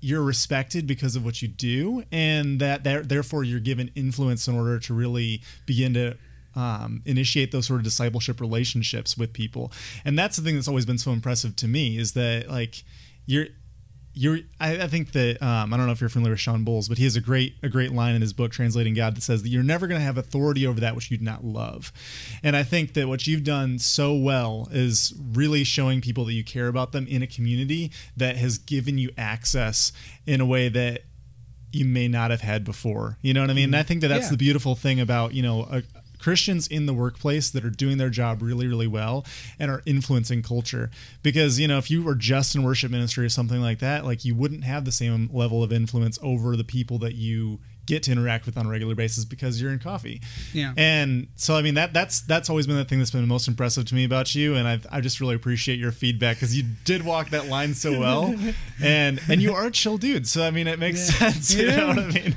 you're 0.00 0.22
respected 0.22 0.86
because 0.86 1.16
of 1.16 1.24
what 1.24 1.42
you 1.42 1.48
do, 1.48 2.04
and 2.10 2.60
that, 2.60 2.84
therefore 2.84 3.44
you're 3.44 3.60
given 3.60 3.90
influence 3.94 4.48
in 4.48 4.56
order 4.56 4.78
to 4.78 4.94
really 4.94 5.42
begin 5.66 5.94
to 5.94 6.16
um, 6.54 7.02
initiate 7.04 7.52
those 7.52 7.66
sort 7.66 7.80
of 7.80 7.84
discipleship 7.84 8.40
relationships 8.40 9.16
with 9.16 9.32
people. 9.32 9.70
And 10.04 10.18
that's 10.18 10.36
the 10.36 10.42
thing 10.42 10.54
that's 10.56 10.68
always 10.68 10.86
been 10.86 10.98
so 10.98 11.12
impressive 11.12 11.54
to 11.56 11.68
me 11.68 11.98
is 11.98 12.12
that 12.14 12.48
like 12.48 12.82
you're 13.26 13.46
you're 14.12 14.38
I, 14.58 14.82
I, 14.82 14.86
think 14.88 15.12
that 15.12 15.40
um, 15.42 15.72
I 15.72 15.76
don't 15.76 15.86
know 15.86 15.92
if 15.92 16.00
you're 16.00 16.10
familiar 16.10 16.32
with 16.32 16.40
Shawn 16.40 16.64
Bolz, 16.64 16.88
but 16.88 16.98
he 16.98 17.04
has 17.04 17.16
a 17.16 17.20
great 17.20 17.54
a 17.62 17.68
great 17.68 17.92
line 17.92 18.14
in 18.14 18.22
his 18.22 18.32
book 18.32 18.50
Translating 18.50 18.94
God 18.94 19.16
that 19.16 19.22
says 19.22 19.42
that 19.42 19.48
you're 19.48 19.62
never 19.62 19.86
going 19.86 20.00
to 20.00 20.04
have 20.04 20.18
authority 20.18 20.66
over 20.66 20.80
that 20.80 20.94
which 20.94 21.10
you 21.10 21.18
do 21.18 21.24
not 21.24 21.44
love. 21.44 21.92
And 22.42 22.56
I 22.56 22.62
think 22.62 22.94
that 22.94 23.08
what 23.08 23.26
you've 23.26 23.44
done 23.44 23.78
so 23.78 24.14
well 24.14 24.68
is 24.72 25.14
really 25.32 25.64
showing 25.64 26.00
people 26.00 26.24
that 26.24 26.32
you 26.32 26.44
care 26.44 26.68
about 26.68 26.92
them 26.92 27.06
in 27.06 27.22
a 27.22 27.26
community 27.26 27.92
that 28.16 28.36
has 28.36 28.58
given 28.58 28.98
you 28.98 29.10
access 29.16 29.92
in 30.26 30.40
a 30.40 30.46
way 30.46 30.68
that 30.68 31.04
you 31.72 31.84
may 31.84 32.08
not 32.08 32.30
have 32.30 32.40
had 32.40 32.64
before. 32.64 33.16
You 33.22 33.32
know 33.32 33.42
what 33.42 33.50
I 33.50 33.54
mean? 33.54 33.66
And 33.66 33.76
I 33.76 33.82
think 33.84 34.00
that 34.00 34.08
that's 34.08 34.26
yeah. 34.26 34.30
the 34.30 34.36
beautiful 34.36 34.74
thing 34.74 34.98
about, 35.00 35.34
you 35.34 35.42
know, 35.42 35.68
a, 35.70 35.82
Christians 36.20 36.66
in 36.66 36.86
the 36.86 36.94
workplace 36.94 37.50
that 37.50 37.64
are 37.64 37.70
doing 37.70 37.98
their 37.98 38.10
job 38.10 38.42
really, 38.42 38.66
really 38.68 38.86
well 38.86 39.24
and 39.58 39.70
are 39.70 39.82
influencing 39.86 40.42
culture. 40.42 40.90
Because, 41.22 41.58
you 41.58 41.66
know, 41.66 41.78
if 41.78 41.90
you 41.90 42.02
were 42.02 42.14
just 42.14 42.54
in 42.54 42.62
worship 42.62 42.90
ministry 42.90 43.24
or 43.26 43.30
something 43.30 43.60
like 43.60 43.78
that, 43.80 44.04
like 44.04 44.24
you 44.24 44.34
wouldn't 44.34 44.64
have 44.64 44.84
the 44.84 44.92
same 44.92 45.28
level 45.32 45.62
of 45.62 45.72
influence 45.72 46.18
over 46.22 46.56
the 46.56 46.64
people 46.64 46.98
that 46.98 47.14
you 47.14 47.58
get 47.86 48.02
to 48.04 48.12
interact 48.12 48.46
with 48.46 48.56
on 48.56 48.66
a 48.66 48.68
regular 48.68 48.94
basis 48.94 49.24
because 49.24 49.60
you're 49.60 49.72
in 49.72 49.78
coffee. 49.80 50.20
Yeah. 50.52 50.74
And 50.76 51.26
so 51.34 51.56
I 51.56 51.62
mean 51.62 51.74
that 51.74 51.92
that's 51.92 52.20
that's 52.20 52.48
always 52.48 52.66
been 52.68 52.76
the 52.76 52.84
thing 52.84 52.98
that's 52.98 53.10
been 53.10 53.26
most 53.26 53.48
impressive 53.48 53.84
to 53.86 53.94
me 53.96 54.04
about 54.04 54.32
you, 54.32 54.54
and 54.54 54.68
I 54.68 54.78
I 54.92 55.00
just 55.00 55.18
really 55.20 55.34
appreciate 55.34 55.78
your 55.80 55.90
feedback 55.90 56.36
because 56.36 56.56
you 56.56 56.62
did 56.84 57.04
walk 57.04 57.30
that 57.30 57.48
line 57.48 57.74
so 57.74 57.98
well, 57.98 58.32
and 58.82 59.20
and 59.28 59.42
you 59.42 59.54
are 59.54 59.66
a 59.66 59.70
chill 59.72 59.98
dude. 59.98 60.28
So 60.28 60.44
I 60.46 60.52
mean 60.52 60.68
it 60.68 60.78
makes 60.78 61.10
Yeah. 61.20 61.30
sense. 61.32 61.54
You 61.60 61.66
Yeah. 61.66 61.76
know 61.76 61.86
what 61.88 61.98
I 61.98 62.06
mean? 62.08 62.36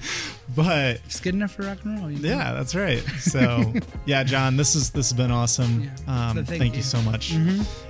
But 0.56 0.98
It's 1.06 1.20
good 1.20 1.34
enough 1.36 1.52
for 1.52 1.64
rock 1.64 1.78
and 1.84 2.00
roll. 2.00 2.12
you 2.12 2.20
know? 2.20 2.30
yeah, 2.30 2.52
that's 2.54 2.76
right. 2.76 3.00
So, 3.20 3.74
yeah, 4.06 4.24
Jon, 4.24 4.58
this 4.58 4.76
is 4.76 4.90
this 4.92 5.10
has 5.10 5.18
been 5.18 5.32
awesome. 5.32 5.90
Yeah. 6.08 6.30
Um, 6.30 6.36
thank, 6.46 6.60
thank 6.60 6.74
you. 6.74 6.78
you. 6.78 6.84
so 6.84 7.02
much, 7.02 7.34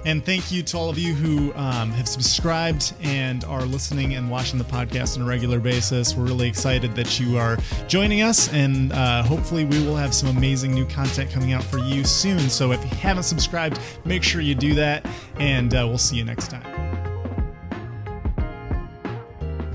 and 0.05 0.23
thank 0.23 0.51
you 0.51 0.61
to 0.63 0.77
all 0.77 0.89
of 0.89 0.97
you 0.99 1.13
who 1.13 1.53
um, 1.55 1.89
have 1.91 2.07
subscribed 2.07 2.93
and 3.01 3.43
are 3.45 3.65
listening 3.65 4.13
and 4.15 4.29
watching 4.29 4.59
the 4.59 4.65
podcast 4.65 5.17
on 5.17 5.23
a 5.23 5.25
regular 5.25 5.59
basis. 5.59 6.15
We're 6.15 6.25
really 6.25 6.47
excited 6.47 6.95
that 6.95 7.19
you 7.19 7.37
are 7.37 7.57
joining 7.87 8.21
us, 8.21 8.51
and 8.53 8.93
uh, 8.93 9.23
hopefully, 9.23 9.65
we 9.65 9.83
will 9.85 9.95
have 9.97 10.13
some 10.13 10.29
amazing 10.29 10.73
new 10.73 10.85
content 10.85 11.31
coming 11.31 11.53
out 11.53 11.63
for 11.63 11.79
you 11.79 12.03
soon. 12.05 12.39
So, 12.49 12.71
if 12.71 12.81
you 12.83 12.97
haven't 12.97 13.23
subscribed, 13.23 13.79
make 14.05 14.21
sure 14.23 14.41
you 14.41 14.55
do 14.55 14.75
that, 14.75 15.05
and 15.37 15.73
uh, 15.73 15.85
we'll 15.87 15.97
see 15.97 16.17
you 16.17 16.23
next 16.23 16.49
time. 16.49 16.92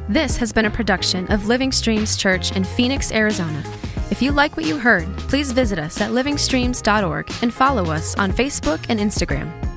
This 0.09 0.38
has 0.38 0.54
been 0.54 0.64
a 0.64 0.70
production 0.70 1.30
of 1.30 1.48
Living 1.48 1.70
Streams 1.70 2.16
Church 2.16 2.56
in 2.56 2.64
Phoenix, 2.64 3.12
Arizona. 3.12 3.62
If 4.11 4.22
you 4.22 4.32
like 4.32 4.56
what 4.56 4.64
you 4.64 4.78
heard, 4.78 5.06
please 5.28 5.52
visit 5.52 5.78
us 5.78 6.00
at 6.00 6.12
livingstreams.org 6.12 7.30
and 7.42 7.52
follow 7.52 7.90
us 7.90 8.16
on 8.16 8.32
Facebook 8.32 8.80
and 8.88 8.98
Instagram. 8.98 9.68